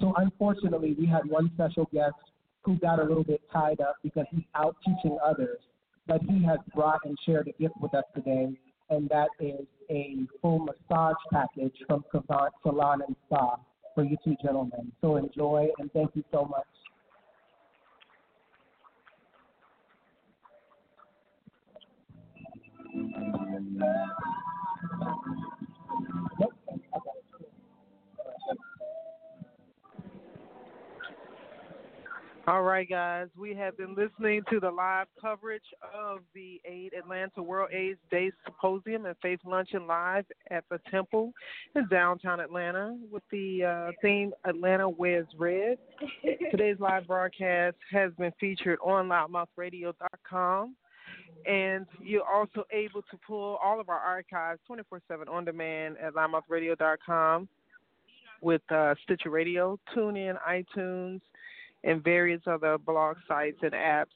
So 0.00 0.12
unfortunately, 0.16 0.94
we 0.98 1.06
had 1.06 1.26
one 1.26 1.50
special 1.54 1.88
guest 1.92 2.14
who 2.62 2.76
got 2.78 2.98
a 2.98 3.04
little 3.04 3.24
bit 3.24 3.40
tied 3.52 3.80
up 3.80 3.96
because 4.02 4.26
he's 4.30 4.44
out 4.54 4.76
teaching 4.84 5.18
others, 5.24 5.58
but 6.06 6.20
he 6.22 6.42
has 6.44 6.58
brought 6.74 7.00
and 7.04 7.16
shared 7.24 7.48
a 7.48 7.62
gift 7.62 7.74
with 7.80 7.94
us 7.94 8.04
today, 8.14 8.48
and 8.90 9.08
that 9.08 9.28
is 9.40 9.66
a 9.90 10.16
full 10.40 10.58
massage 10.58 11.16
package 11.32 11.74
from 11.86 12.04
Savant 12.10 12.52
Salon 12.62 13.02
and 13.06 13.16
Spa 13.26 13.56
for 13.94 14.04
you 14.04 14.16
two 14.24 14.36
gentlemen. 14.42 14.92
So 15.00 15.16
enjoy 15.16 15.68
and 15.78 15.92
thank 15.92 16.10
you 16.14 16.24
so 16.32 16.44
much. 16.44 16.66
All 32.46 32.62
right, 32.62 32.86
guys. 32.86 33.28
We 33.38 33.54
have 33.54 33.78
been 33.78 33.94
listening 33.94 34.42
to 34.50 34.60
the 34.60 34.70
live 34.70 35.06
coverage 35.18 35.62
of 35.94 36.18
the 36.34 36.60
Aid 36.66 36.92
Atlanta 36.92 37.42
World 37.42 37.70
AIDS 37.72 37.98
Day 38.10 38.30
Symposium 38.44 39.06
and 39.06 39.16
Faith 39.22 39.40
Luncheon 39.46 39.86
live 39.86 40.26
at 40.50 40.64
the 40.70 40.78
Temple 40.90 41.32
in 41.74 41.88
downtown 41.88 42.40
Atlanta 42.40 42.98
with 43.10 43.22
the 43.30 43.64
uh, 43.64 43.92
theme 44.02 44.32
Atlanta 44.44 44.86
Wears 44.86 45.26
Red. 45.38 45.78
Today's 46.50 46.78
live 46.80 47.06
broadcast 47.06 47.76
has 47.90 48.12
been 48.18 48.32
featured 48.38 48.78
on 48.84 49.08
loudmouthradio.com. 49.08 50.76
And 51.46 51.86
you're 52.02 52.26
also 52.26 52.64
able 52.72 53.02
to 53.02 53.18
pull 53.26 53.58
all 53.62 53.80
of 53.80 53.88
our 53.88 53.98
archives 53.98 54.60
24 54.66 55.02
7 55.08 55.28
on 55.28 55.44
demand 55.44 55.96
at 55.98 56.14
loudmouthradio.com 56.14 57.48
with 58.40 58.62
uh, 58.70 58.94
Stitcher 59.02 59.30
Radio, 59.30 59.78
TuneIn, 59.94 60.36
iTunes, 60.48 61.20
and 61.82 62.02
various 62.02 62.40
other 62.46 62.78
blog 62.78 63.16
sites 63.28 63.58
and 63.62 63.72
apps. 63.72 64.06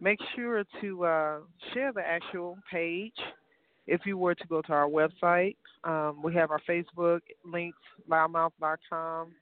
Make 0.00 0.18
sure 0.34 0.64
to 0.80 1.04
uh, 1.04 1.38
share 1.72 1.92
the 1.92 2.02
actual 2.06 2.58
page. 2.70 3.12
If 3.86 4.02
you 4.06 4.16
were 4.16 4.34
to 4.34 4.46
go 4.46 4.62
to 4.62 4.72
our 4.72 4.88
website, 4.88 5.56
um, 5.84 6.22
we 6.22 6.34
have 6.34 6.50
our 6.50 6.60
Facebook 6.68 7.20
links, 7.44 7.78
loudmouth.com, 8.10 9.32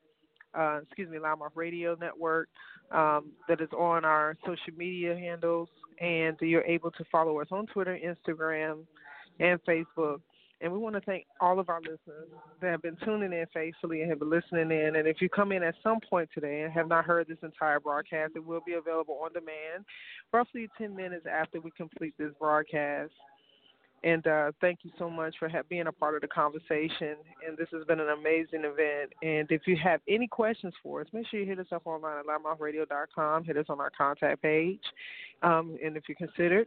uh, 0.55 0.81
excuse 0.83 1.09
me, 1.09 1.19
LouddMouth 1.19 1.53
Radio 1.55 1.97
Network, 2.01 2.49
um, 2.93 3.33
that 3.49 3.61
is 3.61 3.71
on 3.77 4.05
our 4.05 4.37
social 4.45 4.77
media 4.77 5.17
handles, 5.17 5.69
and 6.01 6.37
you're 6.41 6.65
able 6.65 6.91
to 6.93 7.05
follow 7.11 7.41
us 7.41 7.49
on 7.51 7.67
Twitter, 7.67 7.99
Instagram, 7.99 8.85
and 9.41 9.63
Facebook. 9.65 10.21
And 10.61 10.73
we 10.73 10.79
want 10.79 10.95
to 10.95 11.01
thank 11.01 11.27
all 11.41 11.59
of 11.59 11.69
our 11.69 11.81
listeners 11.81 12.29
that 12.61 12.71
have 12.71 12.83
been 12.83 12.97
tuning 13.05 13.33
in 13.33 13.47
faithfully 13.53 14.03
and 14.03 14.11
have 14.11 14.21
been 14.21 14.31
listening 14.31 14.71
in. 14.71 14.95
And 14.95 15.09
if 15.09 15.21
you 15.21 15.29
come 15.29 15.51
in 15.51 15.65
at 15.65 15.75
some 15.83 15.99
point 16.09 16.29
today 16.33 16.63
and 16.63 16.73
have 16.73 16.87
not 16.87 17.05
heard 17.05 17.27
this 17.27 17.39
entire 17.43 17.81
broadcast, 17.81 18.35
it 18.37 18.47
will 18.47 18.61
be 18.65 18.75
available 18.75 19.19
on 19.25 19.33
demand 19.33 19.85
roughly 20.33 20.69
10 20.79 20.95
minutes 20.95 21.27
after 21.27 21.61
we 21.61 21.73
complete 21.73 22.15
this 22.17 22.31
broadcast. 22.39 23.11
And 24.05 24.27
uh, 24.27 24.53
thank 24.61 24.81
you 24.83 24.91
so 24.99 25.09
much 25.09 25.35
for 25.39 25.49
ha- 25.49 25.63
being 25.69 25.87
a 25.87 25.93
part 25.93 26.17
of 26.17 26.23
the 26.23 26.29
conversation. 26.29 27.17
And 27.47 27.57
this 27.57 27.69
has 27.73 27.85
been 27.85 28.01
an 28.01 28.09
amazing 28.09 28.65
event. 28.65 29.13
And 29.23 29.49
if 29.51 29.63
you 29.67 29.77
have 29.83 30.01
any 30.09 30.27
questions 30.27 30.75
for 30.83 31.03
us, 31.03 31.07
make 31.13 31.27
sure 31.29 31.41
you 31.41 31.47
hit 31.47 31.61
us 31.61 31.67
up 31.73 31.83
online 31.87 32.19
at 32.19 32.27
loudmouthradio.com. 32.27 33.45
Hit 33.45 33.57
us 33.57 33.67
on 33.69 33.81
our 33.81 33.91
contact 33.97 34.43
page. 34.43 34.81
Um, 35.43 35.79
and 35.85 35.97
if 35.97 36.05
you're 36.09 36.17
considered 36.17 36.67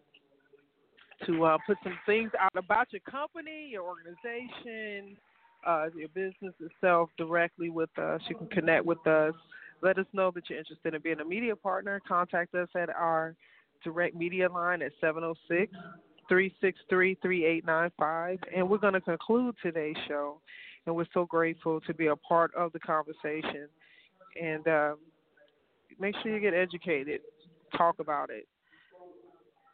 to 1.26 1.46
uh, 1.46 1.58
put 1.68 1.78
some 1.84 1.98
things 2.06 2.32
out 2.40 2.56
about 2.56 2.88
your 2.92 3.02
company, 3.02 3.70
your 3.70 3.84
organization, 3.84 5.18
uh, 5.66 5.88
your 5.96 6.10
business 6.10 6.54
itself 6.60 7.10
directly 7.18 7.70
with 7.70 7.96
us. 7.98 8.22
You 8.30 8.36
can 8.36 8.48
connect 8.48 8.86
with 8.86 9.06
us. 9.08 9.34
Let 9.82 9.98
us 9.98 10.06
know 10.14 10.32
that 10.32 10.50
you're 10.50 10.60
interested 10.60 10.94
in 10.94 11.02
being 11.02 11.20
a 11.20 11.26
media 11.26 11.56
partner. 11.56 12.02
Contact 12.08 12.56
us 12.56 12.70
at 12.76 12.90
our 12.90 13.36
direct 13.84 14.16
media 14.16 14.50
line 14.50 14.82
at 14.82 14.92
706 15.02 15.72
363 16.30 17.18
3895. 17.22 18.40
And 18.56 18.70
we're 18.70 18.78
going 18.78 18.94
to 18.94 19.02
conclude 19.02 19.56
today's 19.62 19.96
show. 20.08 20.40
And 20.86 20.96
we're 20.96 21.06
so 21.14 21.26
grateful 21.26 21.82
to 21.82 21.94
be 21.94 22.08
a 22.08 22.16
part 22.16 22.54
of 22.56 22.72
the 22.74 22.80
conversation. 22.80 23.68
And 24.42 24.68
um, 24.68 24.98
make 26.00 26.16
sure 26.22 26.34
you 26.34 26.40
get 26.40 26.54
educated, 26.54 27.22
talk 27.76 28.00
about 28.00 28.30
it, 28.30 28.48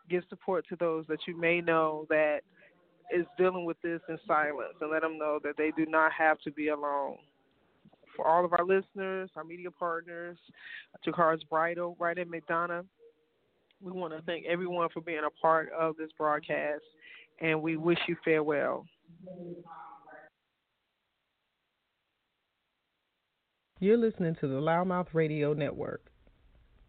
give 0.09 0.23
support 0.29 0.65
to 0.69 0.75
those 0.75 1.05
that 1.07 1.19
you 1.27 1.39
may 1.39 1.61
know 1.61 2.05
that 2.09 2.41
is 3.13 3.25
dealing 3.37 3.65
with 3.65 3.81
this 3.81 3.99
in 4.07 4.17
silence 4.25 4.73
and 4.79 4.91
let 4.91 5.01
them 5.01 5.17
know 5.17 5.39
that 5.43 5.57
they 5.57 5.71
do 5.75 5.85
not 5.89 6.11
have 6.11 6.39
to 6.41 6.51
be 6.51 6.69
alone. 6.69 7.17
For 8.15 8.27
all 8.27 8.45
of 8.45 8.53
our 8.53 8.65
listeners, 8.65 9.29
our 9.35 9.43
media 9.43 9.71
partners, 9.71 10.37
Jakar's 11.03 11.43
Bridal, 11.49 11.95
right 11.99 12.17
in 12.17 12.29
McDonough, 12.29 12.85
we 13.81 13.91
want 13.91 14.13
to 14.13 14.21
thank 14.23 14.45
everyone 14.45 14.89
for 14.93 15.01
being 15.01 15.21
a 15.25 15.41
part 15.41 15.69
of 15.77 15.95
this 15.97 16.09
broadcast 16.17 16.83
and 17.41 17.61
we 17.61 17.77
wish 17.77 17.97
you 18.07 18.15
farewell. 18.23 18.85
You're 23.79 23.97
listening 23.97 24.35
to 24.41 24.47
the 24.47 24.61
LouddMouth 24.61 25.07
Radio 25.13 25.53
Network. 25.53 26.10